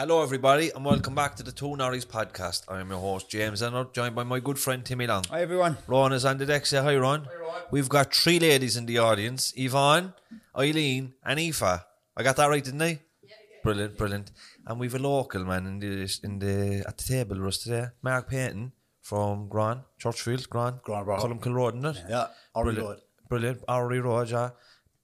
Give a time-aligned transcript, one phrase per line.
[0.00, 2.62] Hello, everybody, and welcome back to the Two Norries podcast.
[2.68, 5.24] I am your host, James Ennis, joined by my good friend Timmy Long.
[5.28, 5.76] Hi everyone.
[5.86, 6.64] Ron is on the deck.
[6.64, 7.24] Say hi, Ron.
[7.24, 7.62] Hi, Ron.
[7.70, 10.14] We've got three ladies in the audience Yvonne,
[10.56, 11.84] Eileen, and Aoife.
[12.16, 12.98] I got that right, didn't I?
[13.22, 13.34] Yeah.
[13.62, 14.30] Brilliant, brilliant.
[14.66, 17.88] And we've a local man in the, in the at the table with us today,
[18.00, 21.18] Mark Payton from Gran, Churchfield, Gran, Gran Borough.
[21.18, 22.04] Columkill Road, isn't it?
[22.08, 22.88] Yeah, Orry brilliant.
[22.88, 23.00] Road.
[23.28, 23.64] Brilliant.
[23.68, 24.50] Orrery Road, yeah.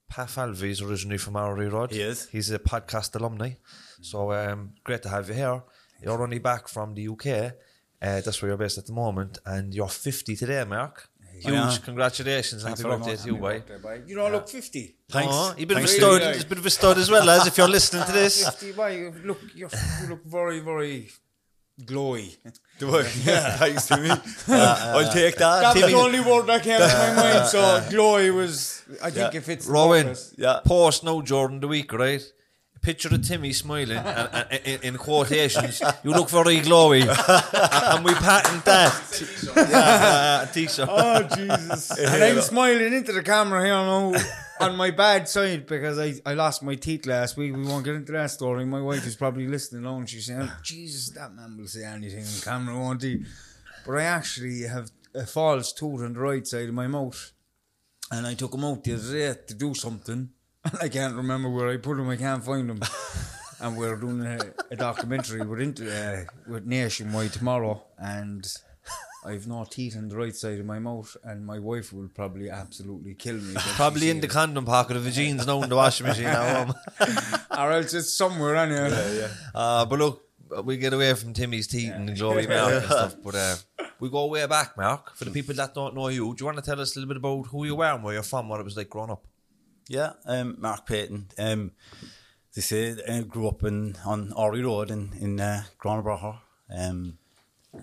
[0.09, 1.91] Pat Falvey is originally from Orrery Road.
[1.91, 2.31] He is.
[2.31, 3.51] He's a podcast alumni.
[4.03, 5.63] So um, great to have you here.
[6.03, 7.27] You're only back from the UK.
[8.03, 9.39] Uh, that's where you're based at the moment.
[9.47, 11.09] And you're 50 today, Mark.
[11.41, 11.77] Huge Yeah.
[11.85, 12.65] congratulations.
[12.65, 13.53] and Thanks Happy birthday to you, boy.
[13.55, 14.03] Happy birthday, boy.
[14.07, 14.97] You don't look 50.
[15.11, 15.35] Thanks.
[15.35, 15.59] Thanks.
[15.59, 15.93] you're a bit of a Thanks.
[15.97, 16.21] stud.
[16.21, 18.45] Really, He's a bit of a stud as well, as if you're listening to this.
[18.59, 18.97] 50, boy.
[18.97, 19.71] You look, you're,
[20.09, 21.11] look very, very
[21.83, 22.37] glowy.
[22.79, 23.01] Do I?
[23.25, 24.11] Yeah, thanks to me.
[24.11, 25.61] I'll take that.
[25.61, 27.49] That was Timmy- the only word that came to my mind.
[27.49, 27.59] So
[27.95, 29.39] glowy was, I think Yeah.
[29.39, 30.61] if it's Rowan, Yeah.
[30.65, 32.23] post no Jordan the week, right?
[32.83, 35.83] Picture of Timmy smiling and, and, in, in quotations.
[36.05, 37.01] You look very glowy,
[37.95, 39.53] and we patent that.
[39.57, 40.89] yeah, yeah, t-shirt.
[40.89, 41.91] Oh Jesus!
[41.99, 44.13] and I'm smiling into the camera here now
[44.61, 47.55] on my bad side because I, I lost my teeth last week.
[47.55, 48.65] We won't get into that story.
[48.65, 51.85] My wife is probably listening now and she's saying, oh, "Jesus, that man will say
[51.85, 53.25] anything on camera, won't he?"
[53.85, 57.33] But I actually have a false tooth on the right side of my mouth,
[58.11, 60.29] and I took him out the other day to do something, and
[60.83, 62.09] I can't remember where I put them.
[62.09, 62.81] I can't find them.
[63.59, 64.39] And we're doing a,
[64.71, 68.47] a documentary with, Int- uh, with Nationwide tomorrow, and
[69.25, 72.51] I've no teeth on the right side of my mouth, and my wife will probably
[72.51, 73.55] absolutely kill me.
[73.57, 74.31] Probably in the it.
[74.31, 76.75] condom pocket of the jeans now in the washing machine at home.
[77.59, 79.27] or else it's somewhere anyway.
[79.55, 80.29] Uh, but look,
[80.63, 83.17] we get away from Timmy's teeth and the glowy Mark and stuff.
[83.25, 83.57] But uh,
[84.01, 85.17] we go way back, Mark.
[85.17, 87.09] For the people that don't know you, do you want to tell us a little
[87.09, 89.25] bit about who you were and where you're from, what it was like growing up?
[89.89, 91.29] Yeah, um, Mark Payton.
[91.39, 91.73] Um,
[92.55, 96.39] they say I grew up in on Ori Road in in uh, Granbrough,
[96.75, 97.19] um,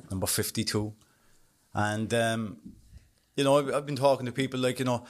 [0.09, 0.93] number fifty two,
[1.73, 2.57] and um,
[3.35, 5.05] you know I've, I've been talking to people like you know,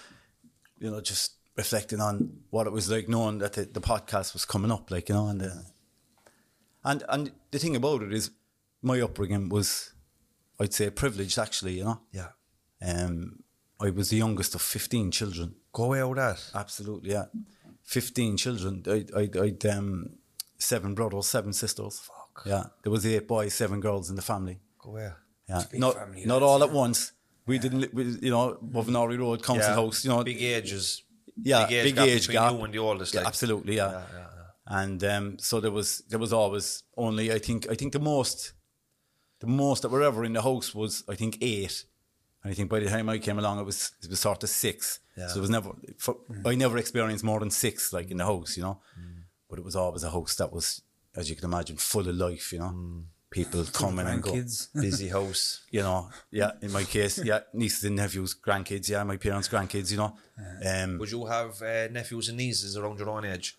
[0.80, 4.46] you know just reflecting on what it was like knowing that the, the podcast was
[4.46, 5.66] coming up, like you know, and the,
[6.84, 8.32] and and the thing about it is
[8.82, 9.94] my upbringing was,
[10.60, 12.02] I'd say, privileged actually, you know.
[12.12, 12.30] Yeah.
[12.86, 13.44] Um,
[13.80, 15.56] I was the youngest of fifteen children.
[15.74, 16.40] Go away with that.
[16.56, 17.26] Absolutely, yeah.
[17.84, 18.84] Fifteen children.
[18.88, 20.12] I, I, I'd um,
[20.58, 22.00] seven brothers, seven sisters.
[22.00, 22.44] Fuck.
[22.46, 24.60] Yeah, there was eight boys, seven girls in the family.
[24.80, 25.10] Go away.
[25.50, 27.12] Yeah, not family, not all at once.
[27.46, 29.76] We didn't, we, you know, above Norrie Road, Council Yeah.
[29.76, 30.06] House.
[30.06, 31.04] You know, Big ages.
[31.42, 32.54] yeah, big age big gap age between gap.
[32.54, 33.28] you and the oldest, Yeah, like.
[33.28, 33.92] absolutely, yeah.
[33.92, 37.92] Yeah, yeah, And um, so there was there was always only I think I think
[37.92, 38.54] the most
[39.42, 41.84] the most that were ever in the house was I think eight.
[42.44, 44.50] And I think by the time I came along, it was it was sort of
[44.50, 45.00] six.
[45.18, 45.28] Yeah.
[45.28, 45.72] So it was never.
[45.98, 48.82] For, I never experienced more than six, like in the house, you know.
[49.00, 49.24] Mm.
[49.50, 50.82] But it was always a house that was,
[51.16, 52.52] as you can imagine, full of life.
[52.54, 53.04] You know, Mm.
[53.30, 54.36] people coming and going.
[54.36, 54.68] Kids.
[54.74, 55.62] Busy house.
[55.72, 56.52] You know, yeah.
[56.62, 58.90] In my case, yeah, nieces and nephews, grandkids.
[58.90, 59.92] Yeah, my parents' grandkids.
[59.92, 60.16] You know,
[60.66, 63.58] um, Would you have uh, nephews and nieces around your own age?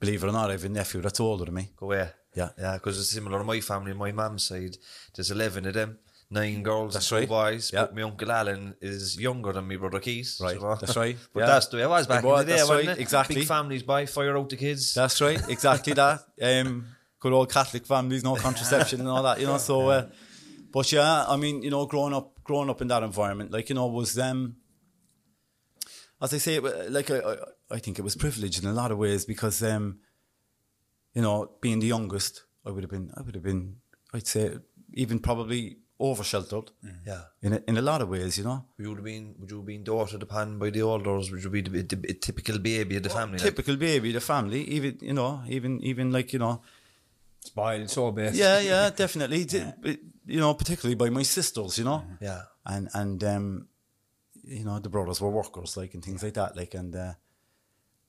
[0.00, 1.70] believe it or not, I have a nephew that's older than me.
[1.76, 2.08] Go away.
[2.34, 2.50] Yeah.
[2.56, 3.92] Yeah, because it's similar to my family.
[3.94, 4.76] My mum's side,
[5.12, 5.98] there's 11 of them.
[6.30, 7.26] Nine girls That's right.
[7.26, 7.70] boys.
[7.72, 7.82] Yeah.
[7.86, 10.36] But my uncle Alan is younger than my brother Keith.
[10.40, 11.16] Right, that's right.
[11.32, 11.46] but Yeah.
[11.46, 13.00] that's the way it was back It was, in the day, that's wasn't right, it?
[13.00, 13.34] exactly.
[13.36, 14.92] Big families buy, fire out the kids.
[14.92, 16.20] That's right, exactly that.
[16.42, 16.86] Um,
[17.18, 19.56] good old Catholic families, no contraception and all that, you know.
[19.58, 20.08] So, uh,
[20.70, 23.74] but yeah, I mean, you know, growing up, growing up in that environment, like you
[23.74, 24.56] know, was them.
[26.20, 27.36] as I say, like I, I,
[27.70, 29.98] I think it was privileged in a lot of ways because um,
[31.14, 33.76] you know, being the youngest, I would have been, I would have been,
[34.12, 34.56] I'd say,
[34.92, 36.70] even probably over sheltered.
[37.06, 37.22] Yeah.
[37.42, 38.64] In a, in a lot of ways, you know.
[38.78, 41.30] Would you have been would you have been doted upon by the elders?
[41.30, 43.38] Would you be the, the, the typical baby of the family?
[43.38, 43.42] like?
[43.42, 46.62] Typical baby, of the family, even you know, even even like you know,
[47.40, 48.34] Spoiled so bad.
[48.34, 49.44] yeah, yeah, definitely.
[49.44, 52.02] D- but, You know, particularly by my sisters, you know.
[52.20, 52.42] Yeah.
[52.66, 53.68] And and um,
[54.44, 56.94] you know, the brothers were workers, like and things like that, like and.
[56.94, 57.12] uh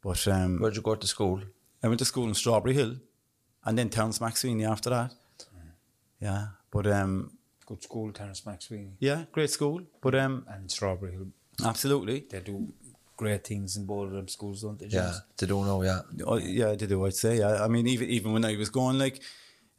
[0.01, 1.39] But um, Where'd you go to school?
[1.83, 2.95] I went to school in Strawberry Hill,
[3.65, 5.13] and then Terence MacSwiney after that.
[6.21, 7.31] Yeah, but um,
[7.69, 8.93] Good school, Terence MacSwiney.
[8.99, 9.81] yeah, great school.
[10.01, 11.27] But um, And Strawberry Hill.
[11.63, 12.73] absolutely, They do
[13.15, 14.87] great things in both of them schools, don't they?
[14.87, 15.83] Yeah, they don't know.
[15.83, 17.05] Yeah, Oh, yeah, they do.
[17.05, 17.37] I'd say.
[17.39, 17.63] Yeah.
[17.63, 19.21] I mean, even even when I was going, like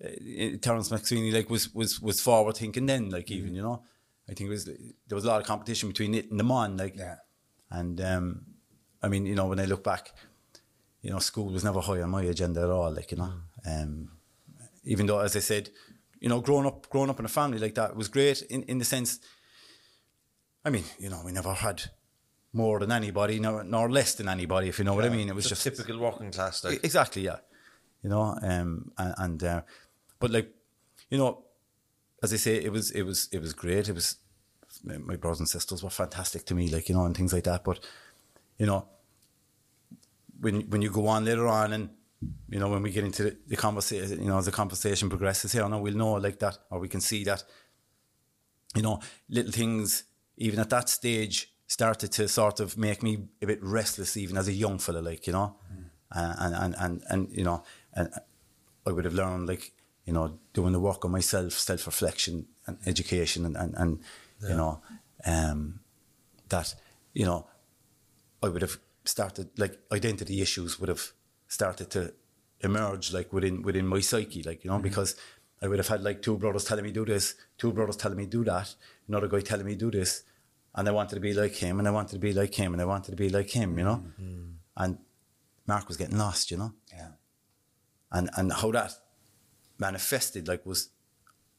[0.05, 3.83] uh, Terence MacSwiney, like was was was forward thinking then, like even you know,
[4.29, 6.77] I think it was there was a lot of competition between it and the man,
[6.77, 7.17] like Yeah.
[7.71, 8.25] And um,
[9.03, 10.13] I mean, you know, when I look back,
[11.03, 12.93] you know, school was never high on my agenda at all.
[12.93, 13.33] Like you know,
[13.67, 14.11] um,
[14.85, 15.71] even though, as I said,
[16.21, 18.79] you know, growing up, growing up in a family like that was great in in
[18.79, 19.19] the sense.
[20.65, 21.83] I mean, you know, we never had
[22.53, 25.29] more than anybody, nor, nor less than anybody, if you know what I mean.
[25.29, 26.65] It was just typical working class.
[26.65, 26.85] Like.
[26.85, 27.39] Exactly, yeah.
[28.03, 29.63] You know, um, and, and uh,
[30.19, 30.51] but like,
[31.11, 31.45] you know,
[32.23, 33.89] as I say, it was it was it was great.
[33.89, 34.17] It was
[34.85, 37.45] my my brothers and sisters were fantastic to me, like you know, and things like
[37.45, 37.65] that.
[37.65, 37.81] But
[38.59, 38.87] you know,
[40.41, 41.91] when when you go on later on, and
[42.49, 45.53] you know, when we get into the, the conversation, you know, as the conversation progresses
[45.53, 47.45] here, I know we'll know like that, or we can see that.
[48.75, 50.05] You know, little things,
[50.37, 54.49] even at that stage, started to sort of make me a bit restless, even as
[54.49, 55.57] a young fella, like you know,
[56.15, 57.65] uh, and and and and you know,
[57.95, 58.13] and
[58.87, 59.73] I would have learned like
[60.05, 64.01] you know doing the work on myself, self reflection and education, and and, and
[64.43, 64.83] you know,
[65.25, 65.81] um,
[66.49, 66.75] that
[67.15, 67.47] you know,
[68.43, 71.13] I would have started like identity issues would have
[71.51, 72.15] started to
[72.61, 74.85] emerge like within within my psyche, like you know, mm-hmm.
[74.85, 75.17] because
[75.61, 78.27] I would have had like two brothers telling me do this, two brothers telling me
[78.27, 78.75] do that,
[79.09, 80.23] another guy telling me do this,
[80.75, 82.81] and I wanted to be like him, and I wanted to be like him, and
[82.81, 84.53] I wanted to be like him, you know, mm-hmm.
[84.77, 84.99] and
[85.67, 87.13] Mark was getting lost, you know, Yeah.
[88.13, 88.93] and and how that
[89.79, 90.91] manifested like was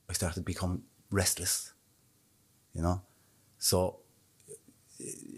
[0.09, 1.73] I started to become restless,
[2.73, 3.01] you know,
[3.57, 3.99] so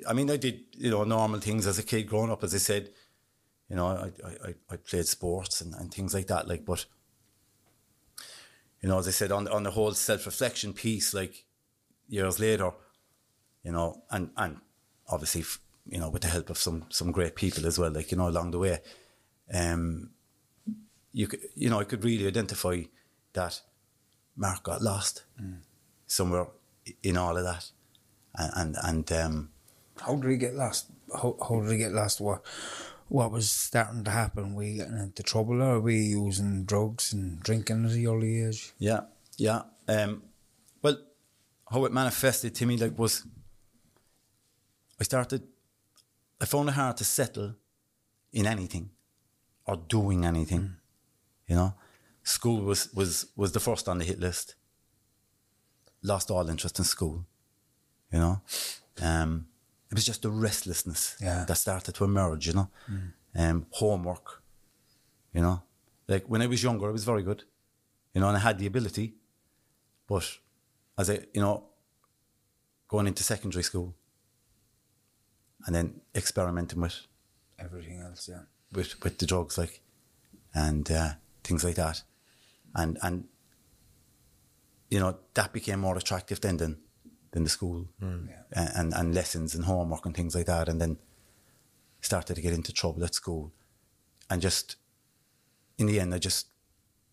[0.07, 2.59] I mean I did you know normal things as a kid growing up, as I
[2.59, 2.91] said,
[3.69, 6.85] you know I I, I- I played sports and, and things like that, like but
[8.81, 11.45] you know as I said on on the whole self reflection piece, like
[12.07, 12.71] years later,
[13.63, 14.57] you know, and and
[15.07, 15.43] obviously
[15.85, 18.27] you know with the help of some some great people as well, like you know
[18.29, 18.79] along the way,
[19.53, 20.11] um,
[21.11, 22.81] you could, you know I could really identify
[23.33, 23.61] that
[24.35, 25.23] Mark got lost
[26.07, 26.47] somewhere
[27.01, 27.71] in all of that,
[28.35, 29.49] and and, and um,
[30.01, 30.87] How did he get lost?
[31.13, 32.19] How, how did he get lost?
[32.19, 32.43] What
[33.13, 34.55] what was starting to happen?
[34.55, 38.43] Were you getting into trouble or were you using drugs and drinking at the early
[38.43, 38.73] age?
[38.79, 39.01] Yeah,
[39.37, 39.61] yeah.
[39.87, 40.23] Um,
[40.81, 40.97] well,
[41.71, 43.23] how it manifested to me like was
[44.99, 45.43] I started.
[46.41, 47.53] I found it hard to settle
[48.31, 48.89] in anything
[49.67, 50.77] or doing anything.
[51.47, 51.75] You know,
[52.23, 54.55] school was was was the first on the hit list.
[56.01, 57.27] Lost all interest in school.
[58.11, 58.41] You know,
[59.03, 59.45] um,
[59.93, 61.45] it was just the restlessness Yeah.
[61.45, 62.47] that started to emerge.
[62.47, 62.69] You know,
[63.35, 64.41] um, homework.
[65.33, 65.61] You know,
[66.07, 67.43] like when I was younger, I was very good
[68.15, 69.15] you know, and I had the ability.
[70.07, 70.39] But
[70.97, 71.63] as I, you know,
[72.87, 73.95] going into secondary school
[75.65, 77.07] and then experimenting with
[77.57, 78.43] Everything else, yeah.
[78.71, 79.81] with, with the drugs, like,
[80.53, 81.13] and uh,
[81.43, 82.03] things like that,
[82.75, 83.23] and and
[84.91, 86.77] you know that became more attractive then than
[87.33, 87.89] than the school.
[88.01, 88.29] Mm.
[88.51, 90.97] And, and and lessons and homework and things like that, and then
[92.01, 93.51] started to get into trouble at school,
[94.29, 94.77] and just
[95.77, 96.47] in the end, I just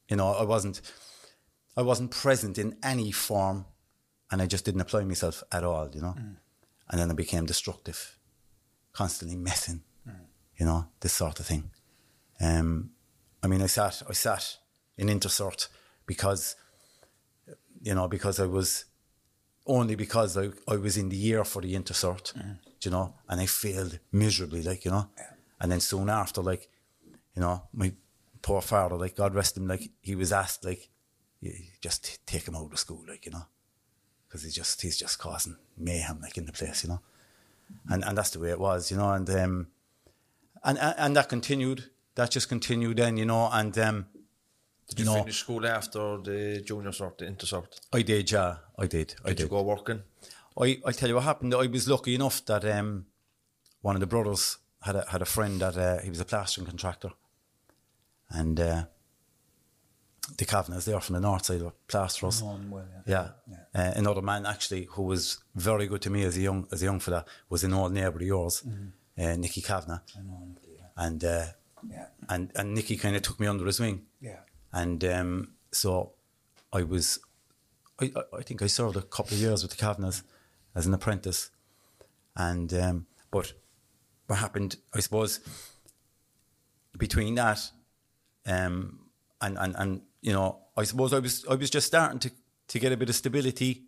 [0.08, 0.80] you know I wasn't
[1.76, 3.66] I wasn't present in any form,
[4.30, 6.36] and I just didn't apply myself at all, you know, mm.
[6.88, 8.18] and then I became destructive,
[8.92, 10.14] constantly messing mm.
[10.56, 11.70] you know, this sort of thing.
[12.40, 12.90] Um,
[13.42, 14.56] I mean, I sat, I sat
[14.96, 15.68] in Intercert
[16.06, 16.56] because,
[17.80, 18.84] you know, because I was,
[19.78, 22.32] only because I, I was in the year for the Intercert,
[22.84, 25.06] you know, and I failed miserably, like, you know.
[25.60, 26.68] And then soon after, like,
[27.34, 27.92] you know, my
[28.42, 30.88] poor father, like, God rest him, like, he was asked, like,
[31.40, 33.46] "You- you just take him out of school, like, you know,
[34.26, 37.00] because he's just, he's just causing mayhem, like, in the place, you know.
[37.88, 39.66] And, and that's the way it was, you know, and, um,
[40.64, 41.90] and and that continued.
[42.16, 43.48] That just continued then, you know.
[43.52, 44.06] And um,
[44.90, 47.80] Did you know, finish school after the junior cert, the Intercert?
[47.92, 49.42] I did, yeah, I did, I Did did.
[49.44, 50.02] you go working?
[50.60, 51.54] I I tell you what happened.
[51.54, 53.06] I was lucky enough that um,
[53.82, 56.66] one of the brothers had a had a friend that uh, he was a plastering
[56.66, 57.10] contractor,
[58.28, 58.82] and uh,
[60.38, 62.42] the Kavanaghs there from the north side of Plasters.
[62.42, 63.28] Known well, yeah.
[63.74, 66.84] Uh, another man actually who was very good to me as a young as a
[66.84, 68.64] young fella was an old neighbour of yours,
[69.18, 70.00] uh, Nicky Kavanagh.
[70.96, 71.46] And uh,
[71.90, 72.06] Yeah.
[72.28, 74.06] and and Nicky kind of took me under his wing.
[74.20, 74.40] Yeah.
[74.72, 76.12] And um, so
[76.72, 77.18] I was,
[78.00, 80.22] I, I- think I served a couple of years with the Kavanaghs
[80.74, 81.50] as an apprentice.
[82.36, 83.52] And, um, but
[84.26, 85.40] what happened, I suppose,
[86.96, 87.70] between that,
[88.46, 89.00] um,
[89.40, 92.30] and, and, and, you know, I suppose I was, I was just starting to,
[92.68, 93.84] to get a bit of stability,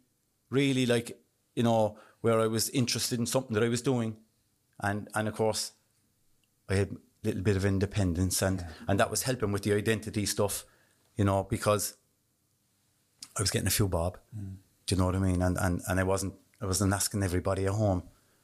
[0.51, 1.19] really like,
[1.55, 4.17] you know, where I was interested in something that I was doing.
[4.81, 5.73] And, and of course,
[6.69, 10.27] I had a little bit of independence and, and that was helping with the identity
[10.27, 10.65] stuff,
[11.16, 11.95] you know, because
[13.37, 14.19] I was getting a few bob.
[14.37, 14.57] Mm.
[14.87, 15.42] Do you know what I mean?
[15.42, 18.02] And, and, and I wasn't I wasn't asking everybody at home.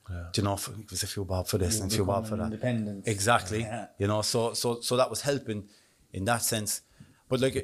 [0.08, 2.04] Do you know, for, it was a few bob for this You and a few
[2.06, 2.44] bob for that.
[2.44, 3.06] independent.
[3.06, 3.60] Exactly.
[3.60, 3.88] Yeah.
[3.98, 5.68] You know, so so so that was helping
[6.12, 6.80] in that sense.
[7.28, 7.54] But like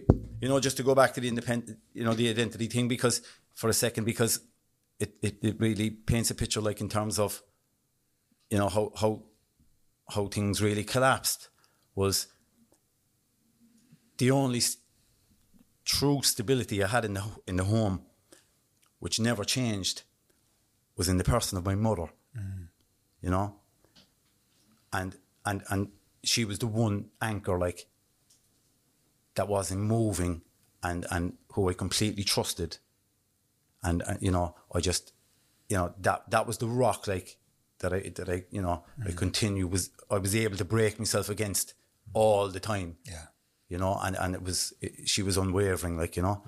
[0.43, 3.23] you know, just to go back to the independent, you know, the identity thing, because
[3.55, 4.41] for a second, because
[5.01, 7.43] it, it, it really paints a picture, like in terms of,
[8.51, 9.23] you know, how how
[10.11, 11.49] how things really collapsed
[11.95, 12.27] was
[14.19, 14.77] the only s-
[15.85, 18.03] true stability I had in the in the home,
[18.99, 20.03] which never changed,
[20.97, 22.09] was in the person of my mother.
[23.21, 23.57] You know,
[24.93, 25.89] and and and
[26.23, 27.87] she was the one anchor like
[29.35, 30.43] that wasn't moving,
[30.83, 32.79] and and who I completely trusted,
[33.83, 35.13] and, and you know I just
[35.69, 37.39] you know that that was the rock like
[37.79, 39.17] that I that I you know I mm.
[39.17, 41.75] continue was I was able to break myself against
[42.13, 43.27] all the time Yeah.
[43.75, 46.45] You know, and, and it was, it, she was unwavering, like, you know,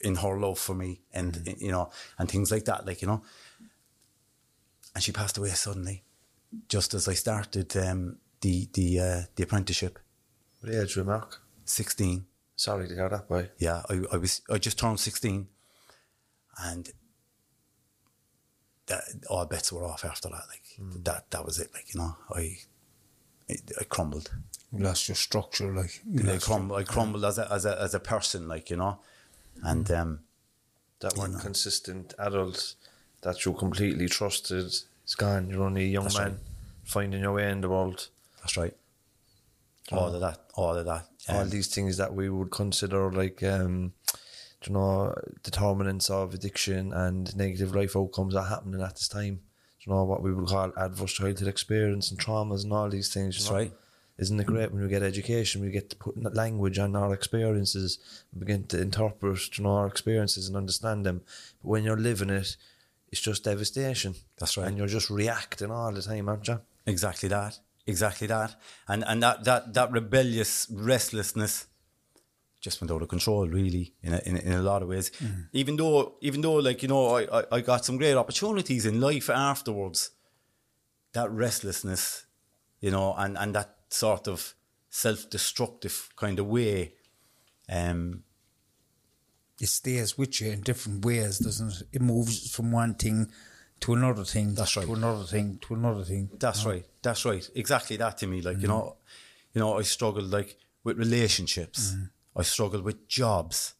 [0.00, 3.22] in her love for me and, you know, and things like that, like, you know.
[4.94, 6.04] And she passed away suddenly,
[6.68, 9.98] just as I started um, the, the, uh, the apprenticeship,
[10.60, 11.40] What age were you, Mark?
[11.64, 12.24] 16.
[12.54, 13.50] Sorry to hear that, boy.
[13.58, 15.48] Yeah, I, I was, I just turned 16
[16.62, 16.88] and
[18.86, 20.44] that, all bets were off after that.
[20.48, 21.70] Like, that, that was it.
[21.74, 22.58] Like, you know, I,
[23.50, 24.30] I, I crumbled.
[24.72, 26.00] You lost your structure, like.
[26.08, 28.76] you I lost crumbled, I crumbled as a, as a, as a person, like, you
[28.76, 28.98] know,
[29.64, 30.20] and, um,
[31.00, 32.74] That one consistent adult
[33.22, 35.50] that you completely trusted is gone.
[35.50, 36.38] You're only a young That's man right.
[36.84, 38.08] finding your way in the world.
[38.40, 38.76] That's right.
[39.92, 41.08] All of that, all of that.
[41.28, 43.92] All Um, these things that we would consider like, um,
[44.64, 49.40] you know, determinants of addiction and negative life outcomes are happening at this time.
[49.80, 53.36] You know what we would call adverse childhood experience and traumas and all these things.
[53.36, 53.56] You That's know?
[53.56, 53.72] right.
[54.20, 57.98] Isn't it great when we get education, we get to put language on our experiences
[58.30, 61.22] and begin to interpret you know, our experiences and understand them.
[61.62, 62.56] But when you're living it,
[63.10, 64.14] it's just devastation.
[64.38, 64.68] That's right.
[64.68, 66.60] And you're just reacting all the time, aren't you?
[66.86, 68.54] exactly that, exactly that,
[68.88, 71.66] and and that that that rebellious restlessness
[72.60, 75.10] just went out of control, really, in a, in, in a lot of ways.
[75.22, 75.48] Mm.
[75.52, 79.00] Even though, even though, like you know, I, I I got some great opportunities in
[79.00, 80.10] life afterwards.
[81.12, 82.26] That restlessness,
[82.80, 84.54] you know, and and that sort of
[84.88, 86.94] self-destructive kind of way,
[87.68, 88.24] um,
[89.60, 91.82] it stays with you in different ways, doesn't it?
[91.92, 93.30] It moves from one thing
[93.80, 94.54] to another thing.
[94.54, 94.86] That's right.
[94.86, 96.30] To another thing, to another thing.
[96.38, 96.84] That's right.
[97.02, 97.48] That's right.
[97.54, 98.40] Exactly that to me.
[98.40, 98.68] Like you mm-hmm.
[98.68, 98.96] know,
[99.52, 101.92] you know, I struggled like with relationships.
[101.92, 102.04] Mm-hmm.
[102.40, 103.74] I struggled with jobs.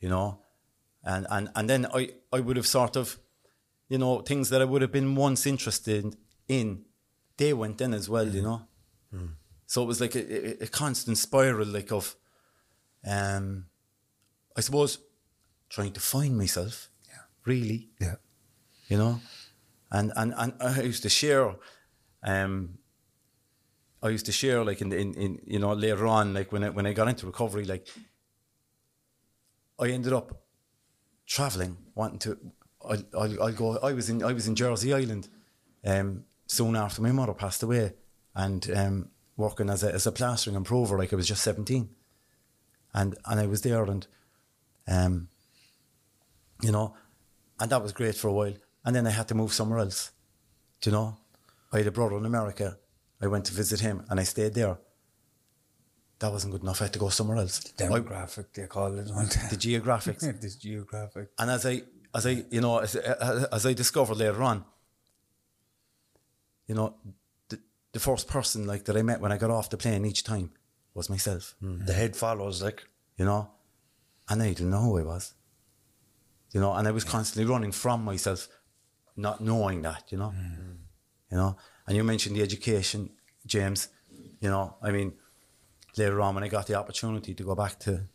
[0.00, 0.40] You know,
[1.04, 3.18] and and and then I I would have sort of,
[3.90, 6.16] you know, things that I would have been once interested
[6.48, 6.86] in,
[7.36, 8.26] they went in as well.
[8.26, 9.18] You mm-hmm.
[9.18, 9.30] know,
[9.70, 10.22] so it was like a,
[10.62, 12.16] a, a constant spiral, like of,
[13.06, 13.66] um,
[14.56, 14.98] I suppose,
[15.68, 16.90] trying to find myself.
[17.08, 17.22] Yeah.
[17.44, 18.16] Really Yeah.
[18.88, 19.20] you know,
[19.92, 21.54] and and and I used to share,
[22.24, 22.78] um,
[24.02, 26.70] I used to share like in in, in you know later on like when I
[26.70, 27.86] when I got into recovery like,
[29.78, 30.42] I ended up
[31.26, 32.38] traveling wanting to.
[32.84, 33.78] I I I go.
[33.78, 35.28] I was in I was in Jersey Island,
[35.84, 37.92] um, soon after my mother passed away,
[38.34, 39.10] and um,
[39.40, 41.88] working as a as a plastering improver like I was just seventeen,
[42.94, 44.06] and and I was there and,
[44.86, 45.28] um,
[46.62, 46.94] you know,
[47.58, 48.54] and that was great for a while.
[48.84, 50.12] And then I had to move somewhere else.
[50.80, 51.16] Do you know?
[51.72, 52.78] I had a brother in America.
[53.20, 54.78] I went to visit him and I stayed there.
[56.20, 56.80] That wasn't good enough.
[56.80, 57.60] I had to go somewhere else.
[57.78, 59.06] I- Demographic, they call it.
[59.06, 60.40] the geographics.
[60.40, 61.28] this geographic.
[61.38, 61.82] and as I,
[62.14, 64.64] as I, you know, as, as I discovered later on,
[66.66, 66.94] you know,
[67.92, 70.50] the, first person like that I met when I got off the plane each time
[70.94, 71.54] was myself.
[71.86, 72.84] The head follows, like,
[73.16, 73.50] you know,
[74.28, 75.34] and I didn't know who I was,
[76.52, 78.48] you know, and I was constantly running from myself,
[79.16, 80.32] not knowing that, you know,
[81.30, 81.56] you know.
[81.86, 83.10] And you mentioned the education,
[83.46, 83.88] James.
[84.40, 85.12] You know, I mean,
[85.96, 88.06] later on when I got the opportunity to go back to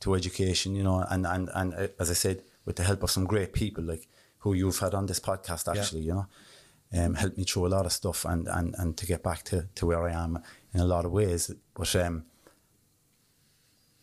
[0.00, 3.10] to education, you know, and, and, and uh, as I said, with the help of
[3.10, 6.26] some great people like who you've had on this podcast, actually, you know,
[6.96, 9.68] um, helped me through a lot of stuff and, and, and to get back to,
[9.74, 10.38] to where I am
[10.74, 11.50] in a lot of ways.
[11.74, 12.24] But, um,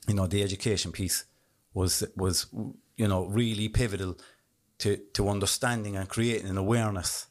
[0.08, 1.26] you know, the education piece
[1.74, 2.48] was, was,
[2.98, 4.18] you know, really pivotal
[4.80, 7.28] to, to understanding and creating an awareness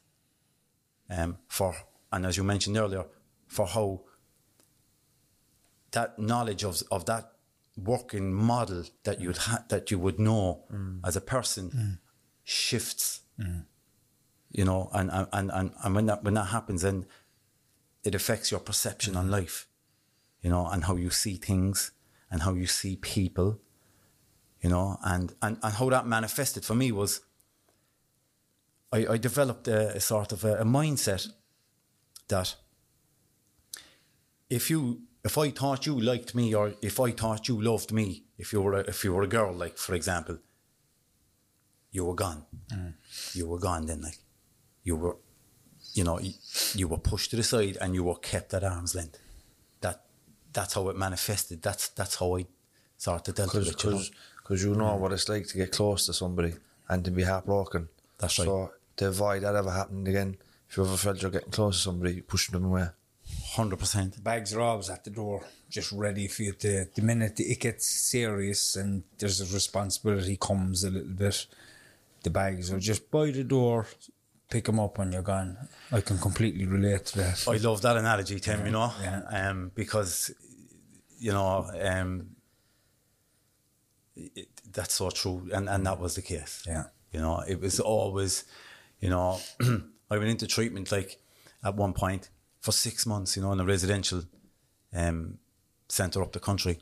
[1.09, 1.75] um, for,
[2.11, 3.05] and as you mentioned earlier,
[3.47, 4.01] for how
[5.91, 7.31] that knowledge of of that
[7.75, 10.63] working model that you'd ha- that you would know
[11.03, 11.99] as a person
[12.43, 13.21] shifts.
[14.51, 17.05] You know, and and and and when that when that happens, then
[18.03, 19.33] it affects your perception on mm-hmm.
[19.33, 19.67] life.
[20.41, 21.91] You know, and how you see things
[22.31, 23.59] and how you see people.
[24.61, 27.21] You know, and and and how that manifested for me was.
[28.91, 31.27] I, I developed a, a sort of a, a mindset
[32.27, 32.55] that
[34.49, 38.23] if you if I thought you liked me or if I thought you loved me,
[38.37, 40.39] if you were a, if you were a girl, like for example,
[41.91, 42.45] you were gone.
[42.71, 42.93] Mm.
[43.33, 44.17] You were gone then, like
[44.83, 45.17] you were,
[45.93, 46.33] you know, you,
[46.75, 49.19] you were pushed to the side and you were kept at arm's length.
[49.81, 50.03] That
[50.53, 51.61] that's how it manifested.
[51.61, 52.45] That's that's how I
[52.97, 53.83] started of dealt with it.
[53.83, 54.01] You know?
[54.37, 54.99] Because you know mm.
[54.99, 56.53] what it's like to get close to somebody
[56.87, 57.89] and to be heartbroken.
[58.17, 58.45] That's right.
[58.45, 60.37] So to avoid that ever happening again,
[60.69, 62.87] if you ever felt you're getting close to somebody, pushing them away.
[63.53, 64.23] Hundred percent.
[64.23, 66.85] Bags are always at the door, just ready for you to.
[66.95, 71.45] The minute it gets serious and there's a responsibility comes a little bit,
[72.23, 73.87] the bags are just by the door.
[74.49, 75.57] Pick them up when you're gone.
[75.91, 77.47] I can completely relate to that.
[77.47, 78.65] I love that analogy, Tim.
[78.65, 79.21] You know, Yeah.
[79.49, 80.31] um, because
[81.19, 82.31] you know um,
[84.15, 86.63] it, that's so true, and and that was the case.
[86.67, 86.85] Yeah.
[87.11, 88.43] you know, it was always,
[88.99, 89.39] you know,
[90.11, 91.19] I went into treatment like
[91.63, 92.29] at one point
[92.61, 94.23] for six months, you know, in a residential
[94.93, 95.37] um,
[95.87, 96.79] centre up the country,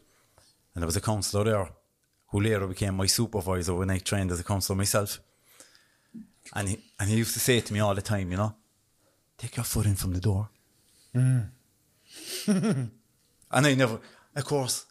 [0.74, 1.69] and there was a counsellor there
[2.27, 5.19] who later became my supervisor when I trained as a counsellor myself.
[6.54, 8.56] And he, and he used to say to me all the time, you know,
[9.38, 10.50] take your foot in from the door.
[11.16, 11.50] Mm.
[12.48, 12.92] and
[13.51, 14.00] I never,
[14.36, 14.86] of course,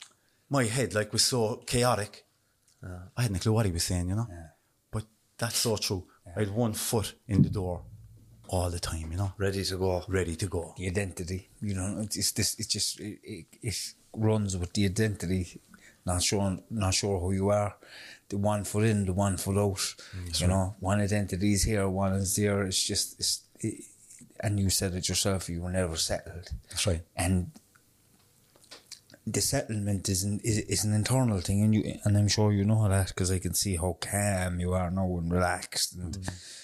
[0.51, 2.25] my head like was so chaotic.
[3.17, 4.29] I hadn't a clue what he was saying, you know.
[4.93, 5.05] But
[5.39, 6.05] that's so true.
[6.37, 7.83] I had one foot in the door
[8.49, 10.05] all the time, you know, Ready to go.
[10.07, 10.73] ready to go.
[10.77, 11.49] the identity.
[11.61, 12.55] You know, it's, it's this.
[12.59, 15.61] It's just it, it, it runs with the identity.
[16.05, 17.75] Not sure, not sure who you are.
[18.29, 19.95] The one foot in, the one foot out.
[20.17, 22.63] Mm, you know, one identity is here, one is there.
[22.63, 23.85] It's just, it's, it,
[24.41, 25.49] and you said it yourself.
[25.49, 26.51] You were never settled.
[26.69, 27.03] That's right.
[27.17, 27.53] And
[29.27, 32.65] the settlement is an is, is an internal thing, and you and I'm sure you
[32.65, 36.63] know that because I can see how calm you are now and relaxed and mm.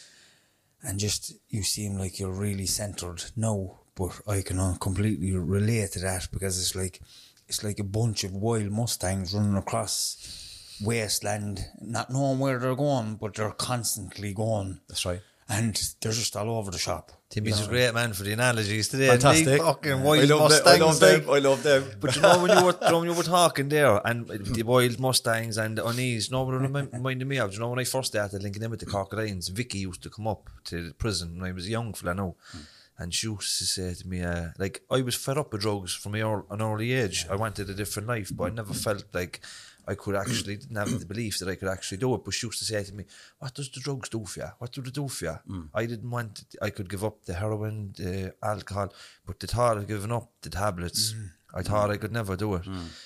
[0.82, 3.78] and just you seem like you're really centered now.
[3.94, 7.00] But I can completely relate to that because it's like
[7.48, 10.41] it's like a bunch of wild mustangs running across
[10.82, 14.80] wasteland, not knowing where they're going, but they're constantly going.
[14.88, 15.20] That's right.
[15.48, 17.12] And they're just all over the shop.
[17.28, 19.08] Timmy's a great man for the analogies today.
[19.08, 19.60] Fantastic.
[19.60, 20.62] Fucking I wild love them.
[20.66, 21.30] I love them.
[21.30, 21.84] I love them.
[22.00, 25.56] But you know when you were when you were talking there and the wild Mustangs
[25.58, 27.50] and the unease, no one remi- reminded me of.
[27.50, 30.02] Do you know when I first started linking in with the Cork Lions, Vicky used
[30.02, 32.34] to come up to the prison when I was a young fella now.
[32.98, 35.94] And she used to say to me, uh, like, I was fed up with drugs
[35.94, 37.26] from an early age.
[37.28, 39.40] I wanted a different life, but I never felt like
[39.86, 42.24] I could actually, didn't have the belief that I could actually do it.
[42.24, 43.04] But she used to say to me,
[43.38, 44.50] What does the drugs do for you?
[44.58, 45.38] What do they do for you?
[45.48, 45.68] Mm.
[45.74, 48.92] I didn't want, I could give up the heroin, the alcohol,
[49.26, 51.30] but the thought of giving up the tablets, mm.
[51.54, 51.94] I thought mm.
[51.94, 52.64] I could never do it.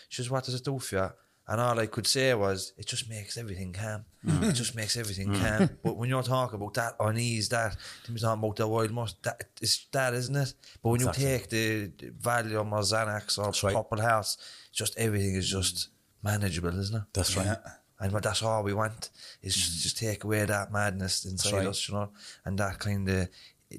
[0.08, 1.10] She says, What does it do for you?
[1.48, 4.04] And all I could say was, it just makes everything calm.
[4.24, 5.70] It just makes everything calm.
[5.82, 9.44] But when you're talking about that unease, that, Tim's talking about the wild must, that
[9.60, 10.54] is that, isn't it?
[10.82, 11.22] But when Exactly.
[11.22, 13.76] you take the, the Valium or Xanax or right.
[13.76, 14.38] Purple Hearts,
[14.72, 15.90] just everything is just
[16.22, 17.02] manageable, isn't it?
[17.12, 17.56] That's right.
[17.98, 19.10] And what that's all we want
[19.42, 19.56] is mm.
[19.56, 21.66] just, just take away that madness inside right.
[21.66, 22.10] us, you know,
[22.44, 23.28] and that kind of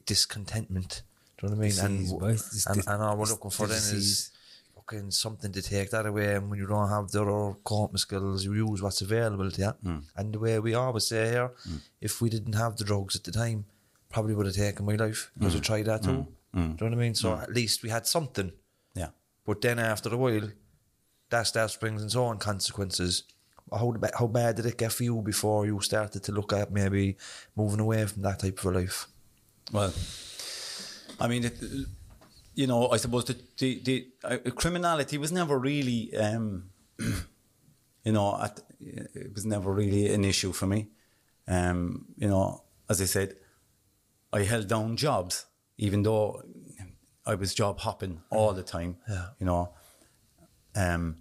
[0.05, 1.03] discontentment.
[1.37, 1.97] Do you know what I mean?
[1.99, 2.31] Disease, and.
[2.31, 4.31] It's and, and all we're looking for the then is
[4.73, 6.33] fucking something to take that away.
[6.33, 9.73] And when you don't have the other coping skills, you use what's available to you.
[9.85, 10.03] Mm.
[10.15, 11.79] And the way we always say here, mm.
[12.01, 13.65] if we didn't have the drugs at the time,
[14.09, 16.25] probably would have taken my life because I tried that too.
[16.53, 17.13] Do you know what I mean?
[17.13, 18.51] So at least we had something.
[18.95, 19.09] Yeah.
[19.45, 20.49] But then after a while,
[21.29, 23.23] that starts brings its own consequences.
[23.71, 27.17] How, how bad did it get for you before you started to look at maybe
[27.55, 29.07] moving away from that type of a life?
[29.73, 29.93] Well,
[31.19, 31.57] I mean, it,
[32.55, 36.69] you know, I suppose the the, the uh, criminality was never really, um,
[38.03, 40.87] you know, at, it was never really an issue for me.
[41.47, 43.35] Um, you know, as I said,
[44.31, 45.45] I held down jobs,
[45.77, 46.41] even though
[47.25, 48.97] I was job hopping all the time.
[49.09, 49.27] Yeah.
[49.39, 49.73] You know,
[50.77, 51.17] um,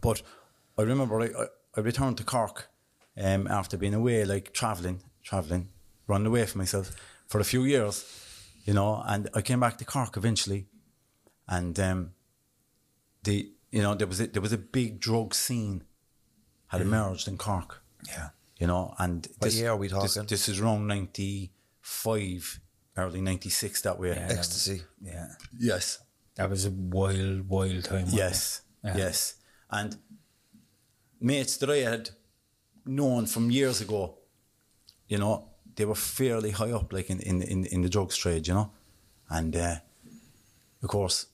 [0.00, 0.22] but
[0.78, 1.30] I remember I,
[1.76, 2.68] I, returned to Cork
[3.16, 5.68] um, after being away, like traveling, traveling,
[6.06, 6.92] running away from myself
[7.26, 8.04] for a few years,
[8.64, 9.02] you know.
[9.06, 10.68] And I came back to Cork eventually,
[11.48, 12.12] and um,
[13.24, 15.84] the you know there was a, there was a big drug scene
[16.68, 17.82] had emerged in Cork.
[18.06, 18.28] Yeah.
[18.58, 18.94] you know.
[18.98, 20.28] And What year are we This, talking?
[20.28, 22.60] this is around ninety five,
[22.96, 24.12] early ninety six that way.
[24.12, 24.82] Ecstasy.
[25.02, 25.28] Yeah.
[25.58, 25.98] Yes,
[26.40, 28.06] That was a wild, wild time.
[28.08, 28.62] Yes.
[28.82, 28.96] Yeah.
[28.96, 29.34] yes.
[29.70, 29.96] And
[31.20, 32.10] mates that I had
[32.86, 34.16] known from years ago,
[35.06, 38.48] you know, they were fairly high up, like in in in, in the drugs trade,
[38.48, 38.72] you know,
[39.28, 39.76] and uh,
[40.82, 41.26] of course,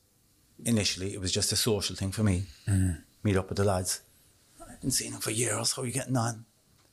[0.65, 2.45] initially it was just a social thing for me.
[3.23, 4.03] Meet up with the lads.
[4.61, 5.73] I hadn't seen them for years.
[5.73, 6.45] How are you getting on?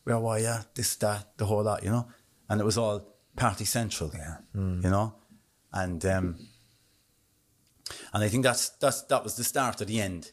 [0.03, 0.55] Where were you?
[0.75, 2.07] This, that, the whole lot, you know.
[2.49, 4.11] And it was all party central.
[4.13, 4.37] Yeah.
[4.53, 5.15] You know,
[5.71, 6.35] and um,
[8.13, 10.31] and I think that's that's that was the start of the end,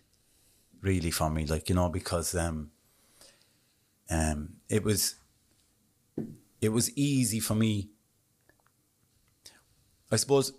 [0.81, 1.47] really for me.
[1.47, 2.71] Like you know, because um,
[4.11, 5.17] um, it was
[6.61, 7.91] it was easy for me.
[10.13, 10.53] I suppose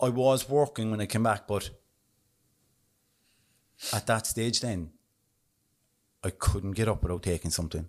[0.00, 1.70] I was working when I came back, but
[3.92, 4.90] at that stage then,
[6.22, 7.88] I couldn't get up without taking something.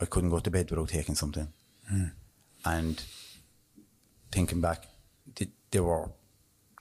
[0.00, 1.52] I couldn't go to bed without taking something.
[2.64, 3.02] And
[4.32, 4.86] thinking back,
[5.34, 6.10] th- there were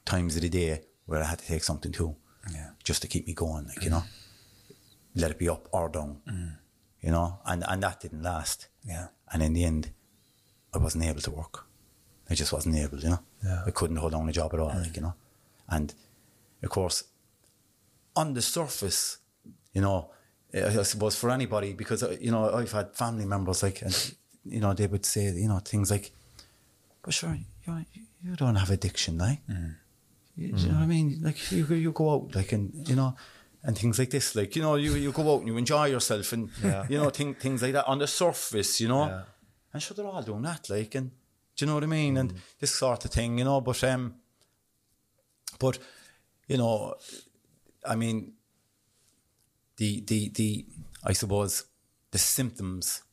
[0.10, 2.15] times of the day where I had to take something too,
[2.54, 2.69] Yeah.
[2.89, 3.95] just to keep me going, like you mm.
[3.95, 4.04] know,
[5.22, 6.52] let it be up or down, mm.
[7.06, 8.60] you know, and and that didn't last.
[8.84, 9.08] Yeah.
[9.32, 9.84] And in the end,
[10.76, 11.56] I wasn't able to work.
[12.32, 13.24] I just wasn't able, you know.
[13.43, 13.63] Yeah.
[13.67, 14.95] I couldn't hold down a job at all, like mm.
[14.98, 15.15] you know,
[15.67, 15.93] and
[16.63, 17.04] of course,
[18.15, 19.19] on the surface,
[19.74, 20.10] you know,
[20.54, 24.60] I suppose for anybody, because, uh, you know, I've had family members like, and, you
[24.60, 26.12] know, they would say, you know, things like,
[27.04, 27.84] but sure, you,
[28.24, 29.39] you don't have addiction, like.
[30.39, 31.19] You, do you know what I mean?
[31.21, 33.15] Like, you, go- you go out, like, and, you know,
[33.63, 36.32] and things like this, like, you know, you, you go out and you enjoy yourself
[36.34, 36.49] and,
[36.89, 39.06] you know, thing, things like that on the surface, you know.
[39.06, 39.21] Yeah.
[39.73, 41.12] And sure, they're all doing that, like, and,
[41.56, 42.17] do you know what I mean?
[42.17, 44.15] And this sort of thing, you know, but, um,
[45.60, 45.78] but,
[46.47, 46.95] you know,
[47.86, 48.34] I mean,
[49.78, 50.65] the the the
[51.06, 51.63] I suppose
[52.12, 53.04] the symptoms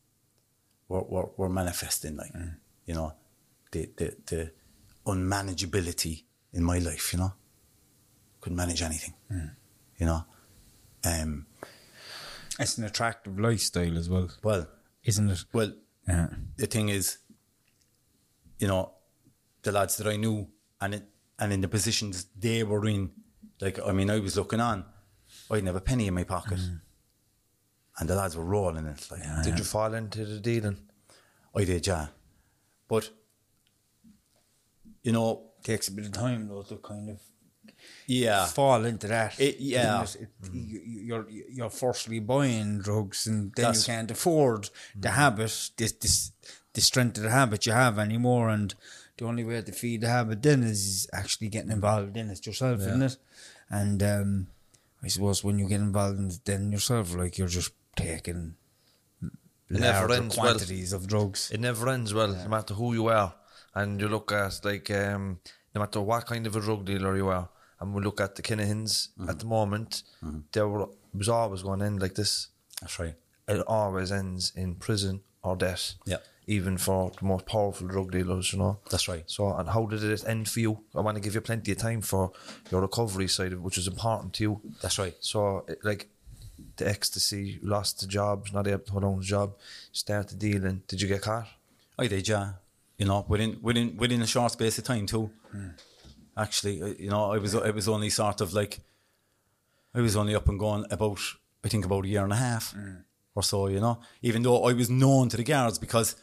[0.88, 2.32] were were, were manifesting like
[2.86, 3.12] you know
[3.70, 4.50] the, the the
[5.06, 6.24] unmanageability
[6.56, 7.32] in my life you know
[8.40, 9.14] couldn't manage anything
[10.00, 10.20] you know
[11.12, 11.32] um
[12.62, 14.64] It's an attractive lifestyle as well, well
[15.10, 15.44] isn't it?
[15.52, 15.72] well
[16.08, 16.28] Yeah.
[16.62, 17.06] the thing is
[18.62, 18.82] you know
[19.64, 20.38] the lads that I knew
[20.80, 21.04] and it,
[21.40, 22.14] and in the positions
[22.46, 23.10] they were in
[23.64, 24.78] like I mean I was looking on
[25.50, 26.60] I didn't have a penny in my pocket
[27.98, 30.78] and the lads were rolling it like Did you fall into the dealing?
[31.60, 32.06] I did, yeah.
[32.88, 33.04] But
[35.02, 35.28] you know,
[35.66, 37.18] Takes a bit of time though to kind of
[38.06, 39.38] yeah, fall into that.
[39.40, 40.02] It- yeah.
[40.24, 40.30] It?
[40.52, 41.26] You- you're
[41.56, 44.70] you're firstly buying drugs, and then That's- you can't afford
[45.04, 46.30] the habit, this this
[46.74, 48.48] the strength of the habit you have anymore.
[48.56, 48.74] And
[49.18, 52.80] the only way to feed the habit then is actually getting involved in it yourself,
[52.80, 53.16] isn't it?
[53.68, 54.46] And um,
[55.02, 58.54] I suppose when you get involved in it then yourself, like you're just taking
[59.68, 60.46] It never ends well.
[60.54, 61.50] quantities of drugs.
[61.50, 63.34] It never ends well, no matter who you are.
[63.76, 65.38] And you look at like um,
[65.74, 67.48] no matter what kind of a drug dealer you are,
[67.80, 70.02] and we look at the Kinahans at the moment,
[70.52, 70.82] they were
[71.14, 72.48] it was always going to end like this.
[72.80, 73.14] that's right.
[73.48, 75.94] It always ends in prison or death.
[76.06, 76.18] Yeah.
[76.48, 78.78] Even for the most powerful drug dealers, you know.
[78.90, 79.24] That's right.
[79.26, 80.72] So, and how did it end for you?
[80.94, 82.32] I want to give you plenty of time for
[82.70, 84.60] your recovery side, of which is important to you.
[84.82, 85.14] That's right.
[85.20, 86.08] So, it- like
[86.76, 89.48] the ecstasy, lost the job, not able to hold on to the job,
[89.92, 90.82] started dealing.
[90.88, 91.48] Did you get caught?
[91.98, 92.52] I did, yeah.
[92.98, 95.30] You know, within within within a short space of time too.
[96.36, 98.80] Actually, uh, you know, I was I was only sort of like,
[99.94, 101.20] I was only up and going about
[101.64, 102.74] I think about a year and a half
[103.34, 103.68] or so.
[103.68, 106.16] You know, even though I was known to the guards because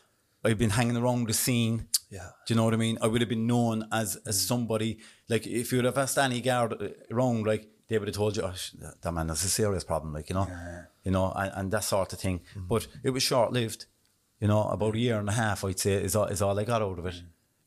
[0.44, 1.88] I'd been hanging around the scene.
[2.10, 2.30] Yeah.
[2.46, 2.98] Do you know what I mean?
[3.02, 6.42] I would have been known as as somebody like if you would have asked any
[6.42, 8.54] guard uh, around, like they would have told you, oh,
[9.02, 10.48] that, man has a serious problem, like you know,
[11.04, 12.42] you know, and, and that sort of thing.
[12.56, 13.86] But it was short lived,
[14.44, 16.66] you know, about a year and a half, I'd say, is all, is all I
[16.66, 17.16] got out of it,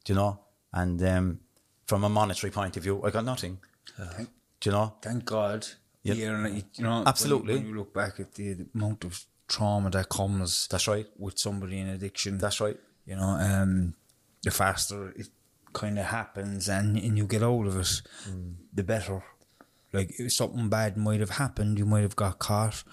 [0.05, 0.39] do you know?
[0.75, 1.41] And um,
[1.87, 3.57] from a monetary point of view, I got nothing.
[3.97, 4.27] do
[4.63, 4.93] you know?
[5.01, 5.67] Thank God.
[6.03, 6.17] Yep.
[6.19, 7.55] Yeah, and you know, when- Absolutely.
[7.55, 11.07] When, you look back at the, the amount of trauma that comes, That's right.
[11.17, 12.37] with somebody in addiction.
[12.37, 12.79] That's right.
[13.07, 13.95] You know, um,
[14.43, 15.29] the faster it
[15.73, 18.03] kind of happens and, and you get out of it,
[18.75, 19.23] the better.
[19.95, 22.85] Like if something bad might have happened, you might have got caught,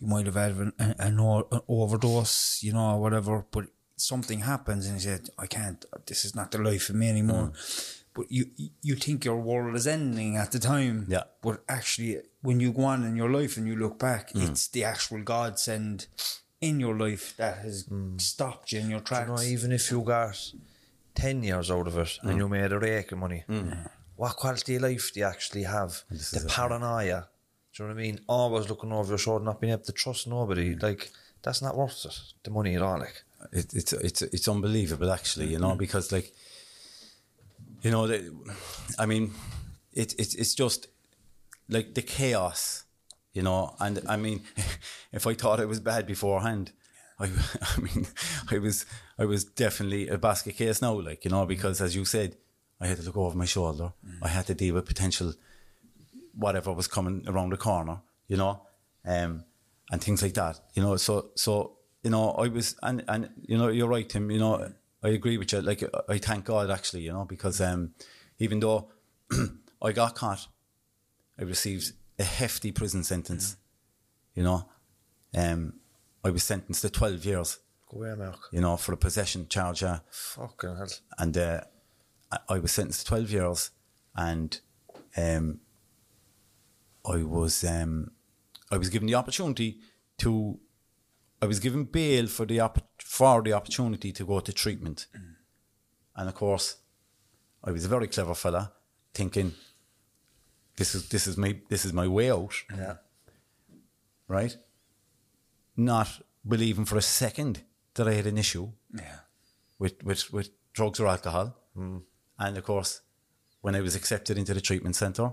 [0.00, 1.18] you might have had an, an, an
[1.68, 3.44] overdose, you know, or whatever.
[3.50, 5.84] But something happens and you said, "I can't.
[6.06, 7.52] This is not the life for me anymore."
[8.14, 8.46] but you
[8.80, 11.04] you think your world is ending at the time.
[11.08, 11.24] Yeah.
[11.42, 14.48] But actually, when you go on in your life and you look back, Mm.
[14.48, 16.06] it's the actual godsend
[16.60, 17.84] in your life that has
[18.16, 19.28] stopped you in your tracks.
[19.28, 19.38] Mm.
[19.42, 20.52] You know, even if you got
[21.14, 23.44] 10 years out of it and you made a rake of money,
[24.16, 26.02] what quality of life do you actually have?
[26.10, 27.18] The paranoia.
[27.18, 27.24] it.
[27.76, 28.20] Do you know what I mean?
[28.26, 30.74] Always looking over your shoulder, not being able to trust nobody.
[30.74, 30.82] Mm.
[30.82, 31.10] Like,
[31.42, 32.98] that's not worth it, the money at all.
[32.98, 35.78] Like, it, it's it's it's unbelievable actually you know mm-hmm.
[35.78, 36.32] because like
[37.82, 38.34] you know the,
[38.98, 39.32] I mean
[39.92, 40.88] it, it's it's just
[41.68, 42.84] like the chaos
[43.32, 44.42] you know and I mean
[45.12, 46.72] if I thought it was bad beforehand
[47.18, 47.24] I,
[47.62, 48.06] I mean
[48.50, 48.86] I was
[49.18, 52.36] I was definitely a basket case now like you know because as you said
[52.80, 54.18] I had to look over my shoulder mm.
[54.22, 55.34] I had to deal with potential
[56.36, 58.62] whatever was coming around the corner, you know,
[59.04, 59.44] um,
[59.90, 60.96] and things like that, you know.
[60.96, 64.30] So, so you know, I was, and and you know, you're right, Tim.
[64.30, 64.72] You know,
[65.02, 65.60] I agree with you.
[65.60, 67.94] Like, I thank God actually, you know, because um,
[68.38, 68.90] even though
[69.82, 70.46] I got caught,
[71.38, 73.56] I received a hefty prison sentence.
[74.34, 74.68] You know,
[75.36, 75.74] um,
[76.24, 77.58] I was sentenced to twelve years.
[77.90, 78.38] go away, Mark.
[78.52, 79.82] You know, for a possession charge.
[79.82, 80.88] Uh, Fucking hell.
[81.18, 81.60] and uh,
[82.48, 83.70] I- was sentenced to 12 years
[84.16, 84.60] and
[85.16, 85.60] um,
[87.08, 88.10] I was um,
[88.70, 89.78] I was given the opportunity
[90.18, 90.58] to
[91.42, 95.06] I was given bail for the opp- for the opportunity to go to treatment
[96.16, 96.76] and of course
[97.62, 98.72] I was a very clever fella
[99.14, 99.52] thinking
[100.76, 102.96] this is this is my this is my way out Yeah.
[104.28, 104.56] right
[105.76, 107.62] not believing for a second
[107.94, 109.18] that I had an issue yeah.
[109.78, 111.54] with, with, with drugs or alcohol.
[112.38, 113.00] And of course,
[113.62, 115.32] when I was accepted into the treatment centre,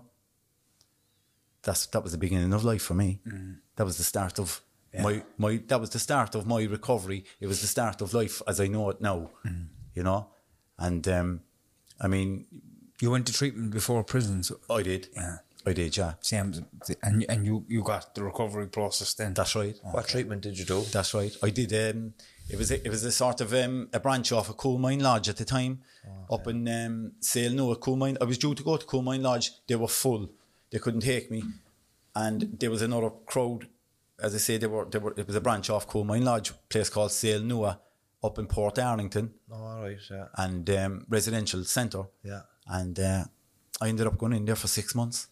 [1.63, 3.19] that's that was the beginning of life for me.
[3.75, 4.61] That was the start of
[5.01, 7.25] my my that was the start of my recovery.
[7.39, 9.31] It was the start of life as I know it now.
[9.95, 10.27] You know?
[10.77, 11.41] And um
[11.99, 12.45] I mean
[13.01, 15.07] You went to treatment before prison, so I did.
[15.15, 15.37] Yeah.
[15.65, 16.13] I did, yeah.
[16.19, 16.53] same,
[17.01, 19.33] and and you you got the recovery process then.
[19.33, 19.77] That's right.
[19.93, 20.81] What treatment did you do?
[20.91, 21.33] That's right.
[21.41, 21.71] I did.
[21.71, 22.13] Um,
[22.49, 25.29] it was a, it was a sort of um, a branch off of Coolmine Lodge
[25.29, 25.79] at the time,
[26.29, 28.17] up in um, Sale No, a Coolmine.
[28.19, 29.51] I was due to go to Coolmine Lodge.
[29.67, 30.29] They were full.
[30.73, 31.43] They couldn't take me,
[32.15, 33.67] and there was another crowd.
[34.19, 35.13] As I say, they were, they were.
[35.15, 37.79] It was a branch off Coolmine Lodge, place called Sale Noah,
[38.23, 40.25] up in Portarlington, Oh, all right, yeah.
[40.35, 42.03] and um, residential centre.
[42.23, 42.41] Yeah.
[42.67, 43.23] And uh,
[43.81, 45.27] I ended up going in there for six months,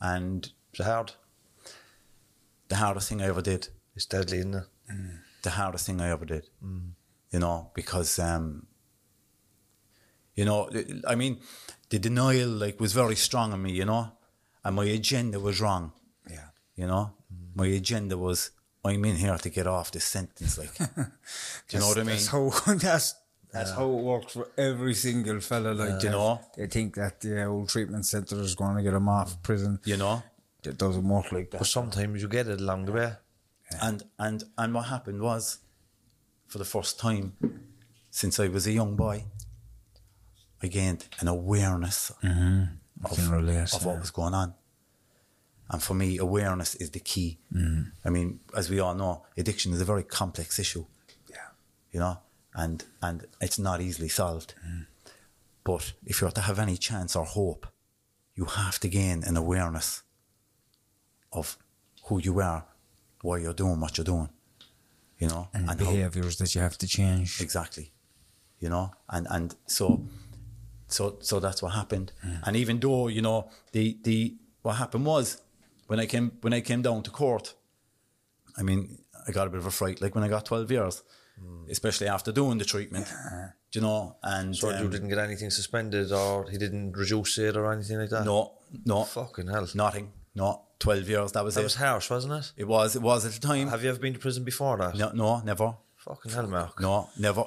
[0.00, 1.12] and It's hard.
[2.68, 3.68] the hardest thing I ever did.
[3.96, 4.64] It's deadly, isn't it?
[5.42, 6.48] the hardest thing I ever did.
[7.30, 8.66] You know, because um,
[10.34, 10.70] you know,
[11.06, 11.38] I mean,
[11.90, 13.72] the denial like was very strong on me.
[13.72, 14.12] You know,
[14.64, 15.92] and my agenda was wrong.
[16.30, 16.48] yeah.
[16.76, 17.12] You know,
[17.54, 18.50] my agenda was
[18.84, 20.56] I'm in here to get off this sentence.
[20.58, 22.16] Like, do you know what I mean?
[22.16, 23.14] That's how that's
[23.52, 25.72] that's how it works for every single fella.
[25.72, 26.40] Like you they- know?
[26.56, 29.80] they think that the uh, old treatment centre is going to get them off prison.
[29.84, 30.22] You know,
[30.64, 31.58] It doesn't work like that.
[31.58, 33.12] But sometimes you get it along the way.
[33.82, 35.58] and and and what happened was,
[36.46, 37.32] for the first time
[38.10, 39.24] since I was a young boy,
[40.62, 43.32] I gained an awareness can mm-hmm.
[43.32, 43.72] relate.
[43.72, 44.54] of what was going on.
[45.70, 47.38] And for me, awareness is the key.
[47.54, 47.82] Mm-hmm.
[48.04, 50.86] I mean, as we all know, addiction is a very complex issue,
[51.30, 51.48] yeah.
[51.92, 52.18] you know,
[52.54, 54.54] and and it's not easily solved.
[54.66, 54.82] Mm-hmm.
[55.64, 57.66] But if you're to have any chance or hope,
[58.34, 60.02] you have to gain an awareness
[61.30, 61.58] of
[62.04, 62.64] who you are,
[63.20, 64.30] why you're doing what you're doing,
[65.18, 67.42] you know, And, how- behaviours that you have to change.
[67.42, 67.92] Exactly.
[68.58, 70.00] You know, and and so
[70.88, 72.12] so so that's what happened.
[72.44, 75.40] And even though, you know, the the what happened was
[75.86, 77.54] when I came when I came down to court,
[78.56, 81.02] I mean, I got a bit of a fright like when I got twelve years.
[81.70, 83.06] Especially after doing the treatment.
[83.70, 84.16] Do you know?
[84.24, 87.96] And So you um, didn't get anything suspended or he didn't reduce it or anything
[88.00, 88.24] like that?
[88.24, 89.04] No, no.
[89.04, 89.68] Fucking hell.
[89.72, 90.10] Nothing.
[90.34, 90.62] No.
[90.80, 91.64] Twelve years, that was That it.
[91.64, 92.52] was harsh, wasn't it?
[92.56, 93.68] it was it was at the time.
[93.68, 94.96] Have you ever been to prison before that?
[94.96, 95.74] no, no, never.
[95.98, 96.80] Fucking hell, Mark.
[96.80, 97.44] No, never,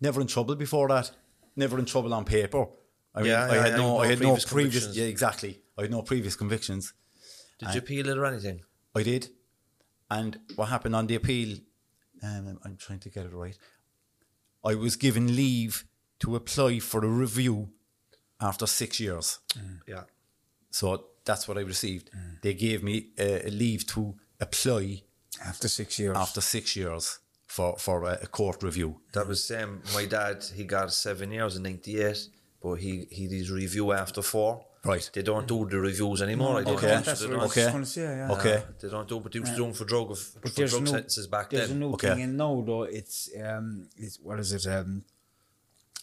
[0.00, 1.10] never in trouble before that.
[1.54, 2.66] Never in trouble on paper.
[3.14, 4.94] I mean, Yeah, I had no, I had no previous.
[4.96, 5.60] Yeah, exactly.
[5.78, 6.92] I had no previous convictions.
[7.58, 8.62] Did you appeal it or anything?
[8.94, 9.28] I did,
[10.10, 11.58] and what happened on the appeal?
[12.22, 13.56] Um, I'm trying to get it right.
[14.64, 15.84] I was given leave
[16.20, 17.68] to apply for a review
[18.40, 19.38] after six years.
[19.86, 20.04] Yeah.
[20.70, 22.10] So that's what I received.
[22.42, 25.02] They gave me uh, a leave to apply
[25.44, 26.16] After six years.
[26.16, 29.00] after six years for for a, a court review.
[29.12, 29.82] That was same.
[29.92, 32.28] My dad, he got seven years in '98,
[32.64, 34.50] but he he did review after four.
[34.92, 35.06] Right.
[35.14, 36.54] They don't do the reviews anymore.
[36.58, 36.88] I Okay.
[36.88, 37.42] don't they don't.
[37.50, 37.84] Okay.
[37.84, 38.36] say, yeah.
[38.36, 38.58] Okay.
[38.80, 40.84] They don't do, but they used to do them for drug of for there's drug
[40.84, 41.78] no- sentences back There's then.
[41.78, 42.08] a new Okay.
[42.08, 42.82] thing in now, though.
[43.00, 43.66] It's um,
[44.04, 44.66] it's what is it?
[44.76, 44.90] Um,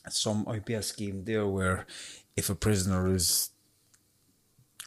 [0.09, 1.77] some IPL scheme there where
[2.35, 3.49] if a prisoner is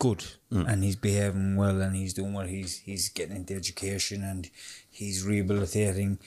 [0.00, 4.42] good and he's behaving well and he's doing well, he's he's getting into education and
[4.90, 6.18] he's rehabilitating.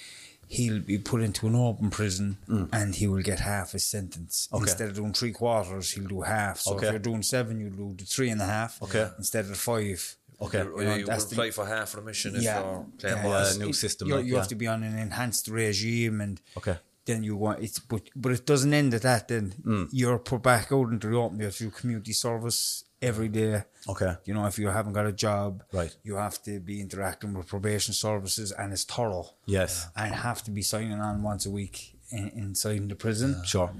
[0.49, 2.37] He'll be put into an open prison
[2.71, 4.47] and he will get half his sentence.
[4.53, 4.61] Okay.
[4.63, 6.59] Instead of doing three quarters, he'll do half.
[6.61, 6.87] So Okay.
[6.87, 9.09] if you're doing seven, you'll do the three and a half Okay.
[9.17, 10.15] instead of five.
[10.41, 10.59] Okay.
[10.63, 13.17] You, You know, you that's will the- apply for half remission if Yeah, you're playing
[13.17, 13.43] yeah, ball.
[13.51, 13.57] yeah.
[13.57, 14.39] new it- system, you're- like, you yeah.
[14.39, 16.77] have to be on an enhanced regime, and Okay.
[17.05, 19.27] then you want it's but but it doesn't end at that.
[19.27, 19.89] Then Mm.
[19.91, 21.39] you're put back out into the open.
[21.39, 23.63] You have to do community service every day.
[23.87, 24.15] Okay.
[24.25, 25.95] You know, if you haven't got a job, Right.
[26.03, 29.29] you have to be interacting with probation services, and it's thorough.
[29.45, 29.87] Yes.
[29.95, 33.41] and have to be signing on once a week in, inside the prison.
[33.45, 33.71] Sure.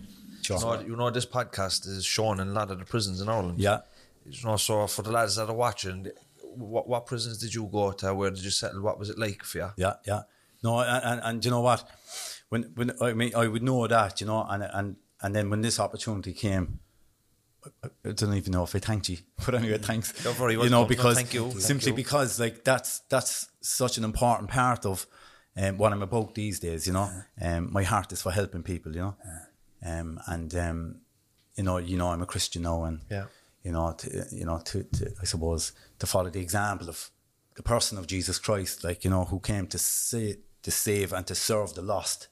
[0.42, 0.58] Sure.
[0.58, 3.28] You know, you know, this podcast is shown in a lot of the prisons in
[3.30, 3.60] Ireland.
[3.60, 3.80] Yeah.
[4.26, 6.08] You know, so for the lads that are watching,
[6.42, 8.14] what, what prisons did you go to?
[8.14, 8.82] Where did you settle?
[8.82, 9.70] What was it like for you?
[9.78, 10.22] Yeah, yeah.
[10.64, 11.88] No, and, and, and you know what?
[12.50, 15.62] When when I mean I would know that, you know, and and and then when
[15.62, 16.80] this opportunity came,
[17.84, 20.14] I, don't even know if I thanked you, but anyway, thanks.
[20.66, 20.82] You know.
[20.82, 21.52] No, because thank you.
[21.60, 25.06] simply because like that's that's such an important part of
[25.56, 26.88] um, what I'm about these days.
[26.88, 27.10] You know,
[27.42, 28.94] um, my heart is for helping people.
[28.96, 29.16] You know,
[29.86, 31.02] um, and um,
[31.56, 33.26] you know, you know, I'm a Christian now, and Yeah.
[33.64, 37.10] you know, to, you know, to, to I suppose to follow the example of
[37.56, 41.26] the person of Jesus Christ, like you know, who came to save, to save and
[41.28, 42.28] to serve the lost,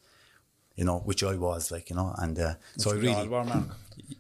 [0.75, 3.25] you know, which I was, like you know, and uh, so I Which we all
[3.27, 3.29] really.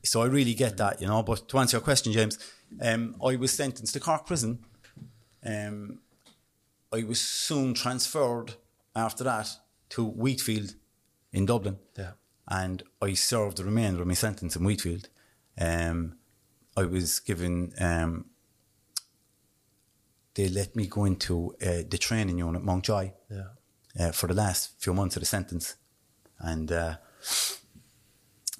[0.03, 1.23] So I really get that, you know.
[1.23, 2.37] But to answer your question, James,
[2.81, 4.59] um, I was sentenced to Cork prison.
[5.45, 5.99] Um,
[6.93, 8.55] I was soon transferred
[8.95, 9.49] after that
[9.89, 10.75] to Wheatfield
[11.31, 11.77] in Dublin.
[11.97, 12.11] Yeah.
[12.47, 15.09] And I served the remainder of my sentence in Wheatfield.
[15.59, 16.17] Um,
[16.77, 18.25] I was given, um,
[20.35, 23.47] they let me go into uh, the training unit, Mountjoy, Yeah.
[23.99, 25.75] uh, for the last few months of the sentence.
[26.39, 26.97] And uh,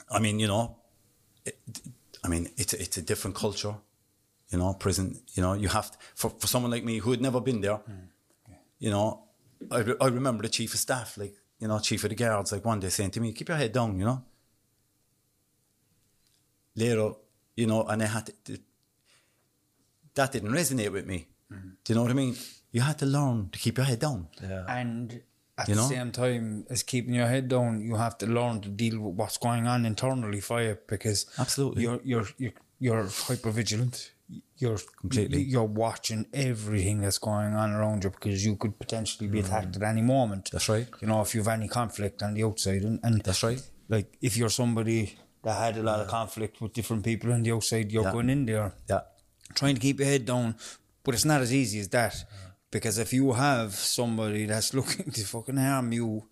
[0.10, 0.78] I mean, you know,
[1.46, 1.58] it,
[2.24, 3.76] I mean, it's a, it's a different culture,
[4.50, 5.22] you know, prison.
[5.34, 7.80] You know, you have to, for for someone like me who had never been there.
[7.90, 8.08] Mm.
[8.80, 9.24] You know,
[9.72, 12.52] I re- I remember the chief of staff, like you know, chief of the guards,
[12.52, 14.24] like one day saying to me, "Keep your head down," you know.
[16.76, 17.12] Later,
[17.56, 18.62] you know, and I had to, to-
[20.16, 21.28] that didn't resonate with me.
[21.52, 21.76] Mm.
[21.84, 22.36] Do you know what I mean?
[22.72, 24.28] You had to learn to keep your head down.
[24.42, 24.66] Yeah.
[24.68, 25.22] And
[25.58, 28.70] at You the same time as keeping your head down, you have to learn to
[28.70, 31.84] deal with what's going on internally for you because Absolutely.
[31.84, 34.12] you're you're you're, you're hyper vigilant.
[34.58, 35.42] You're Completely.
[35.44, 39.84] You're watching everything that's going on around you because you could potentially be attacked at
[39.84, 40.46] any moment.
[40.46, 40.52] Mm.
[40.52, 40.88] That's right.
[41.02, 43.62] You know, if you've any conflict on the outside, and, and That's right.
[43.88, 47.52] Like if you're somebody that had a lot of conflict with different people on the
[47.52, 48.12] outside, you're Yeah.
[48.14, 49.02] going in there Yeah.
[49.54, 50.56] trying to keep your head down,
[51.04, 52.16] but it's not as easy as that.
[52.76, 56.26] Because if you have somebody that's looking to fucking harm you,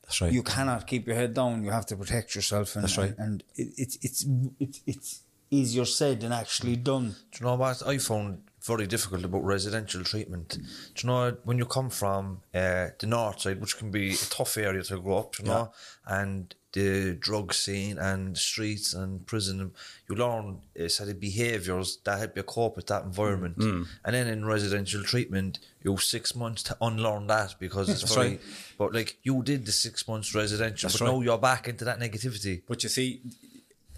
[0.00, 0.32] That's right.
[0.32, 1.62] you cannot keep your head down.
[1.62, 2.74] You have to protect yourself.
[2.74, 3.14] And, That's right.
[3.18, 4.26] And, it, it's it's
[4.58, 7.16] it's it's easier said than actually done.
[7.32, 10.48] Do you know what I found very difficult about residential treatment?
[10.94, 14.26] Do you know when you come from uh, the north side, which can be a
[14.30, 15.70] tough area to grow up, you know,
[16.06, 19.72] and the drug scene and streets and prison,
[20.08, 23.58] you learn uh, sort of behaviours that help you cope with that environment.
[23.58, 23.86] Mm.
[24.04, 28.28] And then in residential treatment, you have six months to unlearn that because it's very.
[28.28, 28.40] right.
[28.78, 31.98] But like you did the six months residential, That's but now you're back into that
[31.98, 32.62] negativity.
[32.66, 33.22] But you see,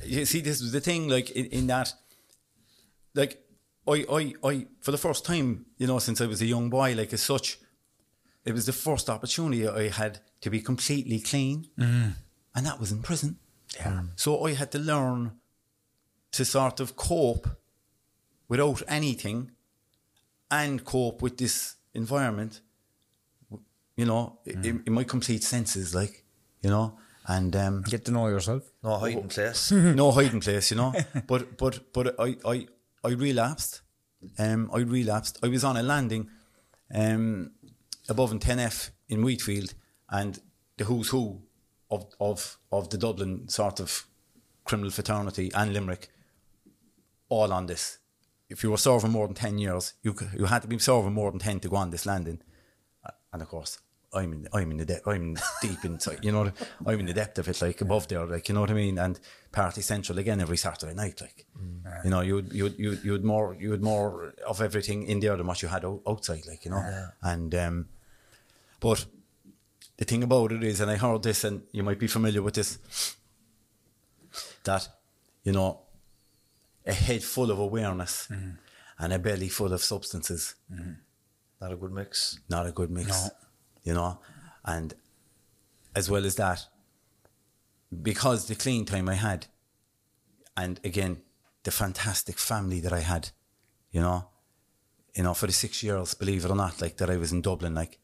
[0.04, 1.08] you see, this was the thing.
[1.08, 1.92] Like in, in that,
[3.14, 3.42] like
[3.86, 6.94] I, I, I, for the first time, you know, since I was a young boy,
[6.94, 7.58] like as such,
[8.44, 11.68] it was the first opportunity I had to be completely clean,
[12.54, 13.38] and that was in prison.
[13.76, 14.02] Yeah.
[14.16, 15.32] So I had to learn
[16.32, 17.48] to sort of cope
[18.48, 19.50] without anything,
[20.50, 22.60] and cope with this environment.
[23.96, 26.24] You know, in, in my complete senses, like
[26.62, 28.62] you know, and um, Get to know yourself.
[28.82, 29.70] No hiding place.
[29.72, 30.94] no hiding place, you know.
[31.26, 32.66] But but but I I
[33.04, 33.82] I relapsed.
[34.38, 35.38] Um, I relapsed.
[35.42, 36.28] I was on a landing,
[36.94, 37.50] um,
[38.08, 39.74] above in 10F in Wheatfield,
[40.08, 40.40] and
[40.76, 41.42] the who's who
[41.92, 44.06] of of of the Dublin sort of
[44.64, 46.08] criminal fraternity and Limerick,
[47.28, 47.98] all on this.
[48.48, 51.30] If you were serving more than 10 years, you you had to be serving more
[51.30, 52.40] than 10 to go on this landing.
[53.32, 53.78] And of course,
[54.14, 56.52] I'm in, I'm in the depth, I'm deep inside, you know,
[56.86, 58.98] I'm in the depth of it, like above there, like, you know what I mean?
[58.98, 59.18] And
[59.52, 61.46] Party Central again every Saturday night, like,
[62.04, 64.60] you know, you would, you would, you would, you would more, you had more of
[64.60, 66.76] everything in there than what you had outside, like, you know?
[67.22, 67.88] And, um,
[68.80, 69.06] but
[70.02, 72.54] the thing about it is, and I heard this, and you might be familiar with
[72.54, 73.16] this,
[74.64, 74.88] that,
[75.44, 75.82] you know,
[76.84, 78.50] a head full of awareness mm-hmm.
[78.98, 80.94] and a belly full of substances mm-hmm.
[81.60, 82.40] Not a good mix.
[82.48, 83.10] not a good mix.
[83.10, 83.28] No.
[83.84, 84.18] You know?
[84.64, 84.92] And
[85.94, 86.66] as well as that,
[88.02, 89.46] because the clean time I had,
[90.56, 91.22] and again,
[91.62, 93.30] the fantastic family that I had,
[93.92, 94.26] you know,
[95.14, 97.40] you know, for the six years, believe it or not, like that I was in
[97.40, 98.00] Dublin, like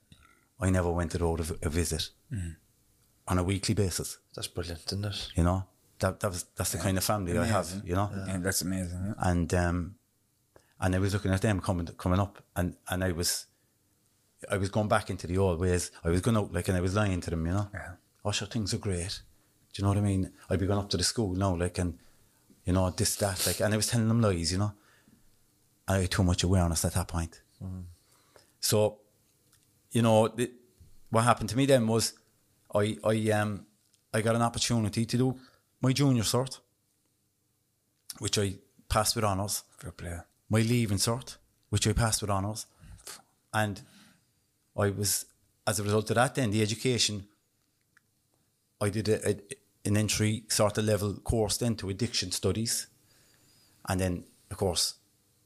[0.61, 2.11] I never went to road a, a visit
[3.29, 4.19] on a weekly basis.
[4.35, 5.29] That's brilliant, isn't it?
[5.37, 5.65] You know,
[6.01, 7.69] that that was that's the kind of family I have.
[7.85, 9.03] You know, Yeah, that's amazing.
[9.07, 9.31] Yeah.
[9.31, 9.95] and um,
[10.81, 13.47] and I was looking at them coming coming up, and and I was,
[14.51, 15.91] I was going back into the old ways.
[16.05, 17.69] I was going out like, and I was lying to them, you know.
[17.75, 17.93] Yeah.
[18.25, 19.23] Oh, sure, things are great.
[19.73, 20.33] Do you know what I mean?
[20.51, 21.99] I'd be going up to the school now, like, and
[22.65, 24.73] you know this that, like, and I was telling them lies, you know.
[25.87, 27.41] I had too much awareness at that point.
[28.61, 28.99] So,
[29.91, 30.51] you know, the,
[31.11, 32.12] what happened to me then was,
[32.74, 33.66] I I um
[34.12, 35.39] I got an opportunity to do
[35.80, 36.61] my junior cert,
[38.18, 38.55] which I
[38.89, 40.18] passed with honours Fair play.
[40.49, 41.36] my leaving cert,
[41.70, 42.66] which I passed with honours.
[43.53, 43.80] And
[44.76, 45.24] I was,
[45.66, 47.26] as a result of that, then the education,
[48.80, 49.41] I did a, a,
[49.84, 52.86] an entry sort of level course then to addiction studies.
[53.89, 54.95] And then, of course,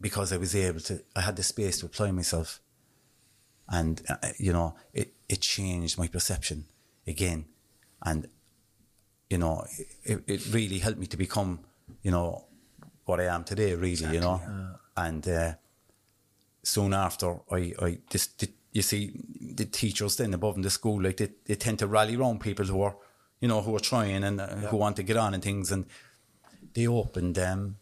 [0.00, 2.60] because I was able to, I had the space to apply myself.
[3.72, 6.66] And, uh, you know, it, it changed my perception
[7.06, 7.46] again.
[8.02, 8.28] And,
[9.30, 9.64] you know,
[10.04, 11.60] it, it really helped me to become,
[12.02, 12.44] you know,
[13.06, 14.40] what I am today, really, you know.
[14.94, 15.54] And uh,
[16.62, 21.02] soon after, I, I just, the, you see, the teachers then above in the school,
[21.02, 22.96] like they, they tend to rally around people who are,
[23.40, 25.72] you know, who are trying and uh, who want to get on and things.
[25.72, 25.86] And
[26.74, 27.76] they opened, um,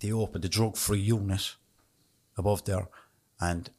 [0.00, 1.56] they opened the drug-free unit
[2.36, 2.88] above there,
[3.40, 3.70] and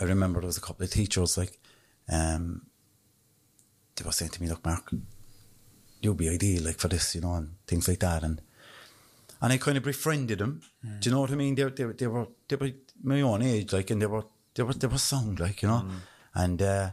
[0.00, 1.58] I remember there was a couple of teachers like,
[2.08, 2.66] um,
[3.96, 4.90] they were saying to me, "Look, Mark,
[6.00, 8.40] you'll be ideal like for this, you know, and things like that." And
[9.40, 10.62] and I kind of befriended them.
[11.00, 11.54] Do you know what I mean?
[11.54, 12.70] They they they were they were
[13.02, 14.24] my own age, like, and they were
[14.54, 15.84] they were they were sound, like, you know.
[16.34, 16.90] And uh,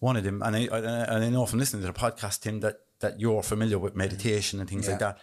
[0.00, 0.78] one of them, and I, I
[1.14, 4.60] and I know from listening to the podcast, Tim, that that you're familiar with meditation
[4.60, 5.18] and things like that.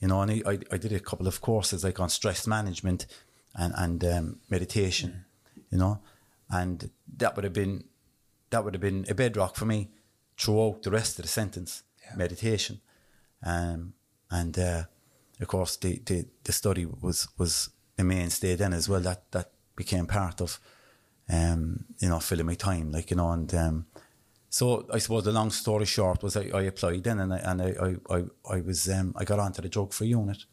[0.00, 3.06] You know, and I, I I did a couple of courses like on stress management
[3.54, 5.24] and and um, meditation.
[5.70, 6.00] You know,
[6.48, 7.84] and that would have been
[8.50, 9.90] that would have been a bedrock for me
[10.38, 11.82] throughout the rest of the sentence
[12.16, 12.80] meditation.
[13.42, 13.94] Um,
[14.30, 14.84] and uh,
[15.40, 19.00] of course the, the, the study was was a mainstay then as well.
[19.00, 20.60] That that became part of
[21.28, 23.86] um, you know filling my time like you know and um,
[24.48, 27.62] so I suppose the long story short was I, I applied then and I and
[27.62, 28.24] I I, I,
[28.56, 30.44] I was um, I got onto the drug free unit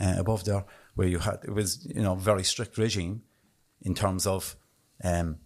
[0.00, 0.64] uh, above there
[0.94, 3.22] where you had it was you know very strict regime
[3.80, 4.56] in terms of
[5.02, 5.38] um,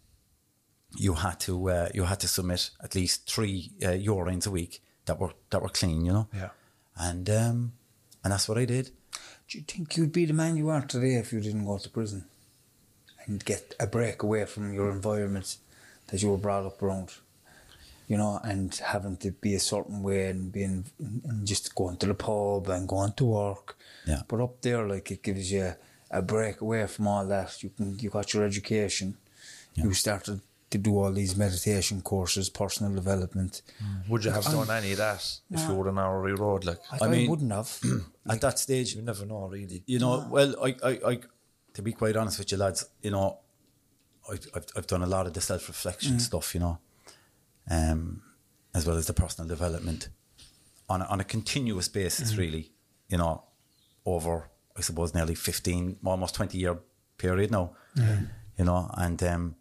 [0.97, 4.83] you had to uh, you had to submit at least three uh, urines a week
[5.07, 6.29] that were that were clean, you know.
[6.35, 6.51] Yeah.
[6.97, 7.73] And um,
[8.23, 8.91] and that's what I did.
[9.49, 11.89] Do you think you'd be the man you are today if you didn't go to
[11.89, 12.25] prison
[13.27, 15.57] and get a break away from your environment
[16.09, 17.13] that you were brought up around?
[18.09, 22.07] You know, and having to be a certain way and being and just going to
[22.07, 23.77] the pub and going to work.
[24.07, 24.23] Yeah.
[24.29, 25.75] But up there, like it gives you
[26.11, 27.63] a break away from all that.
[27.65, 29.17] You can you got your education.
[29.77, 33.62] You started to do all these meditation courses, personal development.
[34.09, 36.64] Would you have done any of that if you were on our road?
[36.64, 37.81] Like, I, mean- wouldn't have.
[38.29, 39.83] At that stage, you never know, really.
[39.87, 41.20] you know, well, I, I, I,
[41.74, 43.39] to be quite honest with you, lads, you know,
[44.29, 46.79] I, I've, I've done a lot of the self reflection stuff, you know,
[47.70, 48.22] um,
[48.74, 50.09] as well as the personal development
[50.89, 52.72] on a, on a continuous basis, really,
[53.09, 53.45] you know,
[54.05, 56.79] over I suppose nearly fifteen, almost twenty year
[57.18, 57.77] period now,
[58.59, 59.55] you know, and um,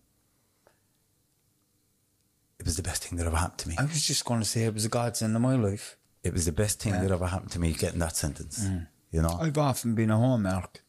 [2.60, 3.76] it was the best thing that ever happened to me.
[3.78, 5.97] I was just going to say it was a godsend in my life.
[6.24, 8.66] It was the best thing that ever happened to me getting that sentence,
[9.12, 9.38] you know.
[9.39, 10.84] I've often been a hallmark,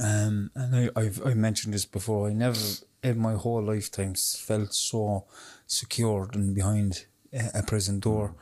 [0.00, 2.28] Um, and I, I've I mentioned this before.
[2.28, 2.58] I never
[3.02, 5.26] in my whole lifetime felt so
[5.66, 8.34] secured and behind a, a prison door,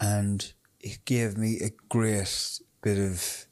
[0.00, 3.46] and it gave me a great bit of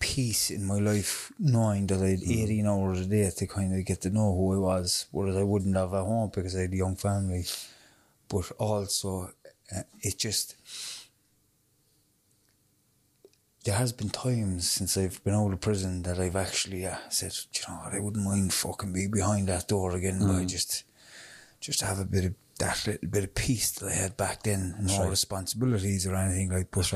[0.00, 3.84] peace in my life, knowing that I had eighteen hours a day to kind of
[3.84, 6.72] get to know who I was, whereas I wouldn't have at home because I had
[6.72, 7.44] a young family.
[8.28, 9.30] But also,
[9.74, 10.56] uh, it just
[13.64, 17.32] there has been times since I've been out of prison that I've actually uh, said,
[17.52, 20.44] "Do you know what, I wouldn't mind fucking be behind that door again, but I
[20.46, 20.84] just,
[21.60, 24.76] just have a bit of that little bit of peace that I had back then,
[24.80, 26.70] no responsibilities or anything like.
[26.70, 26.90] But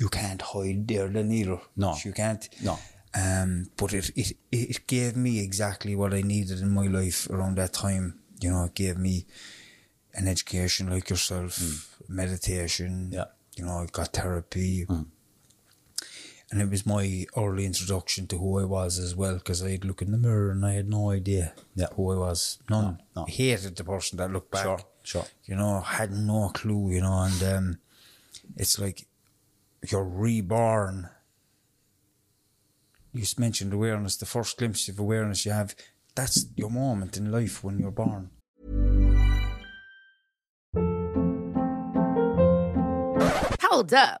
[0.00, 1.60] you can't hide there then either.
[1.76, 1.94] No.
[2.04, 2.48] you can't.
[2.62, 2.78] No.
[3.14, 7.56] Um, but it, it it gave me exactly what I needed in my life around
[7.56, 8.20] that time.
[8.40, 9.26] You know, it gave me
[10.14, 13.10] an education like yourself, meditation.
[13.12, 13.24] Yeah.
[13.56, 14.86] You know, I got therapy.
[16.52, 20.02] And it was my early introduction to who I was as well, because I'd look
[20.02, 21.86] in the mirror and I had no idea Yeah.
[21.94, 22.58] who I was.
[22.68, 22.84] None.
[22.84, 23.24] No, no.
[23.28, 24.64] I hated the person that looked back.
[24.64, 25.26] Sure, Sure.
[25.44, 26.90] You know, had no clue.
[26.90, 27.78] You know, and um,
[28.56, 29.06] it's like
[29.88, 31.08] you're reborn.
[33.12, 34.16] You mentioned awareness.
[34.16, 35.74] The first glimpse of awareness you have.
[36.14, 38.30] That's your moment in life when you're born.
[43.62, 44.20] Hold up.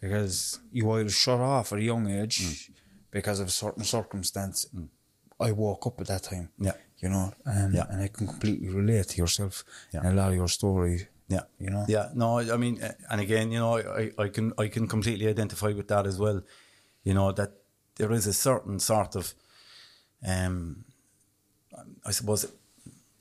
[0.00, 2.70] Because you either shut off at a young age
[3.10, 4.66] because of a certain circumstance.
[5.38, 6.50] I woke up at that time.
[6.58, 6.72] Yeah.
[6.98, 7.86] You know, um, Yeah.
[7.90, 10.00] and I can completely relate to yourself Yeah.
[10.00, 11.08] and a lot of your story.
[11.28, 11.84] Yeah, You know?
[11.88, 15.68] Yeah, no, I mean, and again, you know, I, I can I can completely identify
[15.72, 16.42] with that as well.
[17.04, 17.52] You know that
[17.96, 19.32] there is a certain sort of,
[20.26, 20.84] um,
[22.04, 22.46] I suppose,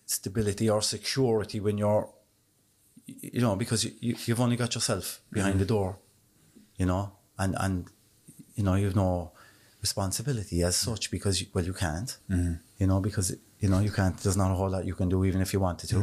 [0.06, 2.10] stability or security when you're,
[3.06, 6.00] you know, because you, you you've only got yourself behind the door,
[6.80, 7.04] you know,
[7.38, 7.76] and and
[8.56, 9.32] you know you've no
[9.82, 12.18] responsibility as such because you, well you can't,
[12.80, 13.28] you know, because
[13.60, 14.18] you know you can't.
[14.18, 15.98] There's not a whole lot you can do even if you wanted to.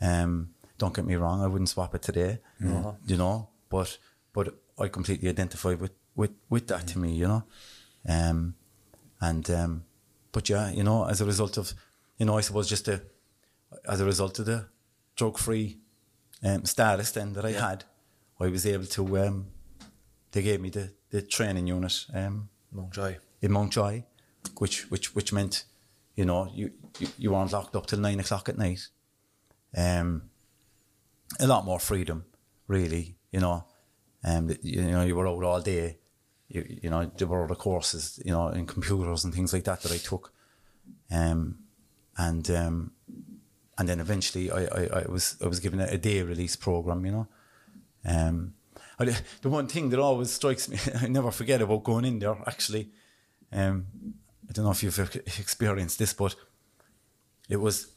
[0.00, 0.32] Um,
[0.78, 2.38] don't get me wrong, I wouldn't swap it today,
[3.10, 3.98] you know, but
[4.32, 4.46] but
[4.78, 7.42] I completely identify with with with that to me, you know,
[8.08, 8.54] um,
[9.20, 9.84] and um,
[10.32, 11.72] but yeah, you know, as a result of,
[12.18, 13.02] you know, I suppose just a,
[13.88, 14.66] as a result of the
[15.16, 15.78] drug free
[16.44, 17.84] um, status then that I had,
[18.38, 19.18] I was able to.
[19.18, 19.46] Um,
[20.36, 22.04] they gave me the the training unit.
[22.12, 23.16] Um, Mountjoy.
[23.40, 24.04] in Mountjoy,
[24.58, 25.64] which which which meant,
[26.14, 28.88] you know, you, you, you weren't locked up till nine o'clock at night.
[29.74, 30.28] Um,
[31.40, 32.26] a lot more freedom,
[32.68, 33.64] really, you know.
[34.22, 35.96] Um, you know, you were out all day.
[36.48, 39.80] You you know, there were other courses, you know, in computers and things like that
[39.82, 40.34] that I took.
[41.10, 41.60] Um,
[42.18, 42.92] and um,
[43.78, 47.06] and then eventually I, I, I was I was given a, a day release program,
[47.06, 47.28] you know.
[48.04, 48.52] Um,
[48.98, 52.36] The one thing that always strikes me, I never forget about going in there.
[52.46, 52.90] Actually,
[53.52, 53.86] um,
[54.48, 54.98] I don't know if you've
[55.38, 56.34] experienced this, but
[57.48, 57.88] it was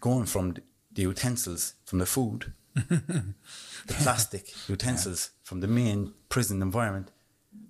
[0.00, 0.56] going from
[0.92, 3.34] the utensils, from the food, the
[3.86, 7.10] plastic utensils from the main prison environment,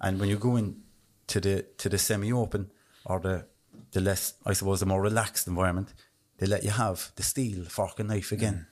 [0.01, 0.83] and when you go in
[1.29, 2.71] to the to the semi-open
[3.05, 3.47] or the
[3.93, 5.95] the less, I suppose, the more relaxed environment,
[6.39, 8.67] they let you have the steel fork and knife again.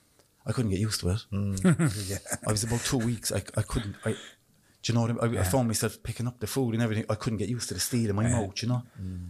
[0.47, 1.21] I couldn't get used to it.
[2.47, 3.33] I was about two weeks.
[3.33, 3.97] I, I couldn't.
[4.05, 4.11] I,
[4.83, 5.39] do you know what I, mean?
[5.39, 7.07] I, I found myself picking up the food and everything.
[7.09, 8.83] I couldn't get used to the steel in my mouth, you know,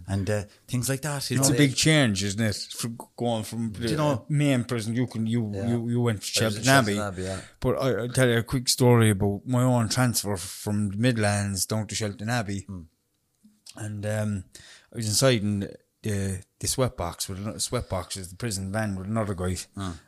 [0.07, 1.31] and uh, things like that.
[1.31, 2.57] You It's know, a big change, isn't it?
[2.77, 6.27] From going from the you know- main prison, you can you you, you went to
[6.27, 6.99] Shelton Abbey.
[6.99, 7.39] Abbey, yeah.
[7.61, 11.65] But I, I'll tell you a quick story about my own transfer from the Midlands
[11.65, 12.67] down to Shelton Abbey,
[13.77, 14.43] and um,
[14.93, 15.69] I was inside in
[16.05, 17.89] the the sweat box with another sweat
[18.29, 19.55] the prison van with another guy,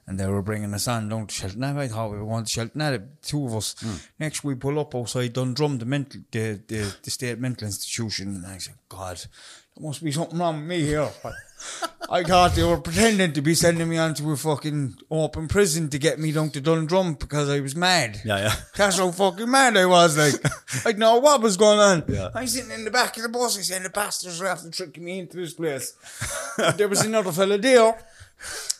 [0.06, 1.82] and they were bringing us on down to Shelton Abbey.
[1.82, 3.76] I thought we were going to Shelton Abbey, two of us.
[3.80, 3.96] Hmm.
[4.20, 8.46] Next we pull up outside Dundrum, the mental the, the the state mental institution, and
[8.46, 9.26] I said, God,
[9.78, 11.08] there must be something wrong with me here.
[12.10, 15.90] I thought they were pretending to be sending me on to a fucking open prison
[15.90, 18.22] to get me down to Dundrum because I was mad.
[18.26, 18.56] Yeah, yeah.
[18.76, 20.18] That's how fucking mad I was.
[20.18, 20.34] Like,
[20.86, 22.04] I know what was going on.
[22.08, 22.30] Yeah.
[22.34, 23.58] I'm sitting in the back of the bus.
[23.58, 25.94] I said, the bastards are after tricking me into this place.
[26.76, 27.98] there was another fella there.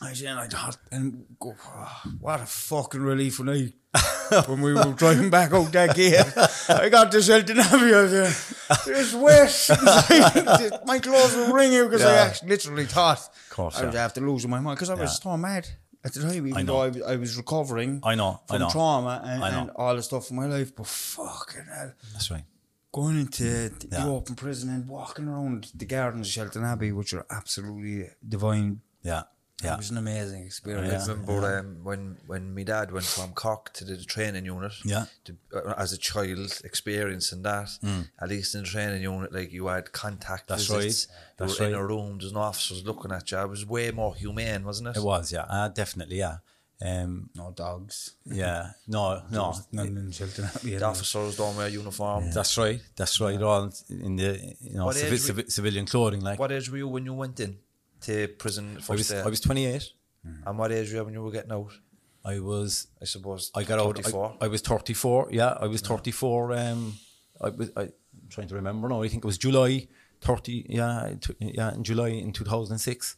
[0.00, 3.48] I said, I thought, and go, "Oh, what a fucking relief when
[3.94, 6.22] I, when we were driving back out that gate.
[6.68, 7.92] I got to Shelton Abbey.
[7.94, 8.32] I
[8.86, 9.70] there's wet.
[10.86, 12.22] My clothes were ringing because I Yeah.
[12.22, 14.04] actually literally thought course, I was yeah.
[14.04, 15.30] after losing my mind because I was Yeah.
[15.32, 15.66] so mad.
[16.04, 18.60] at the time, even I though I, was- I was recovering I know, I from
[18.60, 18.70] know.
[18.70, 19.60] trauma and, I know.
[19.62, 21.92] and all the stuff in my life, but fucking hell.
[22.12, 22.44] That's right.
[22.92, 24.04] Going into the, Yeah.
[24.04, 28.80] the open prison and walking around the gardens of Shelton Abbey, which are absolutely divine.
[29.02, 29.22] Yeah,
[29.62, 29.74] yeah.
[29.74, 31.08] It was an amazing experience.
[31.08, 34.72] I remember um, when when my dad went from Cork to the training unit.
[34.84, 35.06] Yeah.
[35.24, 37.70] To, uh, as a child, experiencing that.
[38.22, 40.48] At least in the training unit, like you had contact Mm.
[40.48, 41.06] That's visits.
[41.08, 41.16] right.
[41.18, 41.80] You That's were in right.
[41.80, 42.18] a room.
[42.18, 43.38] There's no officers looking at you.
[43.38, 44.96] It was way more humane, wasn't it?
[44.96, 46.36] It was, yeah, uh, definitely, yeah.
[46.80, 48.14] Um, No dogs.
[48.24, 49.52] yeah, no, no.
[49.72, 50.76] None in Shelton Abbey.
[50.76, 52.30] The officers don't wear uniform.
[52.30, 52.80] That's right.
[52.94, 53.42] That's right.
[53.42, 54.30] All in the
[54.60, 57.14] you know What civi- age civi- civilian clothing, like What age were you when you
[57.14, 57.58] went in
[58.02, 59.08] to prison I was.
[59.08, 59.20] day?
[59.20, 59.92] I was twenty eight.
[60.46, 61.72] and what age were you when you were getting out?
[62.24, 62.88] I was.
[63.00, 63.50] I suppose.
[63.54, 64.14] I got out.
[64.14, 65.28] I, I was thirty four.
[65.30, 66.52] Yeah, I was thirty four.
[66.52, 66.94] Um,
[67.40, 67.70] I was.
[67.76, 67.92] I, I'm
[68.28, 69.02] trying to remember now.
[69.02, 69.86] I think it was July
[70.20, 70.66] thirty.
[70.68, 73.16] Yeah, t- yeah, in July in two thousand and six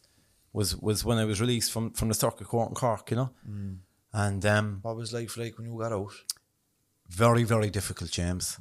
[0.53, 3.11] was was when I was released from from the circuit court in Cork.
[3.11, 3.79] You know, Mm.
[4.13, 6.13] and um, what was life like when you got out?
[7.09, 8.57] very very difficult, James.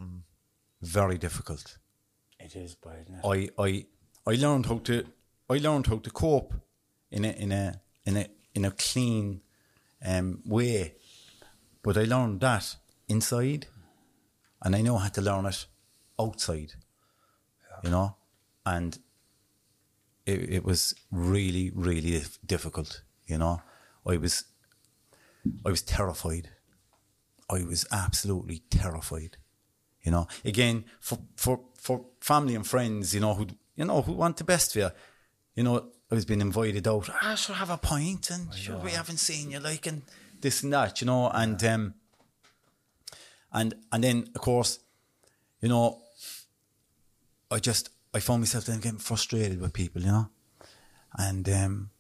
[0.82, 1.78] Very difficult.
[2.39, 3.05] It is bad.
[3.09, 3.26] isn't?
[3.26, 3.86] I I
[4.26, 5.03] I learned how to
[5.49, 6.53] I learned how to cope
[7.11, 9.41] in a in a in a in a clean
[10.05, 10.95] um, way,
[11.83, 12.75] but I learned that
[13.07, 13.67] inside,
[14.61, 15.65] and I know I had to learn it
[16.19, 16.73] outside.
[17.83, 18.15] You know,
[18.65, 18.97] and
[20.25, 23.03] it it was really really difficult.
[23.25, 23.61] You know,
[24.05, 24.45] I was
[25.65, 26.49] I was terrified.
[27.49, 29.37] I was absolutely terrified
[30.03, 30.27] you know.
[30.45, 34.43] Again, for for for family and friends, you know, who you know who want the
[34.43, 34.89] best for you,
[35.60, 35.78] you know.
[36.12, 37.07] I was being invited out.
[37.22, 40.01] Ah, should have a pint, and sure, we haven't seen you, like, and
[40.41, 41.93] this and that, you know, and um,
[43.51, 44.80] and and then of course,
[45.62, 46.01] you know,
[47.51, 50.30] I just I found myself then getting frustrated with people, you know,
[51.14, 51.91] and um,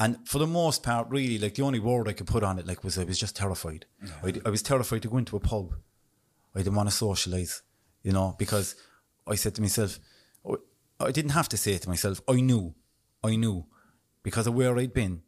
[0.00, 2.66] and for the most part, really, like the only word I could put on it,
[2.66, 3.86] like, was I was just terrified.
[4.24, 5.76] I, I was terrified to go into a pub.
[6.52, 7.62] I didn't want to socialise,
[8.02, 8.74] you know, because
[9.24, 10.00] I said to myself,
[11.04, 12.20] I didn't have to say it to myself.
[12.28, 12.74] I knew,
[13.22, 13.66] I knew,
[14.22, 15.22] because of where I'd been,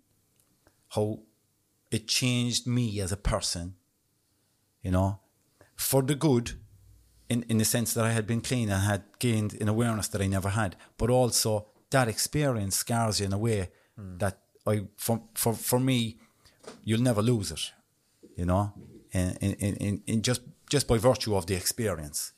[0.91, 1.21] how
[1.91, 3.75] it changed me as a person,
[4.83, 5.21] you know,
[5.77, 6.53] for the good,
[7.29, 10.23] in, in the sense that I had been clean and had gained an awareness that
[10.23, 14.19] I never had, but also that experience scars you in a way hmm.
[14.19, 16.19] that I, for, for, for me,
[16.85, 17.73] you'll never lose it,
[18.37, 18.73] you know,
[19.13, 22.33] in, in, in, in just, just by virtue of the experience,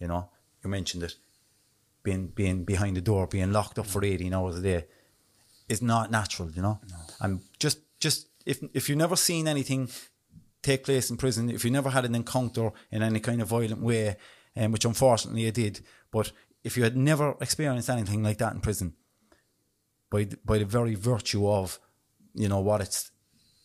[0.00, 0.30] you know,
[0.64, 1.16] you mentioned it,
[2.06, 4.84] being, being behind the door, being locked up for 18 hours a day
[5.68, 6.78] is not natural, you know,
[7.20, 9.88] and just, just, if, if you've never seen anything
[10.62, 13.82] take place in prison, if you never had an encounter in any kind of violent
[13.82, 14.14] way,
[14.56, 15.80] um, which unfortunately I did,
[16.12, 16.30] but
[16.62, 18.94] if you had never experienced anything like that in prison,
[20.08, 21.80] by the, by the very virtue of,
[22.34, 23.10] you know, what it's,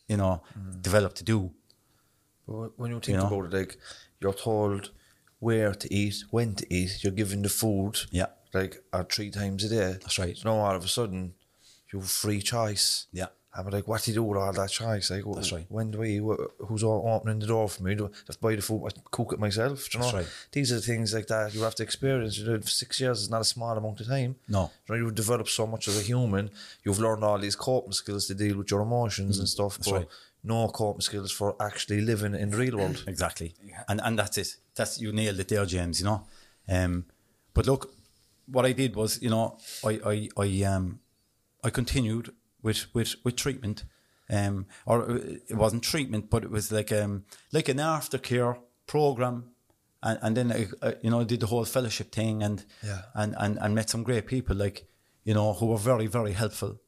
[0.08, 0.42] you know,
[0.82, 1.52] developed to do.
[2.48, 3.28] But when you think know?
[3.28, 3.78] about it, like
[4.20, 4.90] you're told
[5.48, 8.28] where to eat, when to eat, you're given the food, Yeah.
[8.54, 9.92] like uh, three times a day.
[10.02, 10.36] That's right.
[10.38, 11.34] So now all of a sudden,
[11.92, 13.08] you have free choice.
[13.12, 13.28] Yeah.
[13.54, 15.12] I'm like, what do you do with all that choice?
[15.12, 15.66] Like, That's right.
[15.68, 16.20] When do I?
[16.26, 17.96] wh- Who's o- opening the door for me?
[17.96, 18.82] Do I have to buy the food?
[18.88, 19.90] I cook it myself.
[19.90, 20.34] do You know, That's right.
[20.54, 22.38] these are the things like that you have to experience.
[22.38, 24.32] You know, six years is not a small amount of time.
[24.48, 24.72] No.
[24.88, 26.50] you know, you've developed so much as a human.
[26.86, 29.74] You've learned all these coping skills to deal with your emotions and stuff.
[29.74, 30.08] Mm, That's but right.
[30.46, 33.04] no coping skills for actually living in the real world.
[33.06, 33.54] Exactly.
[33.90, 34.56] And and that's it.
[34.76, 36.28] That's you nailed it there, James, you know.
[36.68, 37.06] Um
[37.54, 37.94] but look,
[38.46, 41.00] what I did was, you know, I I, I um
[41.64, 43.86] I continued with with, with treatment.
[44.30, 45.10] Um or
[45.50, 48.58] it wasn't treatment, but it was like um like an aftercare
[48.88, 49.44] program.
[50.04, 53.02] And, and then I, I, you know, I did the whole fellowship thing and, Yeah.
[53.14, 54.88] and and and met some great people like,
[55.24, 56.80] you know, who were very, very helpful.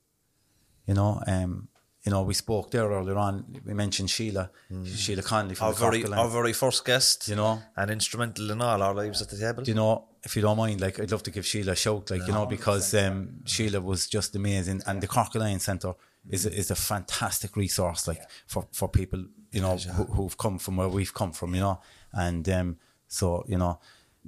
[0.88, 1.68] You know, um,
[2.04, 3.46] you know, we spoke there earlier on.
[3.66, 4.52] We mentioned Sheila,
[4.86, 7.62] Sheila Conley from Our the very, our very first guest, You know?
[7.78, 9.64] and instrumental in all our lives at the table.
[9.64, 12.12] Do you know, if you don't mind, like I'd love to give Sheila a shout,
[12.12, 15.94] like you know, because um, Sheila was just amazing, and the Cork Alliance Centre
[16.30, 20.58] is a, is a fantastic resource, like for, for people you know who, who've come
[20.60, 21.80] from where we've come from, you know,
[22.12, 22.78] and um,
[23.08, 23.80] so you know,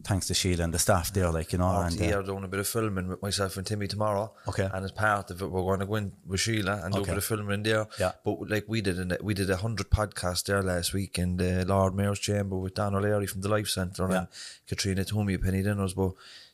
[0.03, 2.47] thanks to Sheila and the staff there, like you know, and here uh, doing a
[2.47, 4.33] bit of filming with myself and Timmy tomorrow.
[4.47, 4.69] Okay.
[4.73, 7.05] And as part of it, we're going to go in with Sheila and do a
[7.05, 7.87] bit of filming there.
[7.99, 8.11] Yeah.
[8.23, 11.65] But like we did, an, we did a hundred podcasts there last week in the
[11.65, 14.17] Lord Mayor's Chamber with Dan O'Leary from the Life Centre Yeah.
[14.19, 14.27] and
[14.67, 15.93] Caitriona Twomey, Penny Dinners.
[15.93, 16.11] But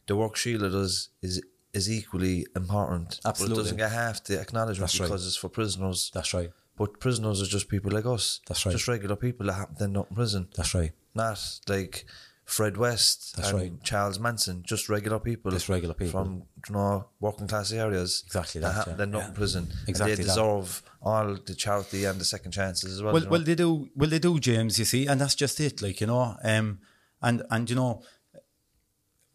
[0.07, 1.41] the work Sheila does is
[1.73, 3.19] is equally important.
[3.25, 3.55] Absolutely.
[3.55, 5.05] But it doesn't get half the acknowledgement That's right.
[5.07, 6.11] because it's for prisoners.
[6.13, 8.41] that's right, But prisoners are just people like us.
[8.45, 8.73] That's right.
[8.73, 10.47] Just regular people that happen to end up in prison.
[10.55, 11.39] that's right, Not
[11.69, 12.05] like
[12.51, 13.83] Fred West, That's and right.
[13.83, 16.11] Charles Manson, just regular people, Just regular people.
[16.23, 18.23] from you know working class areas.
[18.25, 19.03] Exactly that that, yeah.
[19.03, 19.27] end up Yeah.
[19.29, 19.63] in prison.
[19.79, 20.27] And Exactly they that.
[20.29, 23.13] deserve all the charity and the second chances as well.
[23.13, 23.31] Well, you know?
[23.31, 23.89] well, they do.
[23.95, 24.77] Well, they do, James.
[24.79, 25.81] You see, and that's just it.
[25.81, 26.79] Like you know, um,
[27.21, 28.03] and and you know,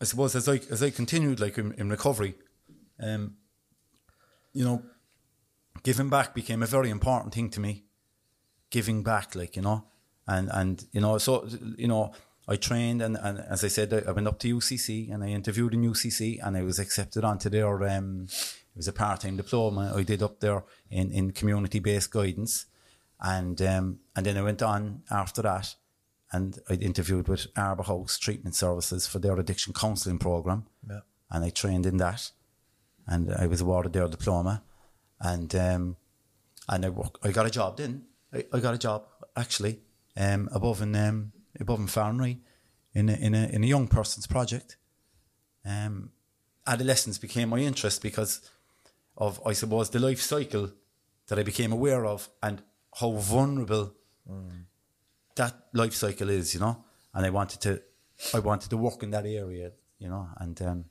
[0.01, 2.35] I suppose as I as I continued like in, in recovery,
[3.01, 3.37] um,
[4.53, 4.83] you know,
[5.83, 7.85] giving back became a very important thing to me.
[8.71, 9.87] Giving back, like you know,
[10.27, 11.49] and and you know, so
[11.79, 12.13] you know,
[12.49, 15.29] I trained and, and as I said, I I went up to UCC and I
[15.29, 19.37] interviewed in UCC and I was accepted onto their um, it was a part time
[19.37, 22.67] diploma I did up there in in community based guidance,
[23.21, 25.75] and um, and then I went on after that,
[26.33, 31.01] and I interviewed with Arbour House Treatment Services for their addiction counselling program, Yeah.
[31.31, 32.31] and I trained in that,
[33.07, 34.63] and I was awarded their diploma,
[35.21, 35.97] and um,
[36.69, 38.05] and I work, I got a job then.
[38.33, 39.81] I, I got a job actually,
[40.17, 42.39] um, above in um, above in Farranree,
[42.95, 44.77] in a, in a in a young person's project.
[45.65, 46.11] Um,
[46.67, 48.41] adolescence became my interest because
[49.17, 50.71] of I suppose the life cycle
[51.27, 52.63] that I became aware of and
[53.01, 53.93] how vulnerable
[55.35, 56.85] that life cycle is, you know.
[57.15, 57.83] And I wanted to,
[58.35, 60.29] I wanted to work in that area, you know.
[60.39, 60.85] And um,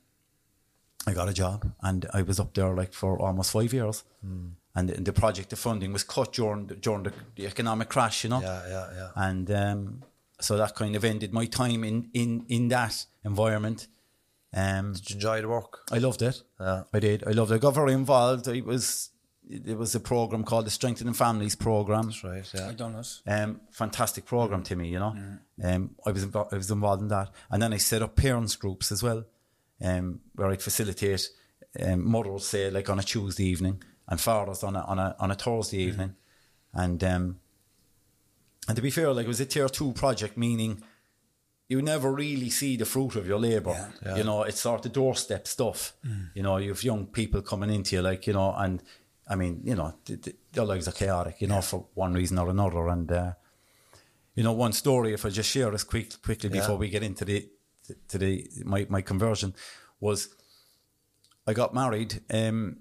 [1.06, 4.04] I got a job, and I was up there like for almost five years.
[4.74, 8.24] And the, the project, the funding was cut during the, during the, the economic crash,
[8.24, 8.40] you know.
[8.40, 9.10] Yeah, yeah, yeah.
[9.16, 10.02] And um,
[10.40, 13.88] so that kind of ended my time in in in that environment.
[14.54, 15.80] Um, Did you enjoy the work?
[15.90, 16.42] I loved it.
[16.58, 16.84] Yeah.
[16.92, 17.24] I did.
[17.26, 17.56] I loved it.
[17.56, 18.48] I got very involved.
[18.48, 19.10] It was
[19.48, 22.06] it was a program called the Strengthening Families program.
[22.06, 22.50] That's right.
[22.54, 22.68] Yeah.
[22.68, 23.20] I done it.
[23.26, 25.14] Um, fantastic program to me, you know.
[25.62, 28.56] Um, I was involved, I was involved in that, and then I set up parents
[28.56, 29.24] groups as well,
[29.80, 31.28] um, where I'd facilitate
[31.80, 35.30] um, mothers say like on a Tuesday evening and fathers on a on a on
[35.30, 36.14] a Thursday evening,
[36.72, 37.40] and um,
[38.68, 40.82] and to be fair, like it was a tier two project, meaning
[41.68, 43.92] you never really see the fruit of your labour.
[44.16, 45.94] You know, it's sort of doorstep stuff.
[46.34, 48.82] You know, you have young people coming into you, like you know, and
[49.28, 52.38] I mean, you know, th- th- their lives are chaotic, you know, for one reason
[52.38, 52.86] or another.
[52.88, 53.32] And uh,
[54.34, 56.60] you know, one story, if I just share this quick, quickly Yeah.
[56.60, 57.48] before we get into the
[58.08, 59.54] to the my my conversion,
[60.00, 60.28] was
[61.46, 62.20] I got married.
[62.32, 62.78] Um,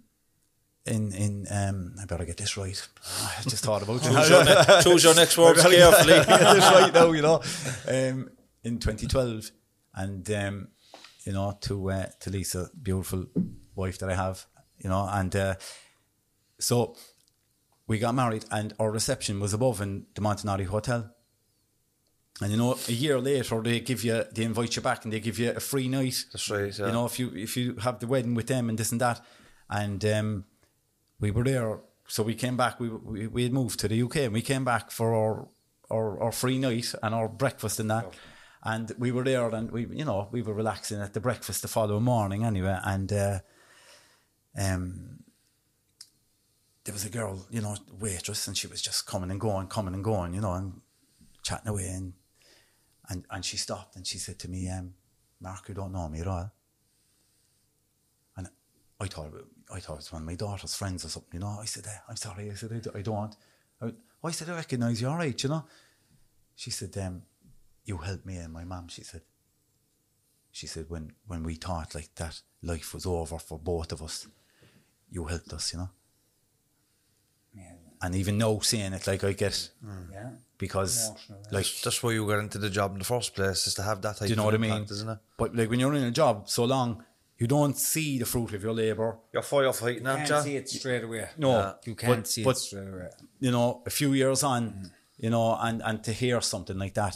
[0.86, 2.88] in in um, I better get this right.
[3.40, 6.14] I just thought about Choose your, ne- choose your next words carefully.
[6.14, 7.42] get this right now, you know.
[7.88, 8.30] Um,
[8.64, 9.52] in 2012,
[9.94, 10.68] and um,
[11.24, 13.26] you know, to uh, to Lisa, beautiful
[13.76, 14.46] wife that I have,
[14.78, 15.56] you know, and uh,
[16.60, 16.96] so
[17.88, 21.12] we got married, and our reception was above in the Montenotte Hotel.
[22.42, 25.22] And you know, a year later, they give you, they invite you back, and they
[25.22, 26.26] give you a free night.
[26.34, 26.88] That's right, yeah.
[26.88, 29.22] You know, if you if you have the wedding with them and this and that,
[29.70, 30.46] and um,
[31.20, 31.80] we were there.
[32.08, 32.80] So we came back.
[32.80, 35.48] We, we we had moved to the UK, and we came back for our
[35.90, 38.14] our, our free night and our breakfast and that.
[38.64, 41.68] And we were there, and we you know we were relaxing at the breakfast the
[41.68, 42.78] following morning anyway.
[42.84, 43.40] And uh,
[44.58, 45.24] um,
[46.84, 49.94] there was a girl, you know, waitress, and she was just coming and going, coming
[49.94, 50.82] and going, you know, and
[51.44, 52.14] chatting away, and
[53.10, 54.94] and and she stopped and she said to me, um,
[55.40, 56.52] "Mark, you don't know me at all."
[58.38, 58.48] And
[59.00, 59.32] I thought
[59.74, 61.58] I thought it was one of my daughter's friends or something, you know.
[61.62, 63.36] I said, eh, "I'm sorry," I said, "I, don't- I don't."
[63.82, 63.94] I,
[64.24, 65.66] I said, "I recognise you, all right, you know."
[66.56, 67.24] She said, um,
[67.84, 69.22] "You helped me and my mum." She said.
[70.52, 74.28] She said, "When when we thought like that life was over for both of us,
[75.10, 75.90] you helped us, you know."
[78.02, 79.70] And even now saying it, like I get,
[80.12, 80.32] Yeah.
[80.58, 81.12] because
[81.52, 84.02] like That's why you got into the job in the first place, is to have
[84.02, 84.72] that type Do you know of what I mean?
[84.74, 85.20] impact, isn't it?
[85.38, 87.05] But like when you're in a job so long,
[87.38, 89.18] you don't see the fruit of your labour.
[89.34, 91.30] You're firefighting, You aren't can't see it straight away.
[91.38, 91.74] No, Yeah.
[91.86, 93.10] You can't but- see but- it straight away.
[93.40, 94.92] You know, a few years on, Mm.
[95.18, 97.16] you know, and and to hear something like that,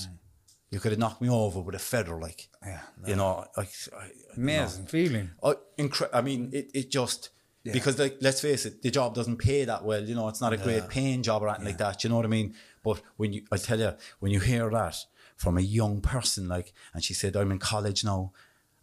[0.71, 2.81] you could have knocked me over with a feather, like, Yeah.
[3.07, 5.31] you know, like, I, Amazing feeling.
[5.43, 7.29] I, incre- I mean, it, it just
[7.63, 10.03] because like let's face it, the job doesn't pay that well.
[10.03, 12.03] You know, it's not a great paying job or anything like that.
[12.03, 12.55] You know what I mean?
[12.83, 14.95] But when you, I tell you, when you hear that
[15.35, 18.31] from a young person, like, and she said, "I'm in college now,"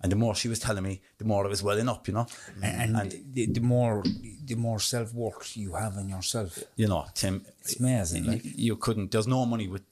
[0.02, 2.06] and the more she was telling me, the more I was welling up.
[2.08, 2.26] You know,
[2.62, 4.02] And, the, the more
[4.44, 6.58] the more self work you have in yourself.
[6.76, 8.42] you know, Tim, It's amazing, You, like.
[8.44, 9.10] you couldn't.
[9.10, 9.82] There's no money would,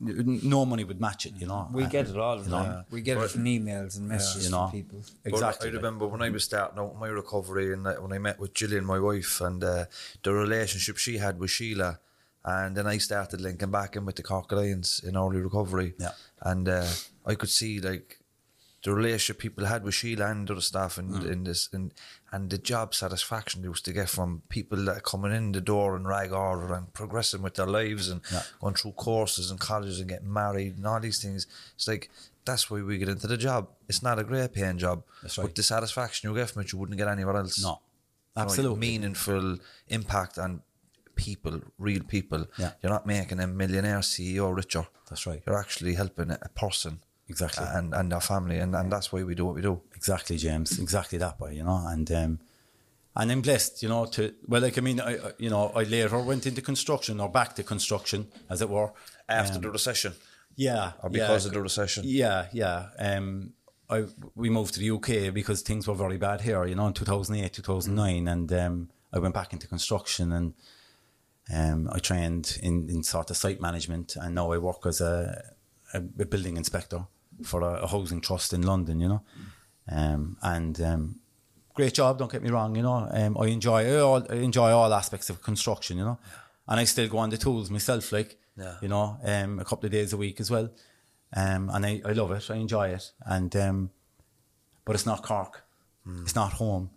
[0.00, 1.34] no money would match it.
[1.38, 2.84] You know, We And- get it all the you know, time.
[2.90, 4.68] We get it from emails and messages You know.
[4.68, 5.00] from people.
[5.24, 5.70] But Exactly.
[5.70, 8.54] I remember when I was starting out my recovery and uh, when I met with
[8.54, 9.84] Gillian, my wife, and uh,
[10.22, 11.98] the relationship she had with Sheila.
[12.44, 15.94] And then I started linking back in with the Cork Alliance in early recovery.
[15.98, 16.12] Yeah.
[16.40, 16.86] And uh,
[17.26, 18.19] I could see like
[18.82, 21.30] the relationship people had with Sheila and other staff and Mm.
[21.32, 21.92] in this and
[22.32, 25.60] and the job satisfaction they used to get from people that are coming in the
[25.60, 28.42] door in rag order and progressing with their lives and Yeah.
[28.60, 31.46] going through courses and colleges and getting married and all these things.
[31.74, 32.10] It's like
[32.46, 33.68] that's why we get into the job.
[33.88, 35.02] It's not a great paying job.
[35.22, 37.62] That's But the satisfaction you get from it you wouldn't get anywhere else.
[37.62, 37.80] No,
[38.36, 38.78] absolutely.
[38.78, 39.58] meaningful
[39.88, 40.62] impact on
[41.16, 42.46] people, real people.
[42.56, 42.72] Yeah.
[42.82, 44.86] You're not making a millionaire CEO richer.
[45.10, 45.42] That's right.
[45.46, 47.00] You're actually helping a person
[47.30, 47.66] Exactly.
[47.76, 49.80] and, and their family, and, and that's why we do what we do.
[49.94, 50.78] Exactly, James.
[50.78, 51.80] Exactly that way, you know.
[51.86, 52.38] And um,
[53.16, 54.06] and I'm blessed, you know.
[54.06, 57.28] To well, like I mean, I, I- you know, I later went into construction or
[57.30, 58.90] back to construction, as it were.
[59.28, 60.12] After Um, the recession,
[60.56, 62.02] yeah, or because yeah, of the recession.
[62.06, 62.88] Yeah, yeah.
[62.98, 63.52] Um,
[63.88, 66.92] I we moved to the UK because things were very bad here, you know, in
[66.94, 70.54] 2008, 2009, and um, I went back into construction and
[71.52, 75.42] um, I trained in, in sort of site management, and now I work as a,
[75.92, 77.06] a, a building inspector
[77.46, 79.22] for a, a housing trust in London, you know,
[79.90, 81.20] um, and um,
[81.74, 82.18] great job.
[82.18, 85.42] Don't get me wrong, you know, um, I enjoy all, I enjoy all aspects of
[85.42, 86.18] construction, you know,
[86.68, 88.76] and I still go on the tools myself, like Yeah.
[88.82, 90.70] you know, um, a couple of days a week as well,
[91.34, 92.50] um, and I, I love it.
[92.50, 93.90] I enjoy it, and um,
[94.84, 95.62] but it's not Cork,
[96.22, 96.90] it's not home.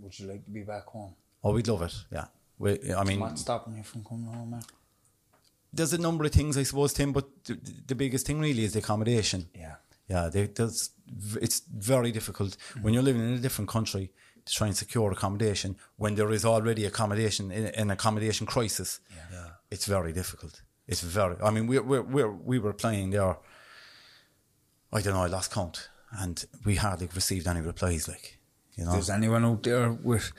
[0.00, 1.14] Would you like to be back home?
[1.44, 1.94] Oh, we'd love it.
[2.12, 2.26] Yeah,
[2.58, 4.62] we, I mean, What's stopping you from coming home, man?
[5.72, 8.72] There's a number of things, I suppose, Tim, but the, the biggest thing really is
[8.72, 9.48] the accommodation.
[9.54, 9.76] Yeah.
[10.08, 10.90] Yeah, they, there's,
[11.40, 12.82] it's very difficult mm-hmm.
[12.82, 14.12] when you're living in a different country
[14.44, 19.00] to try and secure accommodation when there is already accommodation in an accommodation crisis.
[19.32, 19.48] Yeah.
[19.70, 20.62] It's very difficult.
[20.86, 21.36] It's very.
[21.42, 23.38] I mean, we we we we were applying there.
[24.92, 25.22] I don't know.
[25.22, 28.08] I lost count, and we hardly received any replies.
[28.08, 28.38] Like,
[28.74, 30.32] you know, There's anyone out there with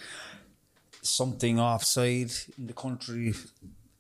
[1.01, 3.33] something offside in the country,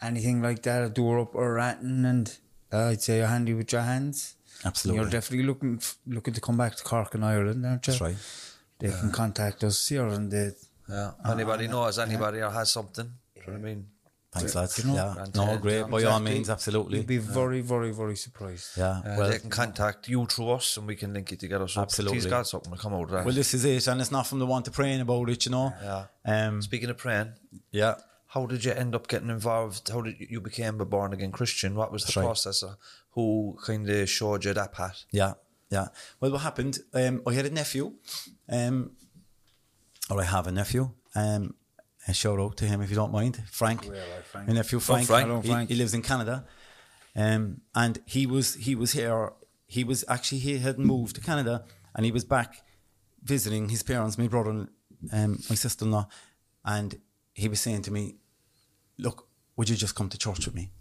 [0.03, 2.37] anything like that, a door up or ratting, and
[2.71, 4.35] uh, I'd say you're handy with your hands.
[4.65, 5.01] Absolutely.
[5.01, 7.93] You're definitely looking f- looking to come back to Cork and Ireland, aren't you?
[7.93, 8.15] That's right.
[8.79, 10.51] They can contact us here and they.
[10.89, 11.11] Yeah.
[11.29, 13.05] Anybody knows anybody or has something?
[13.35, 13.87] Do you know what I mean?
[14.33, 14.79] Thanks, lads.
[14.79, 15.77] you know, yeah, and no, great.
[15.77, 16.97] yeah, By all means, absolutely.
[16.97, 18.75] You'd be very, very, very surprised.
[18.77, 18.89] yeah.
[19.05, 21.67] Uh, well, they can contact you through us, and we can link it together.
[21.67, 22.17] So Absolutely.
[22.17, 23.25] he's got something to come out of that.
[23.25, 25.51] Well, this is it, and it's not from the want to praying about it, you
[25.51, 25.71] know.
[25.83, 26.05] yeah.
[26.25, 27.33] Um, Speaking of praying,
[27.69, 27.95] yeah.
[28.33, 29.89] How did you end up getting involved?
[29.89, 31.75] How did you, you became a born again Christian?
[31.75, 32.23] What was the That's right.
[32.23, 32.63] process?
[32.63, 32.77] Of
[33.11, 35.05] who kind of showed you that path?
[35.11, 35.33] Yeah,
[35.69, 35.89] yeah.
[36.19, 36.79] Well, what happened?
[36.93, 37.93] Um, I had a nephew,
[38.49, 38.91] um,
[40.09, 40.91] or I have a nephew.
[41.15, 41.53] Um,
[42.07, 43.85] a shout out to him if you don't mind, Frank.
[44.25, 44.47] Frank.
[44.47, 45.07] My nephew Frank.
[45.07, 45.27] Frank.
[45.27, 45.69] Hello, He- Frank.
[45.69, 46.45] He, lives in Canada,
[47.15, 49.33] um, and he was he was here.
[49.67, 51.65] He was actually he had moved to Canada,
[51.95, 52.61] and he was back
[53.21, 54.67] visiting his parents, my brother and
[55.11, 56.07] um, my sister-in-law,
[56.65, 56.99] and
[57.33, 58.15] he was saying to me,
[58.97, 60.71] "Look, would you just come to church with me?"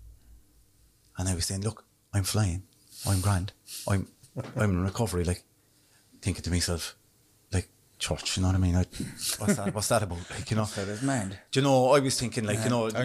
[1.18, 1.84] And I was saying, "Look,
[2.14, 2.62] I'm flying.
[3.06, 3.52] I'm grand.
[3.88, 4.06] I'm
[4.56, 5.44] I'm in recovery." Like
[6.20, 6.96] thinking to myself,
[7.52, 8.36] like church.
[8.36, 8.76] You know what I mean?
[8.76, 8.84] I,
[9.38, 9.74] what's that?
[9.74, 10.18] What's that about?
[10.30, 11.38] Like you know, That is mad.
[11.50, 11.90] do you know?
[11.90, 13.02] I was thinking, like you know, I-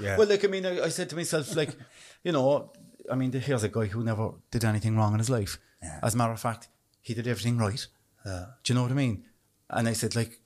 [0.00, 0.16] yeah.
[0.16, 1.74] well, like I mean, I, I said to myself, like,
[2.22, 2.72] you know,
[3.10, 5.58] I mean, here's a guy who never did anything wrong in his life.
[5.82, 6.00] Yeah.
[6.02, 6.68] As a matter of fact,
[7.00, 7.86] he did everything right.
[8.26, 8.46] Yeah.
[8.62, 9.24] Do you know what I mean?
[9.70, 10.40] And I said, like,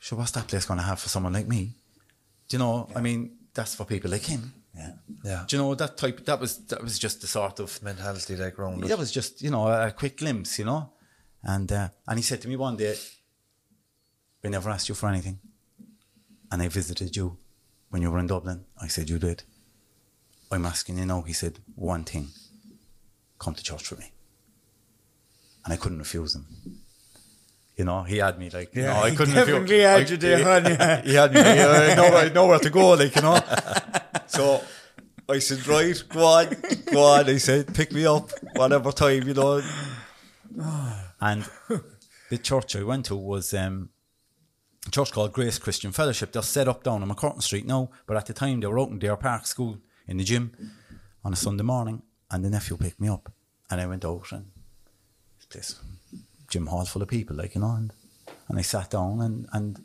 [0.00, 1.74] so what's that place going to have for someone like me?
[2.48, 2.88] Do you know?
[2.94, 4.54] I mean, that's for people like him.
[4.74, 4.92] Yeah.
[5.24, 5.44] Yeah.
[5.48, 6.24] Do you know that type?
[6.24, 9.50] That was that was just the sort of Mentality like round that was just you
[9.50, 10.92] know a quick glimpse, you know.
[11.42, 12.96] And uh, and he said to me one day,
[14.42, 15.38] "We never asked you for anything,
[16.50, 17.38] and I visited you
[17.90, 19.42] when you were in Dublin." I said, "You did."
[20.50, 21.22] I'm asking you now.
[21.22, 22.28] He said, "One thing,
[23.38, 24.12] come to church with me,"
[25.64, 26.46] and I couldn't refuse him.
[27.78, 30.38] You know, he had me like, Yeah, no, I couldn't definitely had I- you there,
[31.02, 31.10] he?
[31.10, 33.40] he had me uh, nowhere, nowhere to go, like you know.
[34.26, 34.60] So
[35.28, 36.46] I said, right, go on,
[36.92, 37.28] go on.
[37.30, 39.62] I said, pick me up, whatever time, you know.
[41.20, 41.44] And
[42.30, 43.88] the church I went to was um,
[44.86, 46.32] a church called Grace Christian Fellowship.
[46.32, 48.90] They're set up down on MacCurtain Street now, but at the time they were out
[48.90, 50.52] in Deerpark School in the gym
[51.24, 53.32] on a Sunday morning, and the nephew picked me up,
[53.70, 54.46] and I went out and
[55.38, 55.80] this place,
[56.48, 57.92] gym hall full of people, like you know, and
[58.48, 59.84] and I sat down and and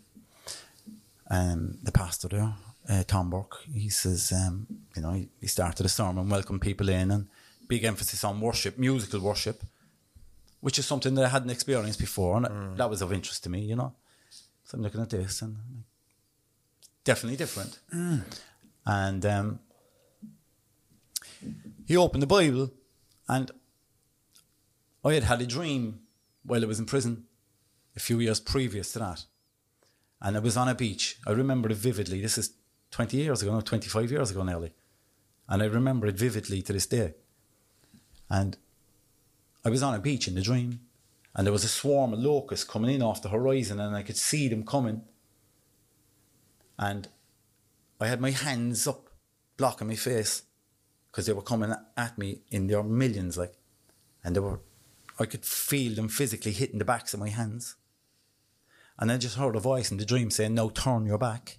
[1.30, 2.54] um, the pastor there,
[2.90, 6.90] uh, Tom Burke, he says, um, you know, he, he started a sermon, welcomed people
[6.90, 7.28] in, and
[7.68, 9.64] big emphasis on worship, musical worship,
[10.60, 12.46] which is something that I hadn't experienced before, and
[12.78, 13.94] that was of interest to me, you know.
[14.66, 15.58] So I'm looking at this, and
[17.04, 17.80] definitely different.
[18.86, 19.60] And um,
[21.88, 22.72] he opened the Bible,
[23.28, 23.50] and
[25.06, 26.00] I had had a dream
[26.44, 27.26] while I was in prison
[27.96, 29.26] a few years previous to that.
[30.22, 31.18] And I was on a beach.
[31.28, 32.22] I remember it vividly.
[32.22, 32.54] This is
[32.92, 34.74] 20 years ago, no, 25 years ago nearly.
[35.50, 37.14] And I remember it vividly to this day.
[38.30, 38.58] And
[39.66, 40.82] I was on a beach in the dream,
[41.36, 44.18] and there was a swarm of locusts coming in off the horizon, and I could
[44.18, 45.04] see them coming.
[46.78, 47.08] And
[48.00, 49.10] I had my hands up,
[49.58, 50.44] blocking my face,
[51.12, 53.54] because they were coming at me in their millions, like,
[54.24, 54.60] and they were,
[55.20, 57.76] I could feel them physically hitting the backs of my hands.
[58.98, 61.58] And I just heard a voice in the dream saying, No, turn your back."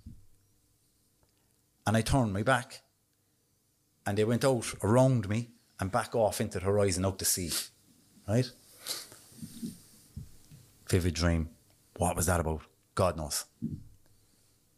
[1.86, 2.82] And I turned my back,
[4.06, 7.50] and they went out around me and back off into the horizon, out to sea.
[8.26, 8.50] Right?
[10.88, 11.50] Vivid dream.
[11.96, 12.62] What was that about?
[12.94, 13.44] God knows.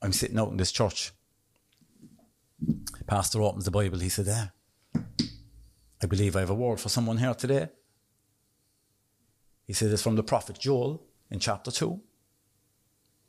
[0.02, 1.12] I'm sitting out in this church.
[3.06, 3.98] Pastor opens the Bible.
[4.00, 4.48] He said, "Yeah,
[6.02, 7.68] I believe I have a word for someone here today."
[9.66, 12.00] He said, "It's from the prophet Joel in chapter 2.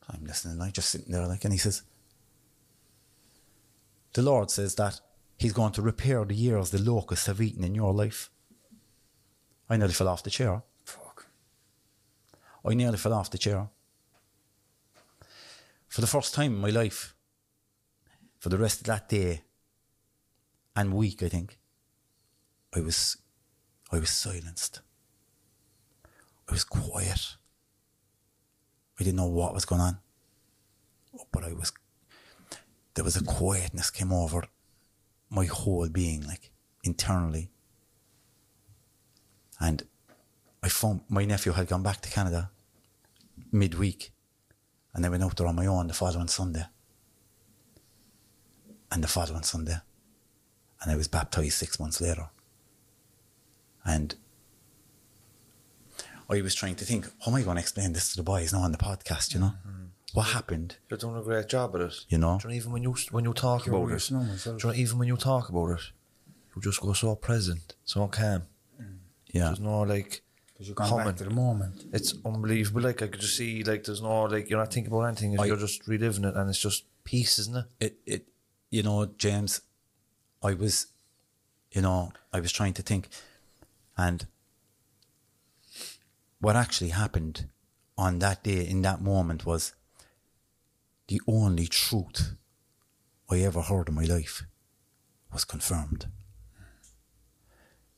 [0.10, 1.82] I'm listening, like just sitting there, like, and he says,
[4.14, 5.02] "The Lord says that
[5.40, 8.32] He's going to repair the years the locusts have eaten in your life."
[9.70, 10.64] I nearly fell off the chair.
[10.86, 11.28] Fuck.
[12.66, 13.70] I nearly fell off the chair.
[15.88, 17.16] For the first time in my life,
[18.40, 19.44] for the rest of that day
[20.76, 21.60] and week, I think,
[22.74, 23.18] I was
[23.92, 24.82] I was silenced.
[26.50, 27.36] I was quiet.
[29.00, 29.98] I didn't know what was going on.
[31.32, 31.72] But I was
[32.93, 34.45] there was a quietness came over
[35.30, 36.52] my whole being, like
[36.84, 37.50] internally.
[39.60, 39.84] And
[40.64, 42.50] I found my nephew had gone back to Canada
[43.52, 44.12] midweek
[44.98, 46.66] and I went out there on my own the following Sunday.
[48.91, 49.78] And the following Sunday.
[50.82, 52.30] And I was baptized six months later.
[53.86, 54.16] And
[56.30, 58.52] I was trying to think, how am I going to explain this to the boys
[58.54, 59.54] now on the podcast, you know?
[59.68, 59.84] Mm-hmm.
[60.14, 60.78] What happened?
[60.90, 61.96] You're doing a great job at it.
[62.10, 62.38] You know?
[62.42, 64.14] Do you know, even when you when you talk You're about worse it,
[64.44, 65.82] do you know, even when you talk about it,
[66.56, 68.44] you just go so present, so calm.
[68.82, 68.98] Mm.
[69.32, 69.46] Yeah.
[69.48, 70.22] There's no like
[70.54, 71.06] Because you've gone humming.
[71.08, 71.86] back to the moment.
[71.94, 72.82] It's unbelievable.
[72.82, 75.40] Like I could just see, like there's no like you're not thinking about anything.
[75.40, 77.66] I- you're just reliving it, and it's just peace, isn't it?
[77.80, 78.28] it, it,
[78.72, 79.62] you know, James,
[80.42, 80.88] I was,
[81.72, 83.10] you know, I was trying to think,
[83.98, 84.26] and
[86.40, 87.48] what actually happened
[87.98, 89.74] on that day, in that moment, was
[91.08, 92.34] the only truth
[93.30, 94.44] I ever heard in my life
[95.34, 96.08] was confirmed.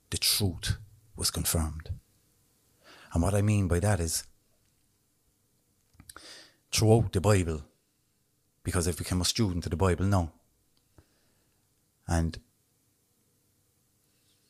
[0.10, 0.78] The truth
[1.16, 1.92] was confirmed.
[3.14, 4.24] And what I mean by that is,
[6.72, 7.64] throughout the Bible,
[8.64, 10.32] because I've become a student of the Bible now.
[12.08, 12.40] And,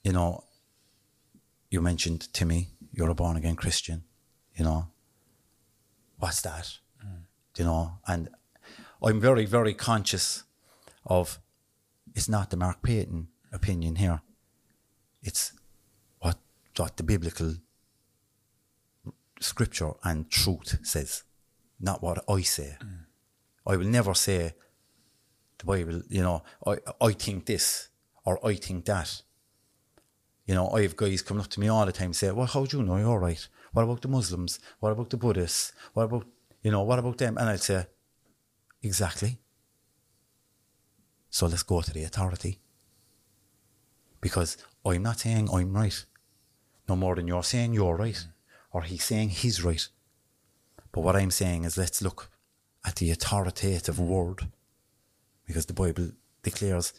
[0.04, 0.44] you know,
[1.72, 2.70] you mentioned Timmy,
[3.00, 4.04] you're a born again Christian,
[4.56, 4.88] you know.
[6.18, 6.78] What's that?
[7.04, 7.22] Mm.
[7.58, 8.30] You know, and
[9.02, 10.44] I'm very, very conscious
[11.06, 11.40] of
[12.14, 14.22] it's not the Mark Payton opinion here.
[15.24, 15.54] It's
[16.20, 16.38] what
[16.76, 17.56] what the biblical
[19.40, 21.24] scripture and truth says,
[21.80, 22.76] not what I say.
[22.84, 23.06] Mm.
[23.66, 24.54] I will never say
[25.60, 27.90] the Bible, you know, I, I think this
[28.26, 29.22] or I think that.
[30.50, 32.48] You know, I have guys coming up to me all the time and say, Well,
[32.48, 33.48] how do you know you're right?
[33.72, 34.60] What about the Muslims?
[34.80, 35.74] What about the Buddhists?
[35.94, 36.26] What about,
[36.64, 37.38] you know, what about them?
[37.38, 37.86] And I'd say,
[38.82, 39.38] Exactly.
[41.30, 42.58] So let's go to the authority.
[44.22, 46.04] Because I'm not saying I'm right,
[46.88, 48.26] no more than you're saying you're right,
[48.72, 49.88] or he's saying he's right.
[50.92, 52.32] But what I'm saying is let's look
[52.84, 54.08] at the authoritative mm-hmm.
[54.08, 54.48] word
[55.46, 56.10] because the Bible
[56.42, 56.94] declares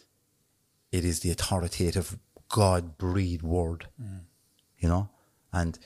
[0.93, 2.17] it is the authoritative
[2.51, 3.87] God breathed word.
[4.77, 5.09] You know?
[5.53, 5.77] And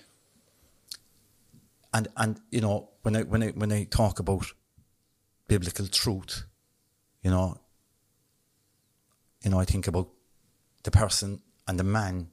[1.94, 4.46] and and you know, when I when I when I talk about
[5.48, 6.46] biblical truth,
[7.24, 7.58] you know,
[9.44, 10.10] you know, I think about
[10.84, 12.28] the person and the man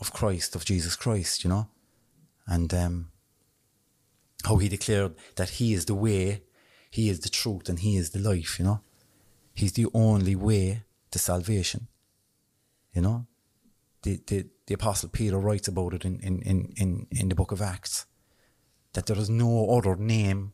[0.00, 1.68] of Christ, of Jesus Christ, you know,
[2.46, 3.10] and um,
[4.44, 6.42] how he declared that he is the way,
[6.90, 8.80] he is the truth, and he is the life, you know.
[9.54, 11.88] He's the only way to salvation,
[12.92, 13.26] you know.
[14.02, 17.52] The, the, the Apostle Peter writes about it in, in, in, in, in the book
[17.52, 18.06] of Acts
[18.94, 20.52] that there is no other name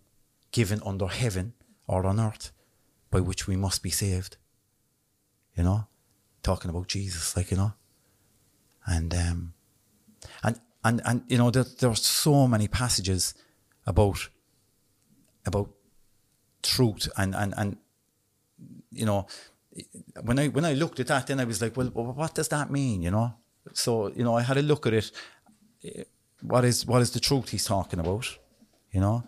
[0.53, 1.55] given under heaven
[1.87, 2.53] or on earth
[3.11, 4.37] by which we must be saved.
[5.57, 5.87] You know,
[6.43, 7.73] talking about Jesus, like you know,
[8.87, 9.55] and um,
[10.43, 13.35] and and and you know, there there are so many passages
[13.87, 14.29] about
[15.45, 15.71] about
[16.63, 17.77] truth and and and
[18.91, 19.27] you know,
[20.23, 22.71] when I when I looked at that, then I was like, well, what does that
[22.71, 23.03] mean?
[23.03, 23.35] You know,
[23.73, 25.13] so you know, I had a look at it.
[25.85, 26.05] Eh,
[26.41, 28.39] what is what is the truth he's talking about?
[28.93, 29.25] You know,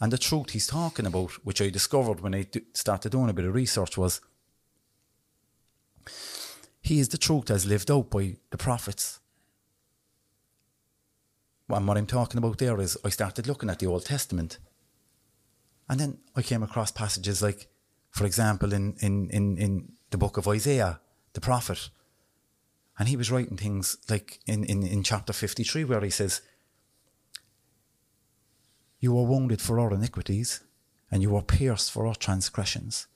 [0.00, 3.44] and the truth he's talking about, which I discovered when I started doing a bit
[3.44, 4.20] of research, was
[6.80, 9.20] he is the truth as lived out by the prophets.
[11.68, 14.58] and what I'm talking about there is I started looking at the Old Testament.
[15.88, 17.68] And then I came across passages like,
[18.10, 21.00] for example, in, in, in, in the book of Isaiah,
[21.32, 21.90] the prophet.
[22.98, 26.42] And he was writing things like in, in, in chapter 53, where he says,
[28.98, 30.60] You were wounded for our iniquities,
[31.10, 33.06] and you were pierced for our transgressions.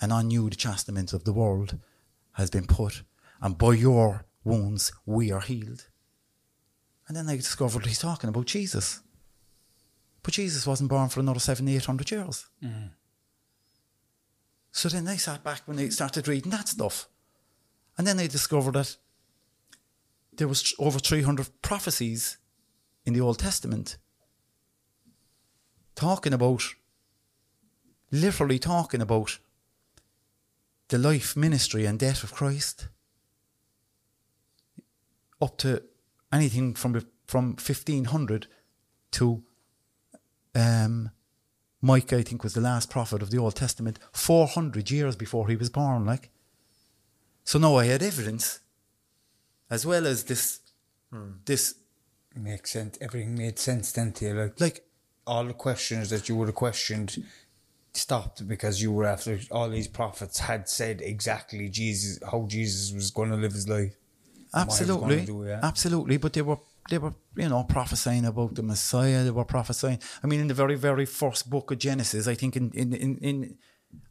[0.00, 1.78] And on you the chastisement of the world
[2.32, 3.02] has been put,
[3.40, 5.88] and by your wounds we are healed.
[7.08, 9.00] And then I discovered he's talking about Jesus.
[10.22, 12.46] But Jesus wasn't born for another seven, eight hundred years.
[12.62, 12.88] Mm-hmm.
[14.76, 17.08] So then they sat back when they started reading that stuff.
[17.96, 18.98] And then they discovered that
[20.36, 22.36] there was over 300 prophecies
[23.06, 23.96] in the Old Testament
[25.94, 26.62] talking about,
[28.12, 29.38] literally talking about
[30.88, 32.88] the life, ministry, and death of Christ.
[35.40, 35.84] Up to
[36.30, 38.46] anything from from 1500
[39.12, 39.42] to
[40.54, 41.12] um,
[41.82, 45.56] Micah, I think, was the last prophet of the Old Testament, 400 years before he
[45.56, 46.06] was born.
[46.06, 46.30] Like,
[47.44, 48.60] so now I had evidence,
[49.70, 50.60] as well as this,
[51.12, 51.32] hmm.
[51.44, 51.74] this
[52.36, 52.98] Makes sense.
[53.00, 54.34] Everything made sense then to you.
[54.34, 54.84] Like, like
[55.26, 57.24] all the questions that you would have questioned
[57.94, 63.10] stopped because you were after all these prophets had said exactly Jesus how Jesus was
[63.10, 63.96] going to live his life.
[64.52, 65.60] and what he was gonna Absolutely, do, yeah.
[65.62, 66.16] absolutely.
[66.18, 66.58] But they were
[66.88, 69.24] they were you know prophesying about the Messiah.
[69.24, 69.98] They were prophesying.
[70.22, 73.18] I mean, in the very very first book of Genesis, I think in in in,
[73.18, 73.58] in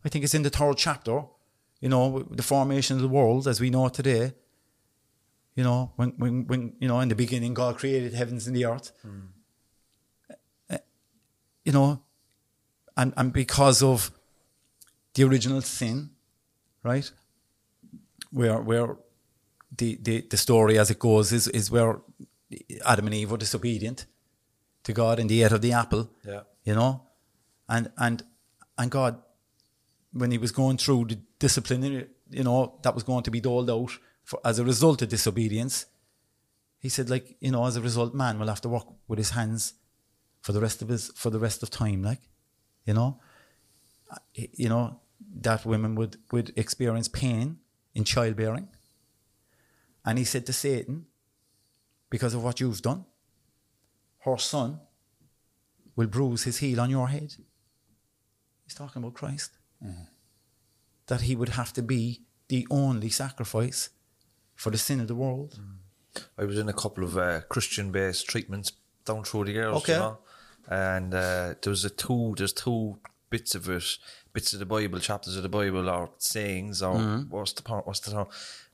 [0.05, 1.23] I think it's in the third chapter.
[1.81, 4.33] You know, the formation of the world as we know it today.
[5.55, 8.65] You know, when when when you know in the beginning God created heavens and the
[8.65, 8.91] earth.
[10.69, 10.77] Uh,
[11.65, 12.03] You know,
[12.95, 14.11] and and because of
[15.13, 16.09] the original sin,
[16.83, 17.11] right?
[18.31, 18.97] Where where
[19.77, 21.99] the, the, the story as it goes is, is where
[22.85, 24.05] Adam and Eve were disobedient
[24.83, 26.09] to God and they ate of the apple.
[26.25, 26.41] Yeah.
[26.63, 27.03] You know?
[27.67, 28.23] And and
[28.77, 29.21] and God,
[30.11, 33.69] when he was going through the discipline, you know, that was going to be doled
[33.69, 33.91] out
[34.23, 35.85] for, as a result of disobedience,
[36.79, 39.31] he said, like, you know, as a result, man will have to work with his
[39.31, 39.73] hands
[40.41, 42.21] for the rest of his for the rest of time, like,
[42.85, 43.19] you know.
[44.33, 44.99] You know,
[45.41, 47.57] that women would, would experience pain
[47.95, 48.67] in childbearing.
[50.05, 51.07] And he said to Satan,
[52.15, 53.01] because of what you've done,
[54.25, 54.79] her son
[55.97, 57.29] will bruise his heel on your head.
[58.63, 59.51] He's talking about Christ.
[61.07, 63.89] That he would have to be the only sacrifice
[64.55, 65.59] for the sin of the world.
[66.41, 68.71] I was in a couple of uh, Christian-based treatments
[69.05, 69.93] down through the years, Okay.
[69.93, 70.17] you know,
[70.69, 72.33] and uh, there was a two.
[72.37, 72.97] There's two
[73.29, 73.97] bits of it,
[74.31, 77.29] bits of the Bible, chapters of the Bible, or sayings, or Mm-hmm.
[77.35, 77.85] what's the part?
[77.85, 78.27] What's the term?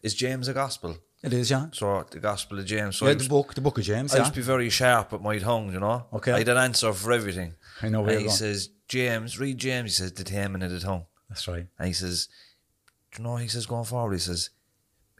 [0.03, 0.91] Is James a gospel?
[1.23, 1.67] It is, yeah.
[1.71, 2.97] So the Gospel of James.
[2.97, 4.13] So yeah, I the was- book, the book of James.
[4.13, 4.21] I Yeah.
[4.23, 6.07] used to be very sharp with my tongue, you know.
[6.13, 6.31] Okay.
[6.31, 7.55] I had an answer for everything.
[7.81, 8.37] I know where And he going.
[8.37, 9.97] says, James, read James.
[9.97, 11.05] He says, the taming of the tongue.
[11.29, 11.67] That's right.
[11.77, 12.27] And he says,
[13.11, 14.49] do you know, he says, going forward, he says,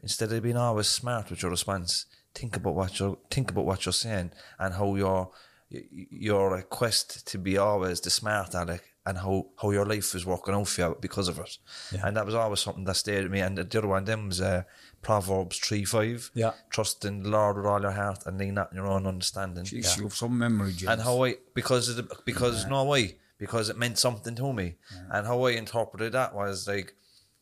[0.02, 3.84] instead of being always smart with your response, think about what you're, think about what
[3.86, 5.30] you're saying and how your,
[5.70, 10.54] your quest to be always the smart aleck and how, how your life is working
[10.54, 11.58] out for you because of it.
[12.02, 13.40] And that was always something that stayed with me.
[13.40, 14.62] And the other one, them was uh,
[15.02, 16.30] Proverbs 3 5.
[16.34, 16.52] Yeah.
[16.70, 19.64] Trust in the Lord with all your heart and lean not on your own understanding.
[19.64, 20.90] Jeez, you have some memory, James.
[20.90, 24.76] And how I because of the, because no why because it meant something to me,
[25.10, 26.94] and how I interpreted that was like,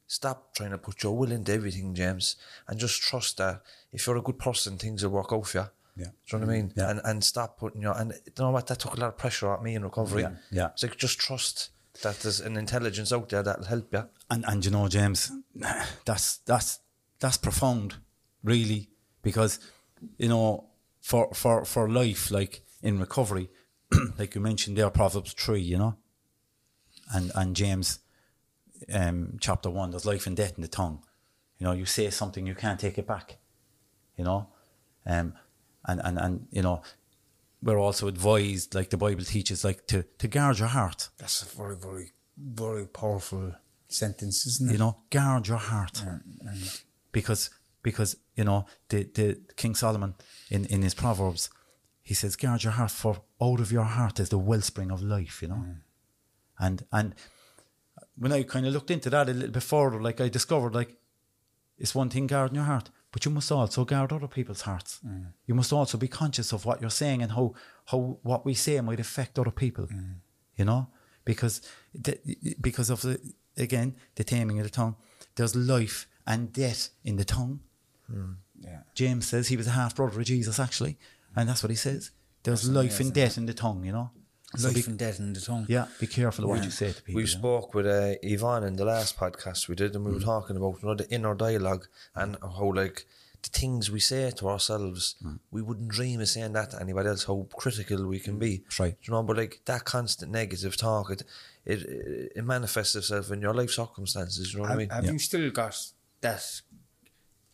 [0.06, 2.36] stop trying to put your will into everything, James,
[2.66, 3.61] and just trust that
[3.92, 5.64] if you're a good person, things will work out for you.
[5.96, 6.06] Yeah.
[6.06, 6.72] Do you know what I mean?
[6.74, 6.90] Yeah.
[6.90, 9.50] And and stop putting your and you know what that took a lot of pressure
[9.50, 10.22] off me in recovery.
[10.22, 10.32] Yeah.
[10.50, 10.68] Yeah.
[10.68, 11.70] It's like just trust
[12.02, 14.08] that there's an intelligence out there that'll help you.
[14.30, 15.30] And and you know, James,
[16.06, 16.78] that's that's
[17.20, 17.96] that's profound,
[18.42, 18.88] really,
[19.22, 19.60] because
[20.18, 23.50] you know, for for for life, like in recovery,
[24.18, 25.96] like you mentioned there, Proverbs three, you know,
[27.14, 28.01] and and James,
[28.92, 31.02] um, chapter one, there's life and death in the tongue.
[31.59, 33.36] You know, you say something, you can't take it back.
[34.16, 34.48] You know,
[35.06, 35.34] um,
[35.86, 36.82] and and and you know,
[37.62, 41.10] we're also advised, like the Bible teaches, like to to guard your heart.
[41.18, 43.55] That's a very, very, very powerful
[43.92, 44.72] sentence, isn't it?
[44.72, 46.02] you know guard your heart
[47.12, 47.51] because
[47.82, 50.15] because you know the the king solomon
[50.51, 51.51] in in his proverbs
[52.03, 55.43] he says guard your heart for out of your heart is the wellspring of life
[55.43, 55.65] you know?
[55.66, 55.77] Mm.
[56.59, 57.15] And and
[58.16, 60.97] when i kind of looked into that a little bit further like i discovered like
[61.78, 65.01] it's one thing guarding your heart but you must also guard other people's hearts.
[65.05, 65.32] Mm.
[65.47, 67.55] You must also be conscious of what you're saying and how
[67.87, 70.15] how what we say might affect other people mm.
[70.57, 70.89] you know?
[71.24, 71.61] Because
[71.95, 72.19] the,
[72.61, 73.20] because of the
[73.57, 74.97] again the taming of the tongue
[75.35, 77.57] there's life and death in the tongue
[78.69, 78.82] Yeah.
[79.01, 80.94] James says he was a half brother of Jesus, actually,
[81.36, 82.02] And that's what he says.
[82.44, 84.09] There's life and death in the tongue, you know.
[84.57, 85.66] So Life be, and death in the tongue.
[85.77, 87.19] yeah, be careful of what you say to people.
[87.20, 87.39] We you know.
[87.40, 90.09] spoke with uh, Yvonne in the last podcast we did, and Mm.
[90.09, 91.85] we were talking about you know, the inner dialogue
[92.20, 92.98] and how like
[93.44, 95.39] the things we say to ourselves, Mm.
[95.57, 97.24] we wouldn't dream of saying that to anybody else.
[97.31, 98.97] How critical we can be, That's right.
[99.05, 101.23] You know, but like that constant negative talk, it
[101.73, 101.81] it,
[102.39, 104.44] it manifests itself in your life circumstances.
[104.52, 104.89] You know what I Have, mean?
[104.98, 105.77] have you still got
[106.20, 106.42] that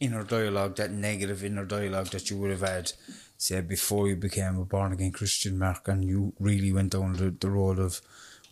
[0.00, 2.92] inner dialogue, that negative inner dialogue that you would have had,
[3.38, 7.30] say, before you became a born again Christian, Mark, and you really went down the,
[7.30, 8.00] the road of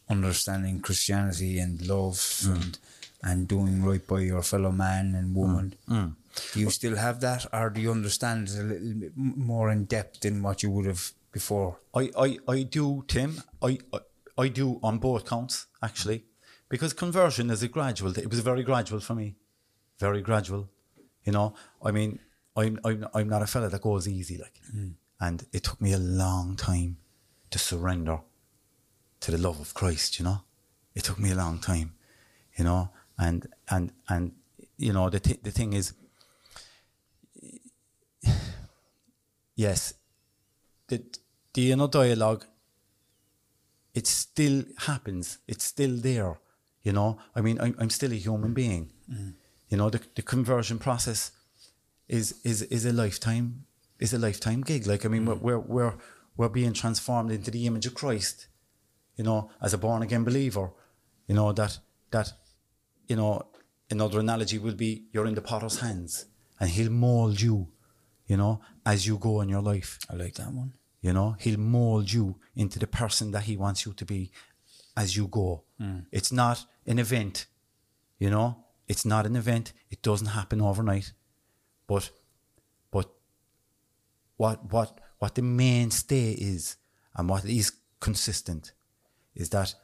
[0.08, 2.54] understanding Christianity and love Mm.
[2.54, 2.78] and
[3.26, 5.74] and doing right by your fellow man and woman?
[5.88, 6.14] Mm.
[6.52, 9.86] Do you still have that, or do you understand it a little bit more in
[9.86, 11.78] depth than what you would have before?
[11.94, 13.42] I, I, I do, Tim.
[13.62, 13.98] I, I,
[14.36, 16.24] I do on both counts, actually.
[16.68, 19.36] Because conversion is a gradual, it was very gradual for me.
[19.98, 20.68] Very gradual.
[21.24, 22.18] You know, I mean,
[22.56, 24.60] I'm, I'm, I'm not a fella that goes easy, like.
[24.70, 24.88] Hmm.
[25.20, 26.98] And it took me a long time
[27.50, 28.20] to surrender
[29.20, 30.42] to the love of Christ, you know.
[30.94, 31.94] It took me a long time,
[32.58, 32.90] you know.
[33.18, 34.32] And, and, and,
[34.76, 35.94] you know, the, th- the thing is,
[39.56, 39.94] yes,
[40.88, 41.02] the,
[41.54, 42.44] the inner dialogue,
[43.94, 45.38] it still happens.
[45.46, 46.38] It's still there.
[46.82, 48.90] You know, I mean, I'm, I'm still a human being.
[49.08, 49.30] Hmm.
[49.74, 51.32] You know, the, the conversion process
[52.06, 53.64] is, is, is a lifetime,
[53.98, 54.86] is a lifetime gig.
[54.86, 55.40] Like, I mean, mm.
[55.40, 55.94] we're, we're, we're,
[56.36, 58.46] we're being transformed into the image of Christ,
[59.16, 60.70] you know, as a born again believer,
[61.26, 61.76] you know, that,
[62.12, 62.32] that,
[63.08, 63.48] you know,
[63.90, 66.26] another analogy will be you're in the potter's hands
[66.60, 67.66] and he'll mold you,
[68.28, 69.98] you know, as you go in your life.
[70.08, 70.74] I like that one.
[71.00, 74.30] You know, he'll mold you into the person that he wants you to be
[74.96, 75.64] as you go.
[75.82, 76.06] Mm.
[76.12, 77.46] It's not an event,
[78.20, 78.63] you know.
[78.86, 79.72] It's not an event.
[79.90, 81.12] It doesn't happen overnight.
[81.86, 82.10] But,
[82.90, 83.10] but,
[84.36, 86.76] what what what the mainstay is,
[87.14, 88.72] and what is consistent,
[89.34, 89.74] is that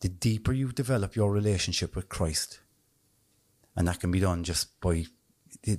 [0.00, 2.60] the deeper you develop your relationship with Christ,
[3.74, 5.06] and that can be done just by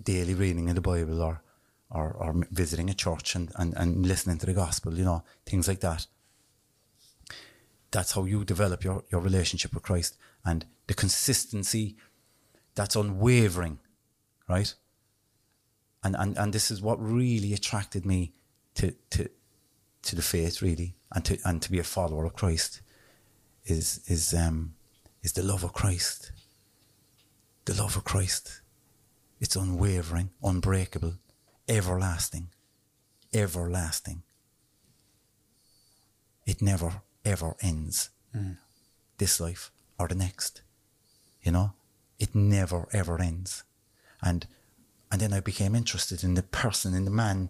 [0.03, 1.41] daily reading of the Bible or
[1.89, 5.67] or, or visiting a church and, and, and listening to the gospel, you know, things
[5.67, 6.05] like that.
[7.91, 11.95] That's how you develop your, your relationship with Christ and the consistency
[12.77, 13.79] that's unwavering,
[14.47, 14.73] right?
[16.03, 18.33] And, and, and this is what really attracted me
[18.75, 19.29] to, to,
[20.03, 22.81] to the faith, really, and to, and to be a follower of Christ
[23.65, 24.75] is, is, um,
[25.23, 26.31] is the love of Christ.
[27.65, 28.61] The love of Christ.
[29.39, 31.15] It's unwavering, unbreakable,
[31.67, 32.49] everlasting,
[33.33, 34.21] everlasting.
[36.45, 38.11] It never, ever ends.
[39.17, 40.61] This life or the next.
[41.41, 41.73] You know?
[42.19, 43.63] It never, ever ends.
[44.21, 44.47] And
[45.11, 47.49] and then I became interested in the person, in the man,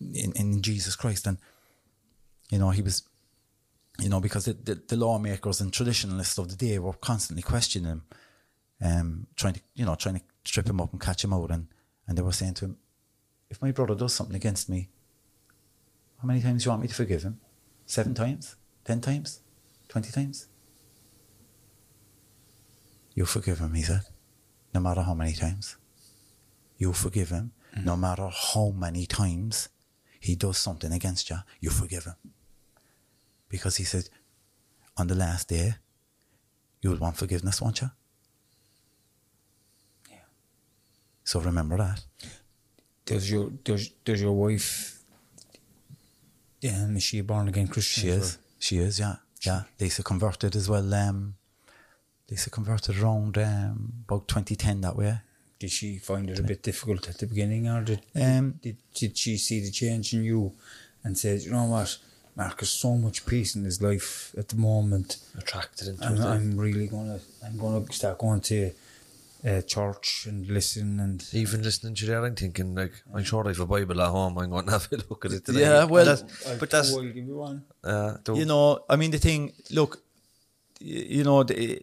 [0.00, 1.26] in, in Jesus Christ.
[1.26, 1.38] And,
[2.50, 3.02] you know, he was,
[3.98, 7.90] you know, because the, the, the lawmakers and traditionalists of the day were constantly questioning
[7.90, 8.02] him,
[8.82, 11.50] um, trying to, you know, trying to trip him up and catch him out.
[11.50, 11.68] And,
[12.06, 12.76] and they were saying to him,
[13.48, 14.90] if my brother does something against me,
[16.20, 17.40] how many times do you want me to forgive him?
[17.86, 18.56] Seven times?
[18.84, 19.40] Ten times?
[19.88, 20.48] Twenty times?
[23.14, 24.02] You forgive him, he said,
[24.74, 25.76] no matter how many times.
[26.78, 27.52] You'll forgive him,
[27.84, 29.68] no matter how many times
[30.20, 32.16] he does something against you, you forgive him.
[33.48, 34.08] Because he said,
[34.96, 35.74] on the last day,
[36.80, 37.90] you'll want forgiveness, won't you?
[40.10, 40.16] Yeah.
[41.22, 42.04] So remember that.
[43.04, 45.02] Does your does does your wife?
[46.66, 48.02] Um, is she a born again Christian?
[48.02, 48.38] She is.
[48.58, 49.16] She is, yeah.
[49.44, 49.64] Yeah.
[49.78, 50.94] Lisa converted as well.
[50.94, 51.34] Um,
[52.30, 55.18] Lisa converted around um, about 2010 that way.
[55.58, 59.16] Did she find it a bit difficult at the beginning, or did Um, did, did
[59.16, 60.52] she see the change in you
[61.04, 61.96] and said, you know what,
[62.36, 65.18] Mark has so much peace in his life at the moment.
[65.38, 66.24] Attracted into I'm, it.
[66.24, 68.72] I'm really gonna I'm gonna start going to
[69.46, 73.48] uh, church and listen and Even listening to that, I'm thinking like, I'm sure I
[73.50, 74.36] have a Bible at home.
[74.38, 75.60] I'm going to have a look at it today.
[75.60, 77.62] Yeah, well, That's- but that's I'll give you one.
[77.84, 80.02] uh, you know, I mean, the thing, look,
[80.80, 81.80] you know, the,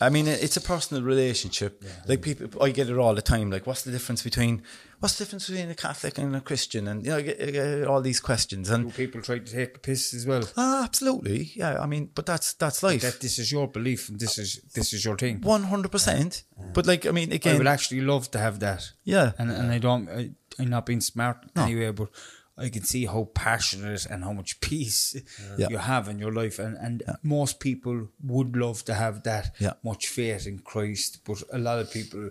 [0.00, 1.84] I mean, it's a personal relationship.
[2.06, 3.50] Like people, I get it all the time.
[3.50, 4.62] Like, what's the difference between
[5.00, 6.86] what's the difference between a Catholic and a Christian?
[6.88, 8.68] And you know, I get, I get all these questions.
[8.68, 10.44] Do And people try to take the piss as well?
[10.56, 11.80] ah, absolutely, yeah.
[11.80, 13.02] I mean, but that's that's life.
[13.02, 15.40] That this is your belief and this is this is your thing.
[15.42, 16.44] One hundred percent.
[16.72, 18.92] But like, I mean, again, I would actually love to have that.
[19.04, 19.32] Yeah.
[19.38, 22.08] And and I don't I, I'm not being smart anyway, but
[22.60, 25.16] I can see how passionate and how much peace
[25.58, 25.68] Yeah.
[25.70, 29.74] you have in your life and, and most people would love to have that Yeah.
[29.82, 32.30] much faith in Christ, but a lot of people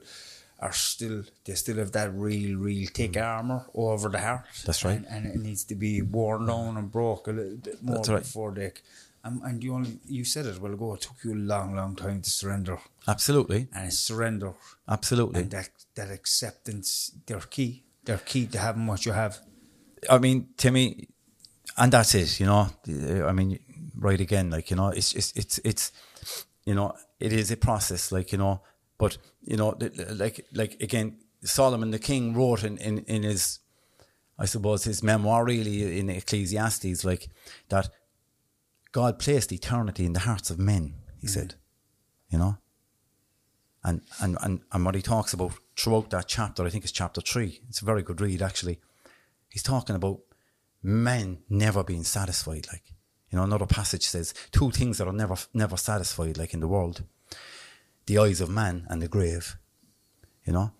[0.61, 4.45] are still they still have that real, real thick armor over the heart.
[4.53, 4.63] Mm.
[4.65, 4.97] That's right.
[4.97, 8.09] and, and it needs to be worn down and broke a little bit more That's
[8.09, 8.23] right.
[8.23, 8.71] before they.
[9.23, 10.93] Um, and you only you said it while ago.
[10.95, 13.67] It took you a long, long time to surrender, Absolutely.
[13.73, 14.53] and surrender
[14.87, 15.41] Absolutely.
[15.41, 17.11] and that that acceptance.
[17.25, 17.83] They're key.
[18.05, 19.39] They're key to having what you have.
[20.09, 21.07] I mean, Timmy,
[21.77, 22.39] and that's it.
[22.39, 22.69] You know,
[23.25, 23.59] I mean,
[23.95, 25.91] right again, like you know, it's it's it's it's
[26.65, 28.61] you know, it is a process, like you know,
[28.97, 29.77] but you know,
[30.11, 33.59] like like again, Solomon the king wrote in in in his,
[34.37, 37.29] I suppose, his memoir, really in Ecclesiastes, like
[37.69, 37.89] that.
[38.91, 40.95] God placed eternity in the hearts of men.
[41.21, 41.29] He mm.
[41.29, 41.53] said,
[42.31, 42.57] you know,
[43.83, 47.21] and, and and and what he talks about throughout that chapter, I think it's chapter
[47.21, 47.61] three.
[47.69, 48.79] It's a very good read, actually
[49.49, 50.19] he's talking about
[50.81, 52.67] men never being satisfied.
[52.71, 52.83] Like,
[53.29, 56.67] you know, another passage says two things that are never never satisfied, like in the
[56.67, 57.03] world:
[58.05, 59.57] the eyes of man and the grave.
[60.45, 60.71] You know,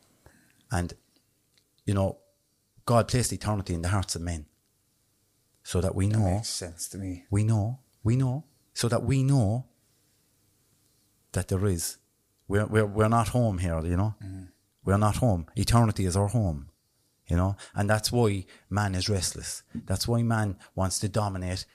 [0.72, 0.94] and
[1.86, 2.18] you know,
[2.86, 4.46] God placed eternity in the hearts of men,
[5.64, 7.26] so that we know, Makes sense to me.
[7.30, 9.66] we know, we know, so that we know
[11.34, 11.98] that there is.
[12.48, 13.80] We're we're we're not home here.
[13.86, 14.46] You know, mm-hmm.
[14.84, 15.46] we're not home.
[15.56, 16.69] Eternity is our home
[17.30, 17.56] you know?
[17.76, 19.64] And that's why man is restless.
[19.86, 21.66] That's why man wants to dominate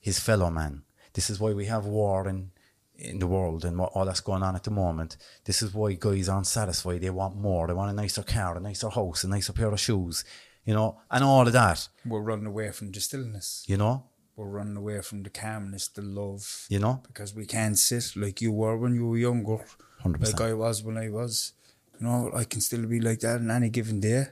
[0.00, 0.82] his fellow man.
[1.14, 2.50] This is why we have war in
[2.94, 5.16] in the world and what, all that's going on at the moment.
[5.44, 7.00] This is why guys aren't satisfied.
[7.00, 7.66] They want more.
[7.66, 10.24] They want a nicer car a nicer house a nicer pair of shoes
[10.64, 11.00] you know?
[11.10, 11.88] And all of that.
[12.06, 13.64] We're running away from the stillness.
[13.66, 14.04] you know?
[14.36, 16.66] We're running away from the calmness, the love.
[16.68, 17.02] you know?
[17.06, 19.58] Because we can't sit like you were when you were younger,
[20.02, 20.20] 100%.
[20.24, 21.52] like I was when I was.
[22.00, 24.26] You know, I can still be like that on any given day.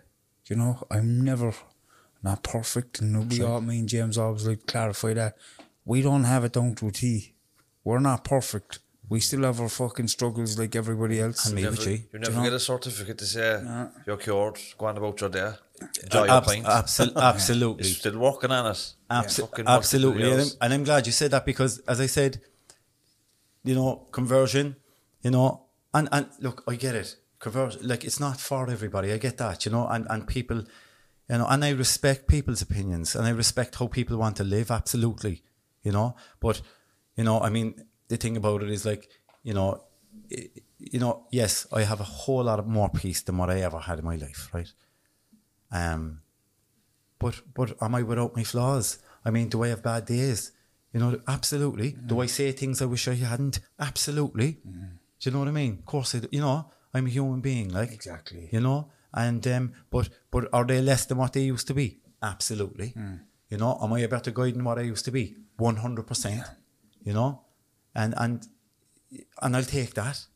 [0.51, 1.55] You know, I'm never
[2.22, 5.36] not perfect, and we all, me and James always like clarify that
[5.85, 7.35] we don't have it down to a T.
[7.85, 8.81] We're not perfect.
[9.09, 11.47] We still have our fucking struggles like everybody else.
[11.47, 13.62] And me Never, with you you never get a certificate to say
[14.06, 15.52] you're cured, go on about your day.
[16.02, 16.66] Enjoy Uh, your abs- pint.
[16.66, 18.94] absol- absolutely You're still working on it.
[19.10, 22.40] Abso- Fucking absolutely, and I'm, and I'm glad you said that because, as I said,
[23.64, 24.77] you know, conversion,
[25.22, 25.62] you know,
[25.94, 27.16] and and look, I get it.
[27.40, 29.12] Conversion, like it's not for everybody.
[29.12, 30.58] I get that, you know, and and people,
[31.28, 34.70] you know, and I respect people's opinions and I respect how people want to live.
[34.70, 35.42] Absolutely,
[35.82, 36.60] you know, but
[37.16, 37.74] you know, I mean,
[38.08, 39.08] the thing about it is like,
[39.42, 39.82] you know,
[40.30, 40.50] i-
[40.92, 43.78] you know, yes, I have a whole lot of more peace than what I ever
[43.80, 44.72] had in my life, right?
[45.72, 46.20] Um,
[47.18, 48.98] but but am I without my flaws?
[49.24, 50.52] I mean, do I have bad days?
[50.92, 51.92] You know, absolutely.
[52.06, 53.60] Do I say things I wish I hadn't?
[53.78, 54.58] Absolutely.
[54.64, 55.78] Do you know what I mean?
[55.78, 56.28] Of course, I do.
[56.32, 58.48] You know, I'm a human being, like Exactly.
[58.52, 62.00] You know, and um, but but are they less than what they used to be?
[62.22, 62.94] Absolutely.
[63.48, 65.36] You know, am I a better guy than what I used to be?
[65.56, 66.44] One hundred percent.
[67.02, 67.42] You know,
[67.94, 68.46] and and
[69.42, 70.26] and I'll take that.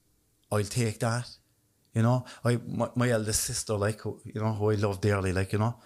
[0.51, 1.28] I'll take that.
[1.94, 5.32] You know, I my, my eldest sister, like who, you know, who I love dearly,
[5.32, 5.76] like you know,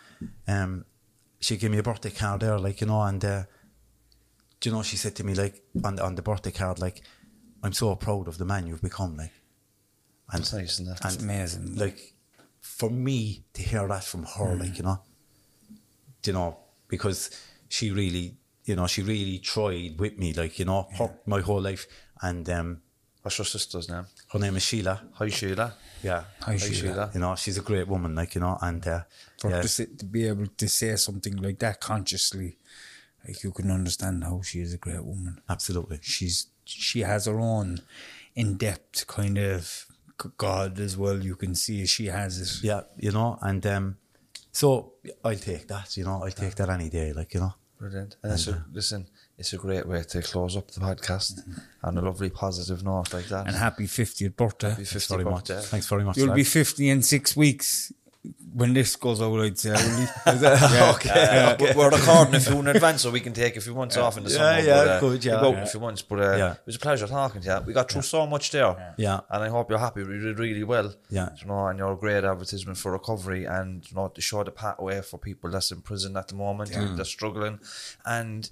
[0.47, 0.85] um,
[1.40, 3.43] she gave me a birthday card there, like you know, and uh,
[4.61, 7.03] do you know, she said to me like on the, on the birthday card, like,
[7.62, 9.32] I'm so proud of the man you've become, like,
[10.33, 11.77] and That's nice, and It's amazing.
[11.77, 12.15] like
[12.61, 15.01] for me to hear that from her, like you know,
[16.25, 17.31] you know, because
[17.69, 21.61] she really, you know, she really tried with me, like you know, her, my whole
[21.61, 21.87] life,
[22.23, 22.83] and um,
[23.23, 24.07] What's your sister's name?
[24.33, 25.03] her name is Sheila.
[25.15, 25.75] Hi, Sheila.
[26.03, 27.11] Yeah, Hi, Sheila.
[27.15, 29.01] You know, she's a great woman, like you know, and uh,
[29.41, 32.59] For yeah, to, sit, to be able to say something like that consciously,
[33.27, 35.41] like you can understand how she is a great woman.
[35.49, 35.99] absolutely.
[36.03, 37.81] She's she has her own
[38.35, 39.87] in depth kind of
[40.36, 41.19] God as well.
[41.23, 42.65] You can see she has it.
[42.65, 43.97] Yeah, you know, and um,
[44.53, 44.93] so
[45.24, 45.97] I'll take that.
[45.97, 47.55] You know, I'll take that any day, like you know.
[47.78, 48.16] Brilliant.
[48.24, 49.07] And it's a, listen,
[49.39, 51.40] it's a great way to close up the podcast
[51.85, 53.47] on a lovely positive note like that.
[53.47, 54.70] And happy fiftieth birthday.
[54.70, 55.49] Happy 50th Very much.
[55.49, 55.62] birthday.
[55.62, 56.16] Thanks very much.
[56.16, 57.93] You'll be fifty in six weeks
[58.55, 59.39] when this goes out.
[59.41, 59.71] I'd say.
[59.71, 60.07] will you?
[60.27, 63.97] Uh, we're- We're recording a few in advance, so we can take a few months
[63.97, 64.61] off in the Yeah, summer.
[64.61, 65.39] yeah, but, uh, good, yeah.
[65.39, 65.63] About Yeah.
[65.63, 66.53] a few months, but uh, Yeah.
[66.53, 67.61] it was a pleasure talking to you.
[67.67, 69.21] We got through so much there, Yeah.
[69.31, 70.03] and I hope you're happy.
[70.03, 71.29] We did really well, Yeah.
[71.41, 74.51] You know, and you're a great advertisement for recovery, and you know, to show the
[74.51, 77.61] pathway for people that's in prison at the moment, they're struggling,
[78.05, 78.51] and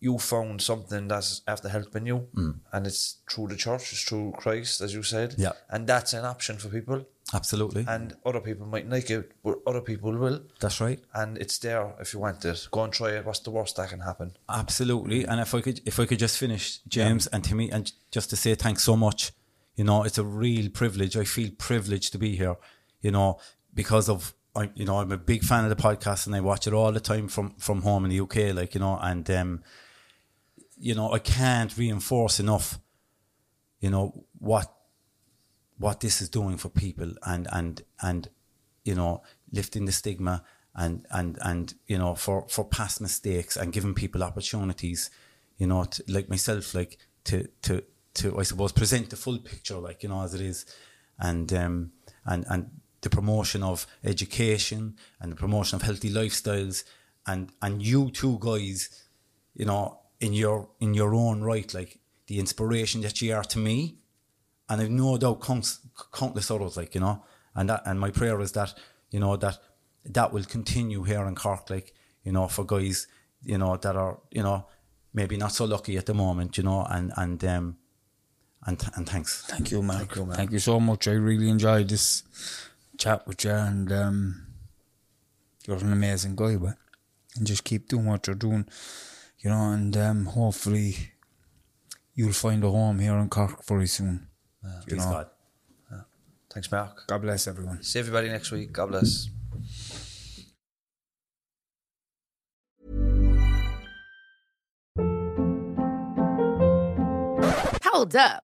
[0.00, 2.28] you found something that's after helping you,
[2.72, 5.52] and it's through the church, it's through Christ, as you said, Yeah.
[5.70, 7.04] and that's an option for people.
[7.34, 7.84] Absolutely.
[7.86, 10.40] And other people might like it, but other people will.
[10.60, 10.98] That's right.
[11.12, 12.68] And it's there if you want it.
[12.70, 13.26] Go and try it.
[13.26, 14.32] What's the worst that can happen?
[14.48, 15.24] Absolutely.
[15.26, 18.36] And if I could, if I could just finish, James and Timmy, and just to
[18.36, 19.32] say thanks so much.
[19.76, 21.16] You know, it's a real privilege.
[21.16, 22.56] I feel privileged to be here.
[23.02, 23.38] You know,
[23.74, 26.66] because of I, you know, I'm a big fan of the podcast, and I watch
[26.66, 28.54] it all the time from from home in the UK.
[28.54, 29.62] Like you know, and um,
[30.78, 32.78] you know, I can't reinforce enough.
[33.80, 34.72] You know what
[35.78, 38.28] what this is doing for people and and and
[38.84, 39.22] you know
[39.52, 40.42] lifting the stigma
[40.74, 45.10] and and and you know for for past mistakes and giving people opportunities
[45.56, 47.82] you know to, like myself like to to
[48.14, 50.66] to I suppose present the full picture like you know as it is
[51.18, 51.92] and um
[52.26, 56.82] and and the promotion of education and the promotion of healthy lifestyles
[57.26, 59.04] and and you two guys
[59.54, 63.58] you know in your in your own right like the inspiration that you are to
[63.58, 63.98] me
[64.68, 65.80] and I've no doubt counts,
[66.12, 67.24] countless others, like you know,
[67.54, 68.74] and that and my prayer is that
[69.10, 69.58] you know that
[70.04, 73.06] that will continue here in Cork, like you know, for guys,
[73.42, 74.66] you know, that are you know
[75.14, 77.76] maybe not so lucky at the moment, you know, and and um
[78.66, 79.44] and and thanks.
[79.46, 79.98] Thank you, Mark.
[79.98, 81.08] Thank you, Thank you so much.
[81.08, 82.22] I really enjoyed this
[82.98, 84.46] chat with you, and um,
[85.66, 86.76] you're an amazing guy, but
[87.36, 88.66] and just keep doing what you're doing,
[89.40, 91.12] you know, and um, hopefully
[92.14, 94.28] you'll find a home here in Cork very soon.
[94.62, 94.80] Yeah.
[94.88, 95.04] you know.
[95.04, 95.28] God.
[96.50, 97.06] Thanks, Mark.
[97.06, 97.82] God bless everyone.
[97.82, 98.72] See everybody next week.
[98.72, 99.28] God bless.
[107.84, 108.47] Hold up.